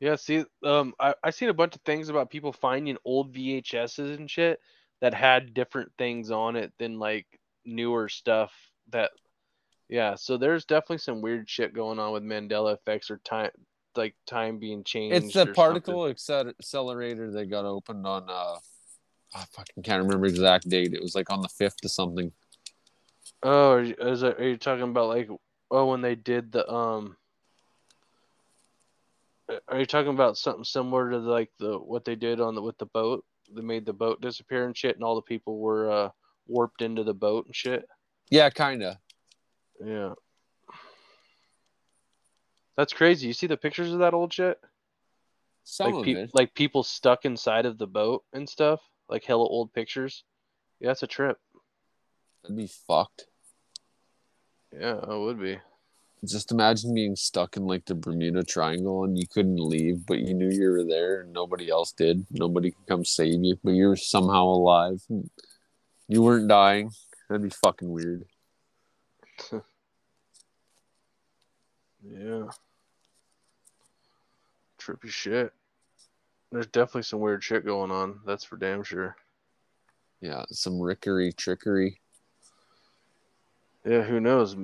[0.00, 4.16] Yeah, see, um, I I seen a bunch of things about people finding old VHSs
[4.16, 4.60] and shit
[5.00, 7.26] that had different things on it than like
[7.64, 8.52] newer stuff.
[8.90, 9.10] That,
[9.88, 13.50] yeah, so there's definitely some weird shit going on with Mandela effects or time,
[13.96, 15.26] like time being changed.
[15.26, 18.56] It's the particle acceler- accelerator that got opened on uh
[19.34, 20.94] I fucking can't remember exact date.
[20.94, 22.32] It was like on the fifth or something.
[23.42, 23.96] something.
[24.00, 25.28] Oh, is it, are you talking about like
[25.70, 27.16] oh when they did the um?
[29.68, 32.78] Are you talking about something similar to like the what they did on the with
[32.78, 33.24] the boat?
[33.52, 36.10] They made the boat disappear and shit, and all the people were uh
[36.46, 37.86] warped into the boat and shit.
[38.30, 38.98] Yeah, kinda.
[39.84, 40.14] Yeah.
[42.76, 43.26] That's crazy.
[43.26, 44.58] You see the pictures of that old shit?
[45.64, 48.80] Some like pe- like people stuck inside of the boat and stuff.
[49.08, 50.24] Like hella old pictures.
[50.80, 51.38] Yeah, that's a trip.
[52.42, 53.26] That'd be fucked.
[54.72, 55.58] Yeah, it would be.
[56.24, 60.34] Just imagine being stuck in like the Bermuda Triangle and you couldn't leave, but you
[60.34, 62.26] knew you were there and nobody else did.
[62.30, 65.02] Nobody could come save you, but you were somehow alive.
[66.08, 66.90] You weren't dying.
[67.28, 68.24] That'd be fucking weird.
[72.06, 72.48] Yeah.
[74.78, 75.52] Trippy shit.
[76.52, 78.20] There's definitely some weird shit going on.
[78.26, 79.16] That's for damn sure.
[80.20, 82.00] Yeah, some rickery trickery.
[83.84, 84.54] Yeah, who knows?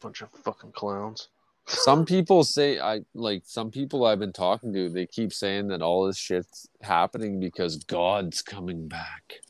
[0.00, 1.28] Bunch of fucking clowns.
[1.66, 5.82] some people say I like some people I've been talking to, they keep saying that
[5.82, 9.40] all this shit's happening because God's coming back.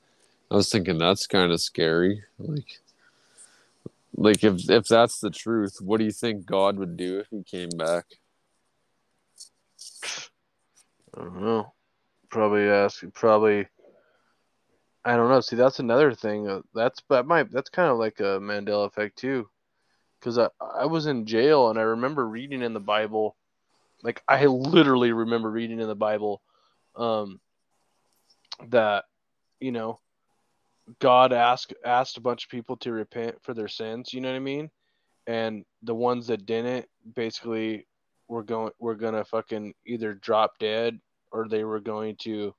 [0.51, 2.25] I was thinking that's kind of scary.
[2.39, 2.81] Like
[4.17, 7.43] like if if that's the truth, what do you think God would do if he
[7.43, 8.05] came back?
[11.17, 11.73] I don't know.
[12.31, 13.03] Probably ask.
[13.15, 13.67] Probably.
[15.05, 15.41] I don't know.
[15.41, 16.49] See, that's another thing.
[16.49, 17.51] Uh, that's that might.
[17.51, 19.49] That's kind of like a Mandela effect too,
[20.19, 23.37] because I I was in jail and I remember reading in the Bible,
[24.03, 26.43] like I literally remember reading in the Bible,
[26.97, 27.41] um,
[28.69, 29.05] that,
[29.61, 30.01] you know,
[31.01, 34.13] God asked asked a bunch of people to repent for their sins.
[34.13, 34.71] You know what I mean?
[35.27, 37.87] And the ones that didn't, basically,
[38.29, 40.99] were going were gonna fucking either drop dead
[41.33, 42.55] or they were going to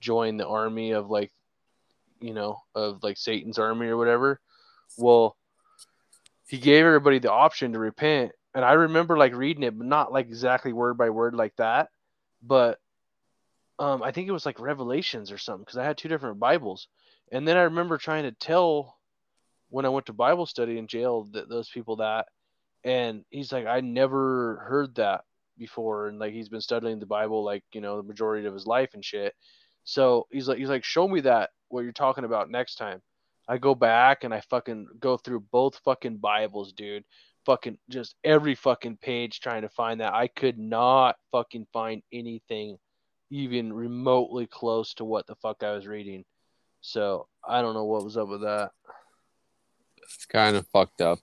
[0.00, 1.32] join the army of like
[2.20, 4.40] you know of like satan's army or whatever
[4.96, 5.36] well
[6.46, 10.12] he gave everybody the option to repent and i remember like reading it but not
[10.12, 11.88] like exactly word by word like that
[12.42, 12.78] but
[13.78, 16.88] um i think it was like revelations or something because i had two different bibles
[17.32, 18.98] and then i remember trying to tell
[19.70, 22.26] when i went to bible study in jail that those people that
[22.84, 25.22] and he's like i never heard that
[25.58, 28.66] before and like he's been studying the bible like you know the majority of his
[28.66, 29.34] life and shit
[29.84, 33.00] so he's like he's like show me that what you're talking about next time
[33.48, 37.04] i go back and i fucking go through both fucking bibles dude
[37.48, 40.12] fucking just every fucking page trying to find that.
[40.12, 42.76] I could not fucking find anything
[43.30, 46.26] even remotely close to what the fuck I was reading.
[46.88, 48.70] So I don't know what was up with that.
[50.02, 51.18] It's kind of fucked up.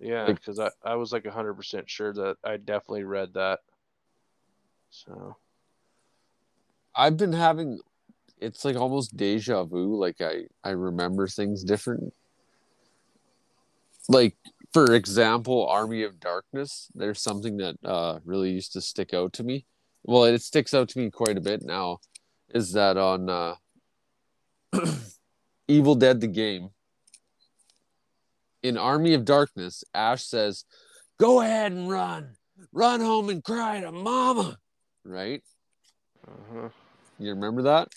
[0.00, 3.60] Yeah, because I, I was like 100% sure that I definitely read that.
[4.90, 5.36] So,
[6.96, 7.78] I've been having
[8.40, 9.96] it's like almost deja vu.
[9.96, 12.12] Like I I remember things different.
[14.08, 14.36] Like
[14.72, 16.88] for example, Army of Darkness.
[16.92, 19.64] There's something that uh, really used to stick out to me.
[20.02, 22.00] Well, it sticks out to me quite a bit now.
[22.52, 23.54] Is that on uh,
[25.68, 26.70] Evil Dead the game?
[28.62, 30.64] In Army of Darkness, Ash says,
[31.18, 32.36] "Go ahead and run,
[32.72, 34.58] run home and cry to Mama."
[35.04, 35.42] Right?
[36.26, 36.68] uh-huh.
[37.18, 37.88] You remember that?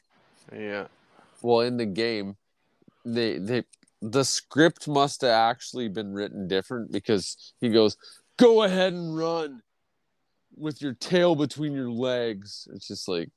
[0.55, 0.87] yeah.
[1.41, 2.35] well in the game
[3.05, 3.63] they they
[4.01, 7.97] the script must have actually been written different because he goes
[8.37, 9.61] go ahead and run
[10.55, 13.29] with your tail between your legs it's just like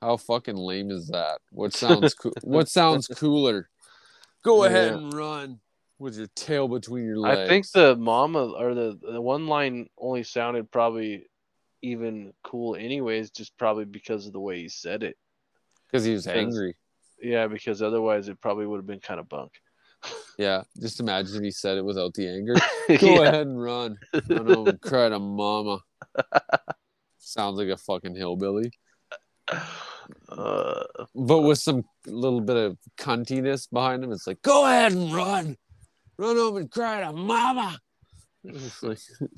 [0.00, 3.68] how fucking lame is that what sounds cool what sounds cooler
[4.44, 5.58] go ahead and run
[5.98, 9.88] with your tail between your legs I think the mama or the, the one line
[9.98, 11.26] only sounded probably
[11.82, 15.16] even cool, anyways, just probably because of the way he said it.
[15.86, 16.76] because he was because- angry
[17.20, 19.52] Yeah, because otherwise it probably would have been kind of bunk.
[20.38, 22.54] yeah just imagine if he said it without the anger
[22.88, 23.22] Go Yeah.
[23.28, 23.98] ahead and run.
[24.28, 25.80] Run home and cry to mama.
[27.18, 28.70] Sounds like a fucking hillbilly.
[30.28, 30.84] Uh,
[31.14, 35.56] But with some little bit of cuntiness behind him, it's like, go ahead and run.
[36.16, 37.78] Run home and cry to mama.
[38.82, 38.98] Like-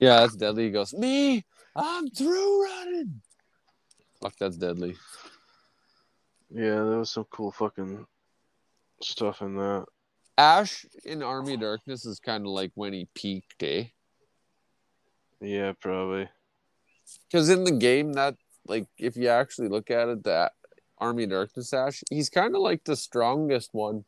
[0.00, 0.64] yeah, that's deadly.
[0.64, 1.44] He goes, Me,
[1.74, 3.20] I'm through running.
[4.20, 4.96] Fuck, that's deadly.
[6.50, 8.04] yeah, there was some cool fucking
[9.02, 9.86] stuff in that.
[10.36, 13.84] Ash in Army of Darkness is kind of like when he peaked, eh?
[15.40, 16.28] Yeah, probably.
[17.30, 18.36] Because in the game, that
[18.66, 20.52] like if you actually look at it, that
[20.98, 24.04] Army of Darkness Ash, he's kind of like the strongest one.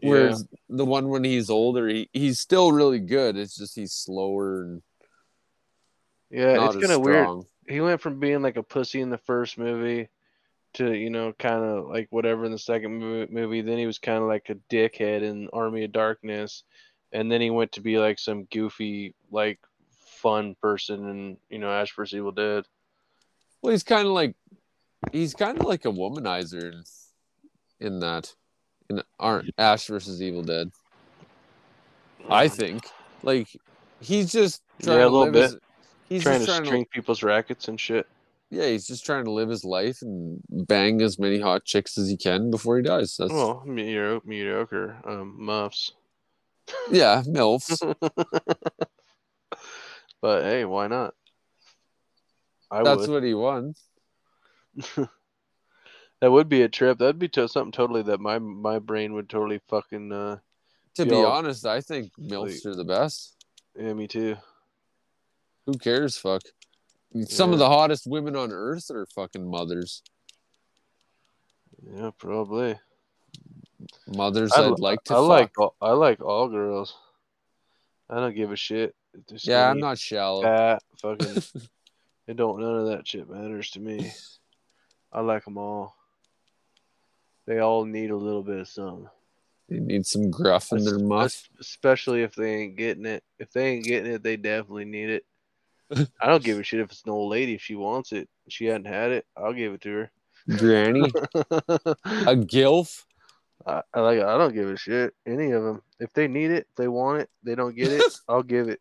[0.00, 0.10] Yeah.
[0.10, 3.36] Whereas the one when he's older, he, he's still really good.
[3.36, 4.82] It's just he's slower and
[6.30, 7.44] Yeah, it's kind of weird.
[7.68, 10.08] He went from being like a pussy in the first movie
[10.74, 13.60] to, you know, kind of like whatever in the second movie.
[13.60, 16.64] Then he was kind of like a dickhead in Army of Darkness.
[17.12, 19.58] And then he went to be like some goofy, like
[20.18, 22.14] fun person and you know, Ash vs.
[22.16, 22.64] Evil Dead.
[23.62, 24.34] Well, he's kind of like
[25.12, 26.84] he's kind of like a womanizer in,
[27.86, 28.34] in that
[28.90, 30.70] in Ar- Ash versus Evil Dead.
[32.28, 32.84] I think
[33.22, 33.48] like
[34.00, 35.42] he's just trying Yeah, a to little live bit.
[35.42, 35.56] his,
[36.08, 38.06] he's trying just to trying string people's rackets and shit.
[38.50, 42.08] yeah, he's just trying to live his life and bang as many hot chicks as
[42.08, 43.16] he can before he dies.
[43.18, 45.92] That's Well, mediocre, mediocre um, muffs.
[46.90, 47.80] yeah, milfs.
[50.20, 51.14] But hey, why not?
[52.70, 53.10] I That's would.
[53.10, 53.82] what he wants.
[56.20, 56.98] That would be a trip.
[56.98, 60.10] That'd be to- something totally that my my brain would totally fucking.
[60.12, 60.38] uh
[60.96, 63.36] To be be all- honest, I think milfs are the best.
[63.78, 64.34] Yeah, me too.
[65.66, 66.18] Who cares?
[66.18, 66.42] Fuck.
[67.26, 70.02] Some of the hottest women on earth are fucking mothers.
[71.94, 72.80] Yeah, probably.
[74.08, 75.14] Mothers I, I'd like to.
[75.14, 75.28] I fuck.
[75.28, 76.96] like I like all girls.
[78.10, 78.96] I don't give a shit.
[79.42, 80.42] Yeah, I'm not shallow.
[80.42, 81.42] fat, fucking.
[82.26, 84.12] it don't none of that shit matters to me.
[85.12, 85.96] I like them all.
[87.46, 89.08] They all need a little bit of something.
[89.68, 91.48] They need some gruff in their muff.
[91.60, 93.22] Especially if they ain't getting it.
[93.38, 95.24] If they ain't getting it, they definitely need it.
[96.20, 97.54] I don't give a shit if it's an old lady.
[97.54, 100.10] If she wants it, she hadn't had it, I'll give it to her.
[100.56, 103.04] Granny, a gilf.
[103.66, 104.20] I, I like.
[104.20, 105.14] I don't give a shit.
[105.26, 105.82] Any of them.
[106.00, 108.02] If they need it, if they want it, they don't get it.
[108.28, 108.80] I'll give it.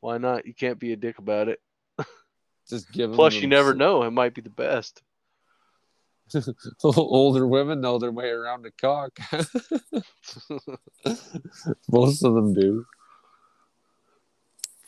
[0.00, 0.46] Why not?
[0.46, 1.60] You can't be a dick about it.
[2.68, 4.04] Just give Plus, you never know.
[4.04, 5.02] It might be the best.
[6.84, 9.18] Older women know their way around a cock.
[11.90, 12.86] Most of them do.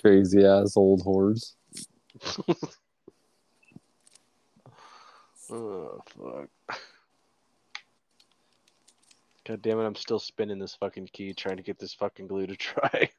[0.01, 1.55] Crazy ass old whores.
[5.51, 6.49] oh fuck.
[9.47, 9.85] God damn it!
[9.85, 13.11] I'm still spinning this fucking key trying to get this fucking glue to dry.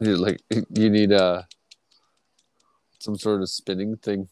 [0.00, 1.46] Like you need a
[2.98, 4.28] some sort of spinning thing.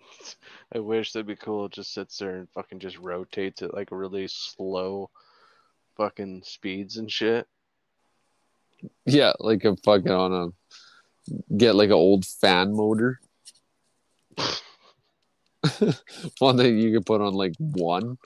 [0.74, 1.66] I wish that'd be cool.
[1.66, 5.10] It just sits there and fucking just rotates at like really slow
[5.96, 7.46] fucking speeds and shit.
[9.06, 10.48] Yeah, like a fucking on a
[11.56, 13.20] get like an old fan motor.
[16.38, 18.18] One that you could put on like one.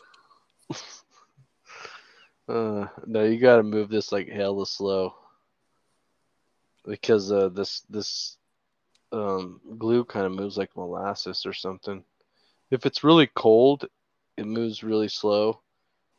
[2.48, 5.14] Uh, no, you gotta move this like hella slow
[6.84, 8.36] because uh, this this
[9.12, 12.04] um, glue kind of moves like molasses or something.
[12.70, 13.86] If it's really cold,
[14.36, 15.60] it moves really slow.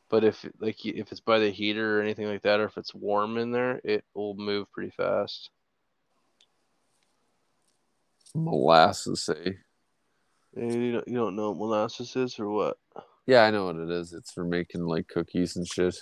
[0.09, 2.93] But if like if it's by the heater or anything like that, or if it's
[2.93, 5.49] warm in there, it will move pretty fast.
[8.35, 9.57] Molasses, say.
[10.55, 12.77] You don't, you don't know what molasses is or what?
[13.25, 14.13] Yeah, I know what it is.
[14.13, 15.95] It's for making like cookies and shit.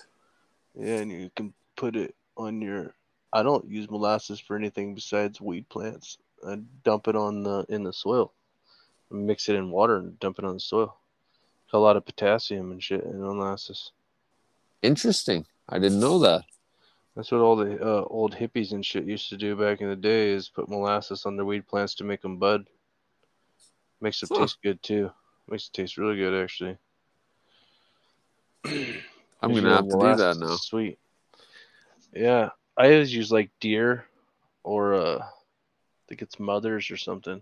[0.75, 2.93] Yeah, and you can put it on your.
[3.33, 6.17] I don't use molasses for anything besides weed plants.
[6.45, 8.33] I dump it on the in the soil,
[9.09, 10.97] mix it in water and dump it on the soil.
[11.73, 13.91] A lot of potassium and shit in molasses.
[14.81, 15.45] Interesting.
[15.69, 16.43] I didn't know that.
[17.15, 19.95] That's what all the uh, old hippies and shit used to do back in the
[19.95, 22.67] day is put molasses on their weed plants to make them bud.
[24.01, 24.39] Makes them Huh.
[24.41, 25.11] taste good too.
[25.47, 26.77] Makes it taste really good actually.
[29.41, 30.55] I'm gonna have to do that now.
[30.55, 30.99] Sweet.
[32.13, 34.05] Yeah, I always use like deer
[34.63, 35.29] or uh, I
[36.07, 37.41] think it's mothers or something.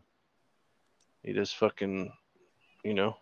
[1.24, 2.14] You just fucking,
[2.84, 3.18] you know,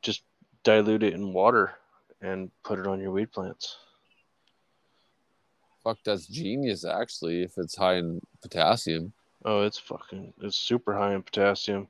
[0.00, 0.22] just
[0.62, 1.74] dilute it in water
[2.22, 3.76] and put it on your weed plants.
[5.84, 6.84] Fuck, that's genius.
[6.84, 9.12] Actually, if it's high in potassium.
[9.44, 11.88] Oh, it's fucking, it's super high in potassium.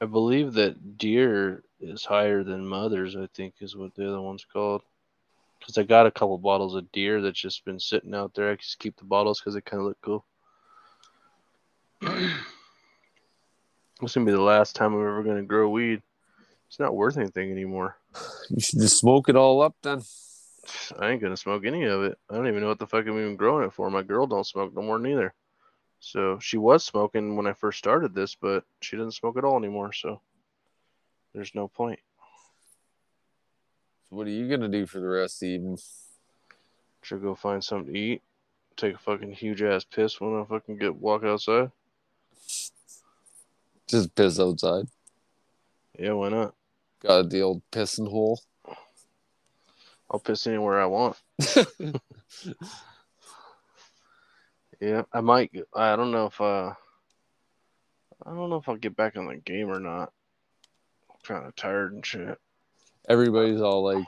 [0.00, 3.16] I believe that deer is higher than mothers.
[3.16, 4.82] I think is what the other one's called.
[5.60, 8.50] Because I got a couple bottles of deer that's just been sitting out there.
[8.50, 10.24] I just keep the bottles because they kind of look cool.
[14.00, 16.00] This gonna be the last time I'm ever gonna grow weed.
[16.68, 17.98] It's not worth anything anymore.
[18.48, 20.00] You should just smoke it all up then.
[20.98, 22.16] I ain't gonna smoke any of it.
[22.30, 23.90] I don't even know what the fuck I'm even growing it for.
[23.90, 25.34] My girl don't smoke no more neither.
[25.98, 29.58] So she was smoking when I first started this, but she doesn't smoke at all
[29.58, 29.92] anymore.
[29.92, 30.22] So
[31.34, 32.00] there's no point.
[34.10, 35.78] What are you gonna do for the rest of the evening?
[37.02, 38.22] Should go find something to eat.
[38.76, 41.70] Take a fucking huge ass piss when I fucking get walk outside.
[43.86, 44.86] Just piss outside.
[45.98, 46.54] Yeah, why not?
[47.00, 48.40] Got the old pissing hole.
[50.10, 51.16] I'll piss anywhere I want.
[54.80, 55.52] Yeah, I might.
[55.74, 56.72] I don't know if uh,
[58.24, 60.10] I don't know if I'll get back on the game or not.
[61.10, 62.38] I'm kind of tired and shit.
[63.08, 64.06] Everybody's all like,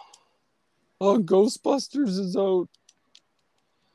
[1.01, 2.69] "Oh, Ghostbusters is out.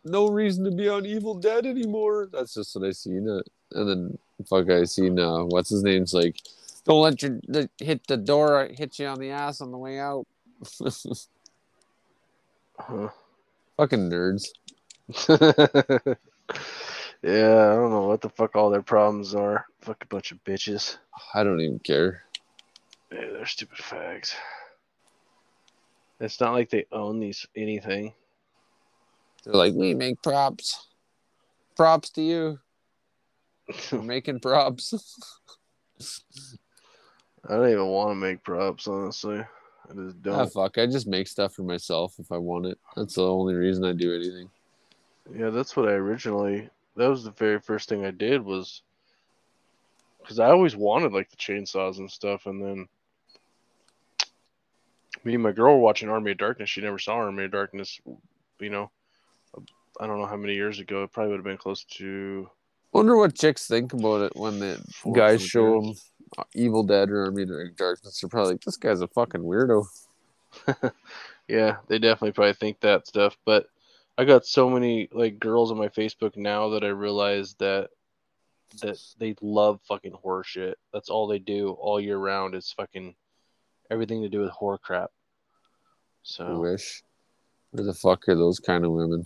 [0.03, 3.90] No reason to be on Evil Dead anymore." That's just what I seen it, and
[3.90, 4.18] then
[4.48, 6.38] fuck, I seen uh, what's his name's like,
[6.86, 9.99] "Don't let your the, hit the door hit you on the ass on the way
[9.99, 10.26] out."
[12.80, 13.10] Huh.
[13.78, 14.49] Fucking nerds.
[15.30, 15.36] yeah,
[17.24, 19.65] I don't know what the fuck all their problems are.
[19.82, 20.98] Fuck a bunch of bitches.
[21.34, 22.24] I don't even care.
[23.11, 24.34] Yeah, they're stupid fags.
[26.19, 28.14] It's not like they own these anything.
[29.44, 30.88] They're like, "We make props.
[31.76, 32.60] Props to you.
[33.91, 34.94] We're making props."
[37.48, 39.39] I don't even want to make props, honestly.
[39.39, 40.53] I just ah, don't.
[40.53, 40.77] fuck.
[40.77, 42.77] I just make stuff for myself if I want it.
[42.95, 44.49] That's the only reason I do anything.
[45.34, 46.69] Yeah, that's what I originally.
[46.95, 48.81] That was the very first thing I did was
[50.19, 52.88] because I always wanted like the chainsaws and stuff, and then
[55.28, 56.70] me and my girl were watching Army of Darkness.
[56.70, 57.99] She never saw Army of Darkness.
[58.60, 58.90] You know,
[59.99, 61.04] I don't know how many years ago.
[61.04, 62.49] It probably would have been close to.
[62.94, 65.94] Wonder what chicks think about it when the Four or guys show them
[66.54, 68.20] Evil Dead or Army of Darkness.
[68.20, 69.86] They're probably like, "This guy's a fucking weirdo."
[71.48, 73.38] Yeah, they definitely probably think that stuff.
[73.45, 73.68] But
[74.18, 77.90] I got so many like girls on my Facebook now that I realize that
[78.82, 80.78] that they love fucking horror shit.
[80.94, 83.16] That's all they do all year round is fucking
[83.90, 85.12] everything to do with horror crap.
[86.40, 87.04] I wish.
[87.72, 89.24] Where the fuck are those kind of women?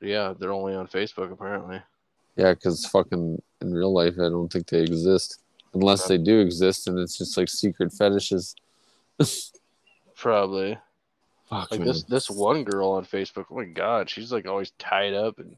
[0.00, 1.80] yeah, they're only on Facebook apparently.
[2.36, 5.40] Yeah, because fucking in real life, I don't think they exist.
[5.74, 8.54] Unless they do exist, and it's just like secret fetishes.
[10.16, 10.78] Probably.
[11.48, 11.88] Fuck, Like man.
[11.88, 15.56] this this one girl on Facebook, oh my god, she's like always tied up and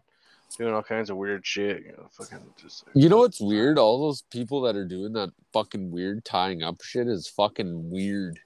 [0.57, 1.85] doing all kinds of weird shit.
[1.85, 3.79] You know, fucking just You know what's uh, weird?
[3.79, 8.39] All those people that are doing that fucking weird tying up shit is fucking weird.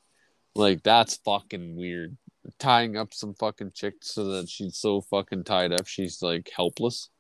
[0.55, 2.17] Like that's fucking weird.
[2.59, 7.11] Tying up some fucking chick so that she's so fucking tied up she's like helpless.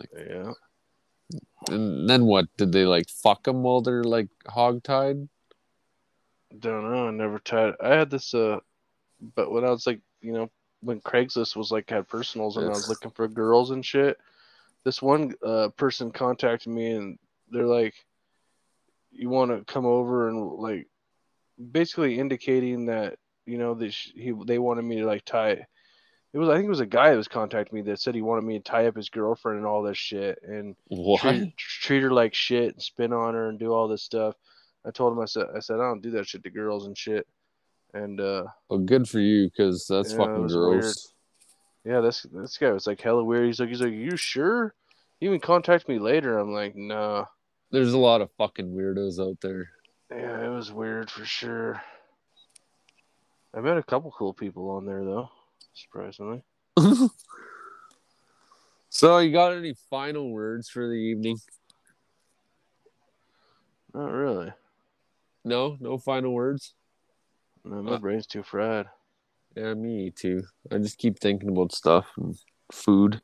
[0.00, 0.52] Like Yeah.
[1.70, 2.46] And then what?
[2.56, 5.28] Did they like fuck them while they're like hog tied?
[6.58, 7.08] Don't know.
[7.08, 7.74] I never tied.
[7.82, 8.58] I had this, uh,
[9.34, 10.50] but when I was like, you know,
[10.80, 14.18] when Craigslist was like had personals and I was looking for girls and shit,
[14.84, 17.18] this one uh, person contacted me and
[17.50, 17.94] they're like,
[19.12, 20.88] you want to come over and like
[21.70, 25.66] basically indicating that you know that he they wanted me to like tie
[26.32, 28.22] it was I think it was a guy that was contacting me that said he
[28.22, 30.74] wanted me to tie up his girlfriend and all this shit and
[31.18, 34.34] treat, treat her like shit and spin on her and do all this stuff.
[34.84, 36.96] I told him I said I said I don't do that shit to girls and
[36.96, 37.26] shit.
[37.94, 41.12] And uh Well, good for you, because that's Yeah, fucking gross.
[41.84, 43.46] yeah, this this guy was like hella weird.
[43.46, 44.74] He's like he's like, You sure?
[45.20, 46.38] He even contacted me later.
[46.38, 47.26] I'm like, no.
[47.70, 49.70] There's a lot of fucking weirdos out there.
[50.14, 51.82] Yeah, it was weird for sure.
[53.54, 55.30] I met a couple cool people on there though,
[55.74, 56.42] surprisingly.
[58.94, 61.38] So, you got any final words for the evening?
[63.94, 64.52] Not really.
[65.46, 66.74] No, no final words.
[67.64, 68.90] No, my Uh, brain's too fried.
[69.56, 70.42] Yeah, me too.
[70.70, 72.36] I just keep thinking about stuff and
[72.70, 73.22] food.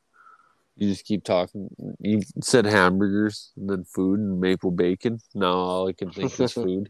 [0.79, 1.69] You just keep talking.
[1.99, 5.19] You said hamburgers and then food and maple bacon.
[5.35, 6.89] Now all I can think is food.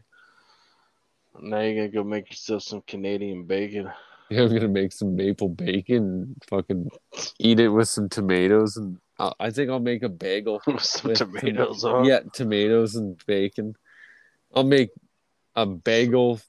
[1.40, 3.90] Now you're gonna go make yourself some Canadian bacon.
[4.32, 6.88] Yeah, I'm gonna make some maple bacon and fucking
[7.40, 11.08] eat it with some tomatoes and uh, I think I'll make a bagel with some
[11.08, 12.04] with tomatoes tom- on.
[12.04, 13.74] Yeah, tomatoes and bacon.
[14.54, 14.90] I'll make
[15.56, 16.40] a bagel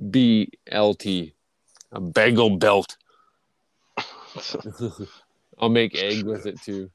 [0.00, 1.32] BLT,
[1.92, 2.96] a bagel belt.
[5.58, 6.90] I'll make egg with it too.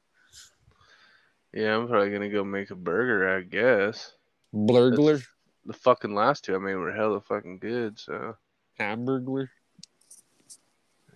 [1.52, 4.12] yeah, I'm probably gonna go make a burger, I guess.
[4.54, 5.24] Blurgler,
[5.66, 8.36] The fucking last two I made were hella fucking good, so
[8.78, 9.48] hamburglar.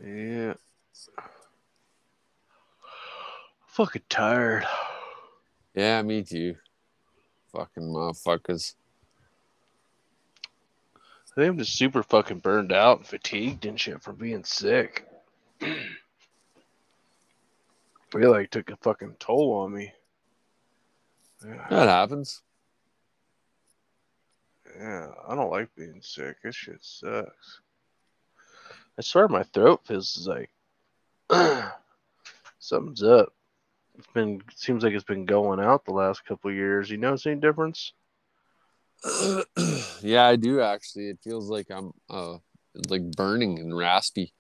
[0.04, 0.54] yeah.
[3.68, 4.64] Fucking tired.
[5.74, 6.56] Yeah, me too.
[7.52, 8.74] Fucking motherfuckers.
[10.96, 15.06] I think I'm just super fucking burned out and fatigued and shit from being sick.
[18.10, 19.92] feel like it took a fucking toll on me.
[21.44, 22.42] Yeah, That happens.
[24.78, 26.36] yeah, I don't like being sick.
[26.42, 27.60] This shit sucks.
[28.98, 30.50] I swear my throat feels like
[32.58, 33.32] something's up.
[33.98, 36.90] It's been seems like it's been going out the last couple years.
[36.90, 37.92] You notice any difference?
[40.00, 41.08] yeah, I do actually.
[41.10, 42.38] It feels like I'm uh
[42.88, 44.32] like burning and raspy.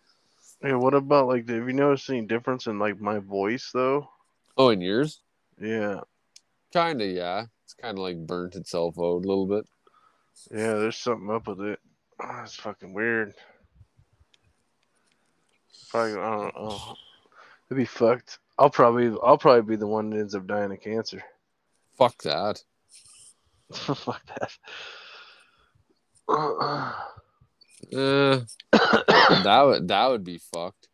[0.62, 4.08] Yeah, what about like have you noticed any difference in like my voice though?
[4.56, 5.20] Oh, and yours?
[5.60, 6.00] Yeah.
[6.72, 7.44] Kinda, yeah.
[7.64, 9.66] It's kind of like burnt itself out a little bit.
[10.50, 11.80] Yeah, there's something up with it.
[12.20, 13.34] Ah, it's fucking weird.
[15.90, 16.96] Probably, I don't know.
[17.68, 18.38] It'd be fucked.
[18.58, 21.22] I'll probably, I'll probably be the one that ends up dying of cancer.
[21.98, 22.62] Fuck that.
[23.72, 24.52] Fuck that.
[27.94, 28.40] Uh,
[28.72, 30.88] that would that would be fucked.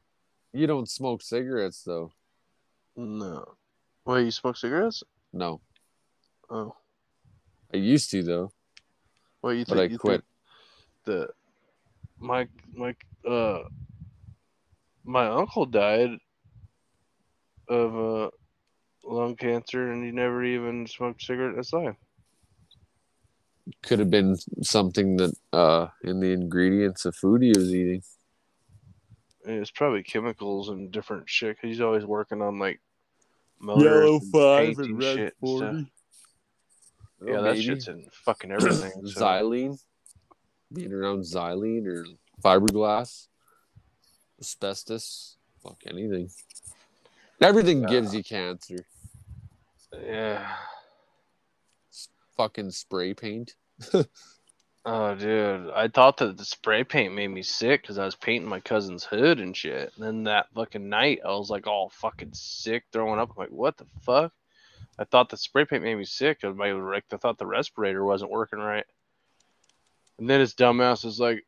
[0.53, 2.13] You don't smoke cigarettes though.
[2.97, 3.55] no.
[4.05, 5.03] Wait, you smoke cigarettes?
[5.33, 5.61] No,
[6.51, 6.75] Oh,
[7.73, 8.53] I used to though,
[9.41, 10.21] well, you but think I you quit.
[10.21, 10.25] think
[11.05, 11.29] the
[12.19, 12.95] my my
[13.27, 13.63] uh
[15.05, 16.11] my uncle died
[17.69, 18.31] of uh
[19.05, 21.97] lung cancer, and he never even smoked cigarette in his life.
[23.83, 28.03] Could have been something that uh in the ingredients of food he was eating.
[29.47, 31.57] And it's probably chemicals and different shit.
[31.61, 32.81] 'cause he's always working on like
[33.61, 33.85] motors
[34.23, 34.33] and
[34.77, 35.93] painting shit and stuff.
[37.25, 38.91] Yeah, that shit's in fucking everything.
[39.07, 39.81] so- xylene,
[40.73, 42.05] being around xylene or
[42.43, 43.29] fiberglass,
[44.41, 46.31] asbestos, fuck anything.
[47.41, 48.85] Everything gives you cancer.
[50.05, 50.57] Yeah.
[52.37, 53.55] Fucking spray paint.
[54.85, 55.71] Oh, dude.
[55.71, 59.05] I thought that the spray paint made me sick because I was painting my cousin's
[59.05, 59.93] hood and shit.
[59.95, 63.31] And then that fucking night, I was like all fucking sick, throwing up.
[63.31, 64.33] I'm like, what the fuck?
[64.99, 66.41] I thought the spray paint made me sick.
[66.43, 68.85] I, thought the respirator wasn't working right.
[70.19, 71.45] And then his dumbass is like,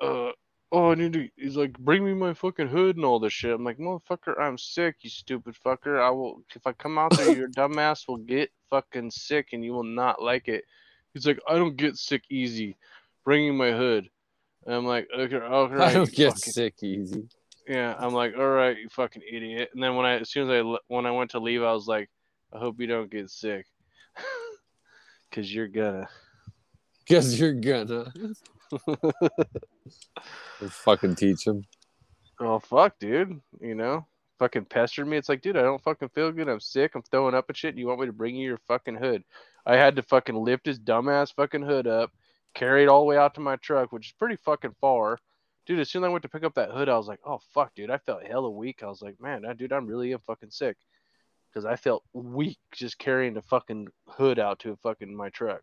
[0.00, 0.30] uh,
[0.72, 1.28] oh, I need to.
[1.36, 3.52] He's like, bring me my fucking hood and all this shit.
[3.52, 6.00] I'm like, motherfucker, I'm sick, you stupid fucker.
[6.00, 9.72] I will, if I come out there, your dumbass will get fucking sick and you
[9.74, 10.64] will not like it.
[11.12, 12.76] He's like, I don't get sick easy.
[13.24, 14.08] Bring me my hood.
[14.64, 15.90] And I'm like, okay, all right.
[15.90, 17.28] I don't get fucking- sick easy.
[17.68, 19.70] Yeah, I'm like, all right, you fucking idiot.
[19.72, 21.86] And then when I, as soon as I, when I went to leave, I was
[21.86, 22.10] like,
[22.52, 23.66] I hope you don't get sick,
[25.32, 26.08] cause you're gonna.
[27.06, 28.12] Because you're gonna.
[30.68, 31.64] fucking teach him.
[32.40, 33.40] Oh fuck, dude.
[33.60, 34.06] You know,
[34.38, 35.16] fucking pestered me.
[35.16, 36.48] It's like, dude, I don't fucking feel good.
[36.48, 36.94] I'm sick.
[36.94, 37.76] I'm throwing up and shit.
[37.76, 39.24] You want me to bring you your fucking hood?
[39.66, 42.10] I had to fucking lift his dumbass fucking hood up,
[42.54, 45.18] carry it all the way out to my truck, which is pretty fucking far.
[45.66, 47.38] Dude, as soon as I went to pick up that hood, I was like, oh
[47.54, 47.90] fuck, dude.
[47.90, 48.82] I felt hella weak.
[48.82, 50.76] I was like, man, dude, I'm really fucking sick.
[51.50, 55.62] because I felt weak just carrying the fucking hood out to fucking my truck.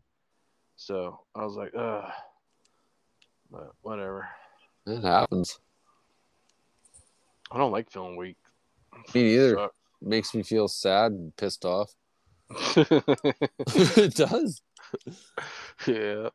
[0.76, 2.10] So I was like, ugh.
[3.52, 4.30] But whatever.
[4.86, 5.60] It happens.
[7.52, 8.38] I don't like feeling weak.
[9.14, 9.70] Me neither.
[10.02, 11.94] Makes me feel sad and pissed off.
[12.78, 14.62] it does.
[15.86, 16.30] Yeah.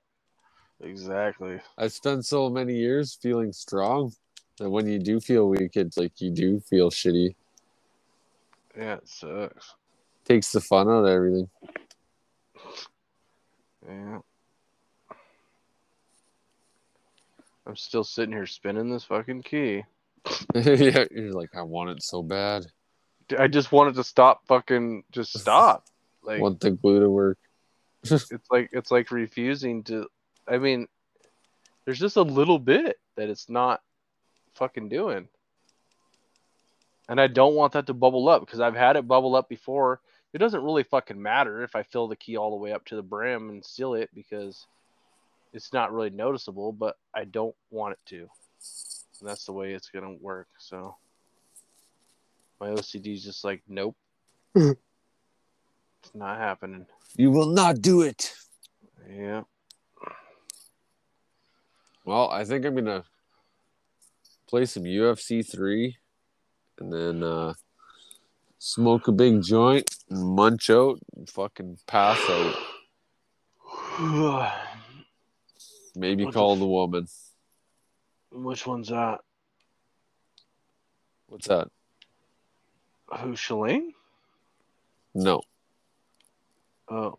[0.80, 1.60] Exactly.
[1.78, 4.12] I've spent so many years feeling strong
[4.58, 7.34] that when you do feel weak, it's like you do feel shitty.
[8.76, 9.74] Yeah, it sucks.
[10.24, 11.48] Takes the fun out of everything.
[13.86, 14.18] Yeah.
[17.66, 19.84] I'm still sitting here spinning this fucking key.
[20.54, 22.66] yeah, you're like, I want it so bad.
[23.38, 25.86] I just wanted to stop fucking just stop.
[26.22, 27.38] Like want the glue to work.
[28.02, 30.08] it's like it's like refusing to
[30.46, 30.88] I mean
[31.84, 33.82] there's just a little bit that it's not
[34.54, 35.28] fucking doing.
[37.08, 40.00] And I don't want that to bubble up because I've had it bubble up before.
[40.32, 42.96] It doesn't really fucking matter if I fill the key all the way up to
[42.96, 44.66] the brim and seal it because
[45.54, 48.28] it's not really noticeable, but I don't want it to.
[49.20, 50.48] And that's the way it's gonna work.
[50.58, 50.96] So
[52.60, 53.96] my OCD is just like, nope.
[54.56, 54.76] it's
[56.12, 56.86] not happening.
[57.16, 58.34] You will not do it.
[59.08, 59.42] Yeah.
[62.04, 63.04] Well, I think I'm gonna
[64.48, 65.96] play some UFC three,
[66.78, 67.54] and then uh,
[68.58, 72.56] smoke a big joint, munch out, and fucking pass out.
[75.96, 77.06] Maybe What the call f- the woman.
[78.32, 79.20] Which one's that?
[81.28, 81.68] What's that?
[83.20, 83.90] Who Shalane?
[85.14, 85.42] No,
[86.90, 87.18] Oh,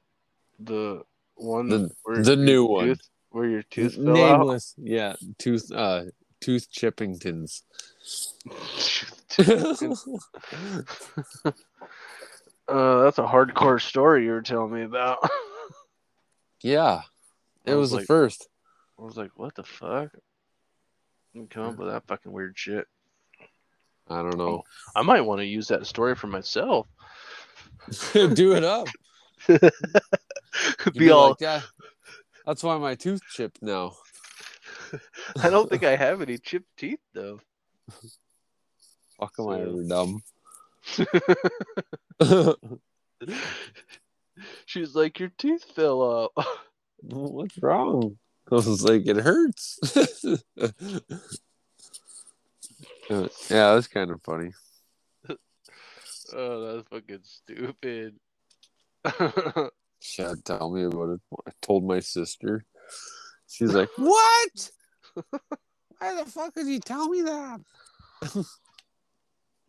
[0.60, 1.04] the
[1.36, 1.70] one.
[1.70, 2.98] The- where the new one.
[3.30, 4.40] where your tooth fell out.
[4.40, 4.76] nameless.
[4.78, 5.72] Yeah, tooth.
[5.72, 6.06] Uh,
[6.42, 7.64] tooth chippingtons.
[12.68, 15.18] uh, that's a hardcore story you were telling me about.
[16.62, 17.02] yeah,
[17.66, 18.48] it I was, was the first.
[19.00, 20.10] I was like, what the fuck?
[21.34, 22.86] You come up with that fucking weird shit.
[24.08, 24.64] I don't know.
[24.96, 26.88] I might want to use that story for myself.
[28.14, 28.88] Do it up.
[29.48, 29.62] You'd
[30.96, 31.30] Be all.
[31.30, 31.62] like, yeah.
[32.46, 33.94] That's why my tooth chipped now.
[35.42, 37.40] I don't think I have any chipped teeth though.
[39.20, 40.22] Fuck am I So- ever dumb?
[44.66, 46.46] She's like, your teeth fell out.
[47.02, 48.18] What's wrong?
[48.52, 49.80] I was like, it hurts.
[53.08, 54.52] Uh, yeah, that's kind of funny.
[56.34, 58.16] Oh, that's fucking stupid.
[60.18, 61.22] Yeah, tell me about it.
[61.48, 62.66] I told my sister.
[63.48, 64.72] She's like, "What?
[66.00, 67.62] Why the fuck did you tell me that?"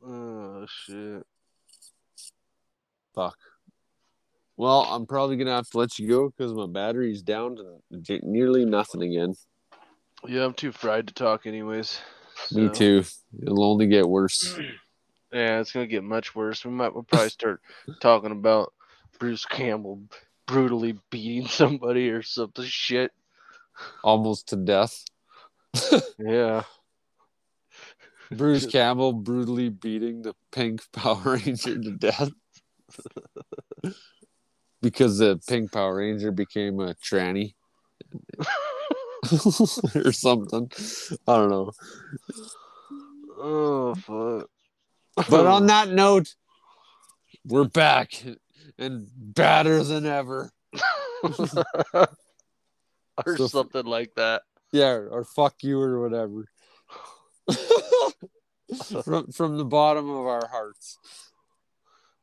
[0.05, 1.27] oh shit.
[3.15, 3.37] Fuck.
[4.57, 8.65] Well, I'm probably gonna have to let you go because my battery's down to nearly
[8.65, 9.35] nothing again.
[10.27, 12.01] Yeah, I'm too fried to talk, anyways.
[12.53, 13.05] Me too.
[13.43, 14.59] It'll only get worse.
[15.33, 16.65] Yeah, it's gonna get much worse.
[16.65, 17.61] We might we'll probably start
[18.01, 18.73] talking about
[19.19, 20.03] Bruce Campbell
[20.47, 23.13] brutally beating somebody or something shit.
[24.03, 25.05] Almost to death.
[26.19, 26.63] Yeah.
[28.31, 32.31] Bruce Campbell brutally beating the pink Power Ranger to death
[34.83, 37.55] because the pink Power Ranger became a tranny
[39.95, 40.71] or something.
[41.27, 41.73] I don't know.
[43.39, 44.49] Oh fuck.
[45.31, 46.35] But on that note,
[47.45, 48.23] we're back
[48.79, 50.51] and badder than ever.
[51.95, 54.43] or So- something like that.
[54.73, 56.47] Yeah, or fuck you or whatever.
[59.05, 60.99] from from the bottom of our hearts.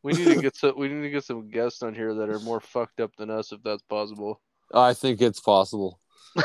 [0.03, 0.77] We need to get some.
[0.77, 3.51] We need to get some guests on here that are more fucked up than us,
[3.51, 4.41] if that's possible.
[4.73, 5.99] I think it's possible.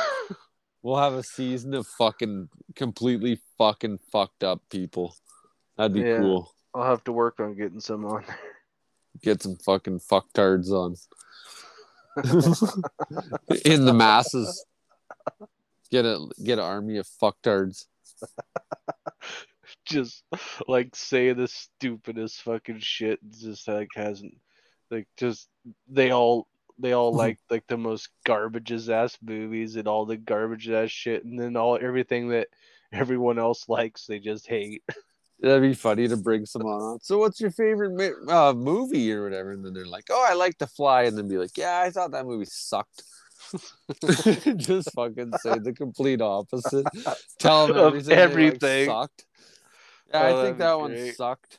[0.81, 5.17] We'll have a season of fucking completely fucking fucked up people.
[5.77, 6.19] That'd be Yeah.
[6.19, 6.55] cool.
[6.73, 8.25] I'll have to work on getting some on.
[9.21, 10.95] Get some fucking fucktards on.
[13.65, 14.65] In the masses.
[15.91, 17.87] Get a get an army of fucktards.
[19.89, 20.23] Just
[20.69, 23.19] like say the stupidest fucking shit.
[23.31, 24.35] Just like hasn't
[24.91, 25.49] like just
[25.89, 26.47] they all
[26.79, 31.25] they all like like the most garbageous ass movies and all the garbage ass shit,
[31.25, 32.49] and then all everything that
[32.93, 34.83] everyone else likes they just hate.
[35.41, 36.99] That'd be funny to bring someone on.
[37.01, 39.53] So, what's your favorite uh, movie or whatever?
[39.53, 41.91] And then they're like, "Oh, I like The Fly," and then be like, "Yeah, I
[41.91, 43.05] thought that movie sucked."
[44.57, 46.87] Just fucking say the complete opposite.
[47.39, 48.09] Tell them everything.
[48.09, 48.87] they like everything.
[48.87, 49.25] sucked.
[50.13, 51.17] Yeah, Oh, I think that one great.
[51.17, 51.59] sucked.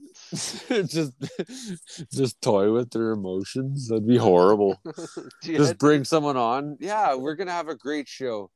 [0.30, 1.12] just
[2.12, 3.88] just toy with their emotions.
[3.88, 4.80] That'd be horrible.
[5.42, 6.76] Yeah, Just bring someone on.
[6.80, 8.50] Yeah, we're gonna have a great show.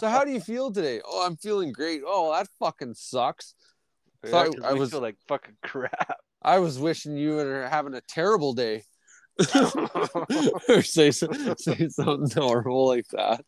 [0.00, 1.00] So how do you feel today?
[1.06, 2.02] Oh, I'm feeling great.
[2.06, 3.54] Oh, that fucking sucks.
[4.24, 6.16] yeah, I we was- feel like fucking crap.
[6.42, 8.82] I was wishing you were having a terrible day.
[10.68, 13.42] Or say say something horrible like that.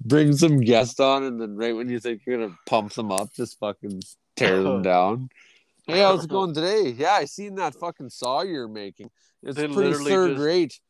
[0.00, 3.32] Bring some guest on, and then right when you think you're gonna pump them up,
[3.34, 4.02] just fucking
[4.36, 5.28] tear them down.
[5.86, 6.94] Hey, how's it going today?
[6.96, 9.10] Yeah, I seen that fucking saw you're making.
[9.42, 10.80] It's They pretty third just- rate.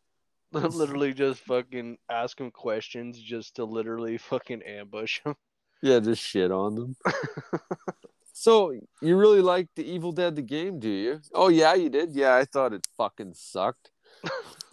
[0.52, 5.34] literally just fucking ask him questions just to literally fucking ambush him.
[5.82, 6.96] Yeah, just shit on them.
[8.32, 8.72] so
[9.02, 11.20] you really like the Evil Dead the game, do you?
[11.34, 12.14] Oh yeah, you did.
[12.14, 13.90] Yeah, I thought it fucking sucked.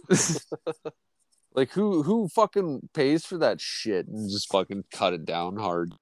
[1.54, 5.94] like who who fucking pays for that shit and just fucking cut it down hard?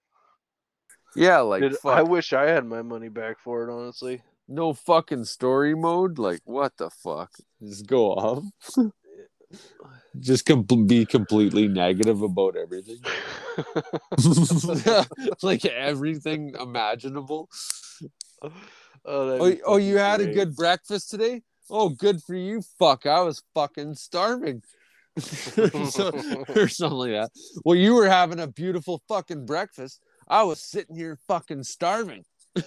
[1.15, 4.21] Yeah, like Dude, I wish I had my money back for it, honestly.
[4.47, 6.17] no fucking story mode.
[6.19, 7.31] Like what the fuck?
[7.61, 8.43] Just go off.
[10.19, 12.99] just com- be completely negative about everything.
[15.43, 17.49] like everything imaginable.
[18.41, 18.51] oh,
[19.05, 21.41] Oh, oh, you had a good breakfast today?
[21.73, 22.61] Oh, good for you.
[22.77, 24.61] Fuck, I was fucking starving.
[25.19, 26.11] So-
[26.55, 27.31] or something like that.
[27.65, 29.99] Well, you were having a beautiful fucking breakfast.
[30.27, 32.23] I was sitting here fucking starving.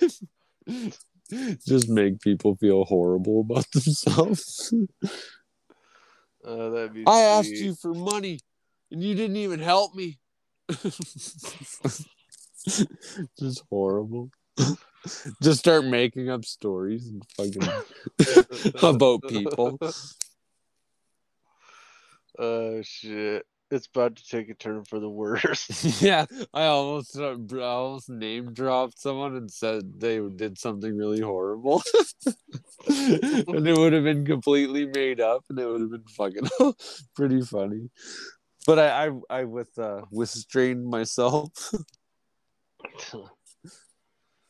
[1.67, 4.75] Just make people feel horrible about themselves.
[6.45, 8.41] Oh, that'd be I asked you for money
[8.91, 10.19] and you didn't even help me.
[13.39, 14.31] Just horrible.
[15.43, 17.63] Just start making up stories and fucking
[18.83, 19.79] about people.
[22.39, 23.47] Oh shit!
[23.71, 26.03] It's about to take a turn for the worse.
[26.03, 31.21] yeah, I almost uh, I almost name dropped someone and said they did something really
[31.21, 31.83] horrible,
[32.89, 36.75] and it would have been completely made up, and it would have been fucking
[37.15, 37.91] pretty funny.
[38.67, 41.51] But I I, I with uh restrained myself.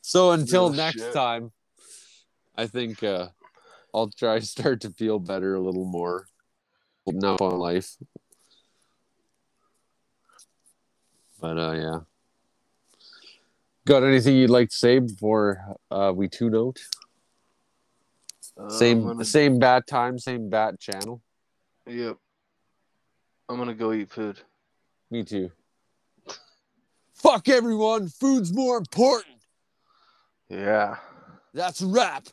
[0.07, 1.15] So until Oh, next shit.
[1.15, 1.51] time,
[2.55, 3.29] I think uh,
[3.95, 6.27] I'll try to start to feel better a little more
[7.07, 7.97] now on life.
[11.41, 11.99] But uh, yeah.
[13.87, 16.79] Got anything you'd like to say before uh, we tune out?
[18.59, 21.23] Uh, Same gonna- same bad time, same bad channel.
[21.87, 22.19] Yep.
[23.49, 24.39] I'm gonna go eat food.
[25.11, 25.51] Me too.
[27.15, 28.09] Fuck everyone.
[28.09, 29.34] Food's more important.
[30.49, 30.97] Yeah.
[31.53, 32.29] That's a wrap.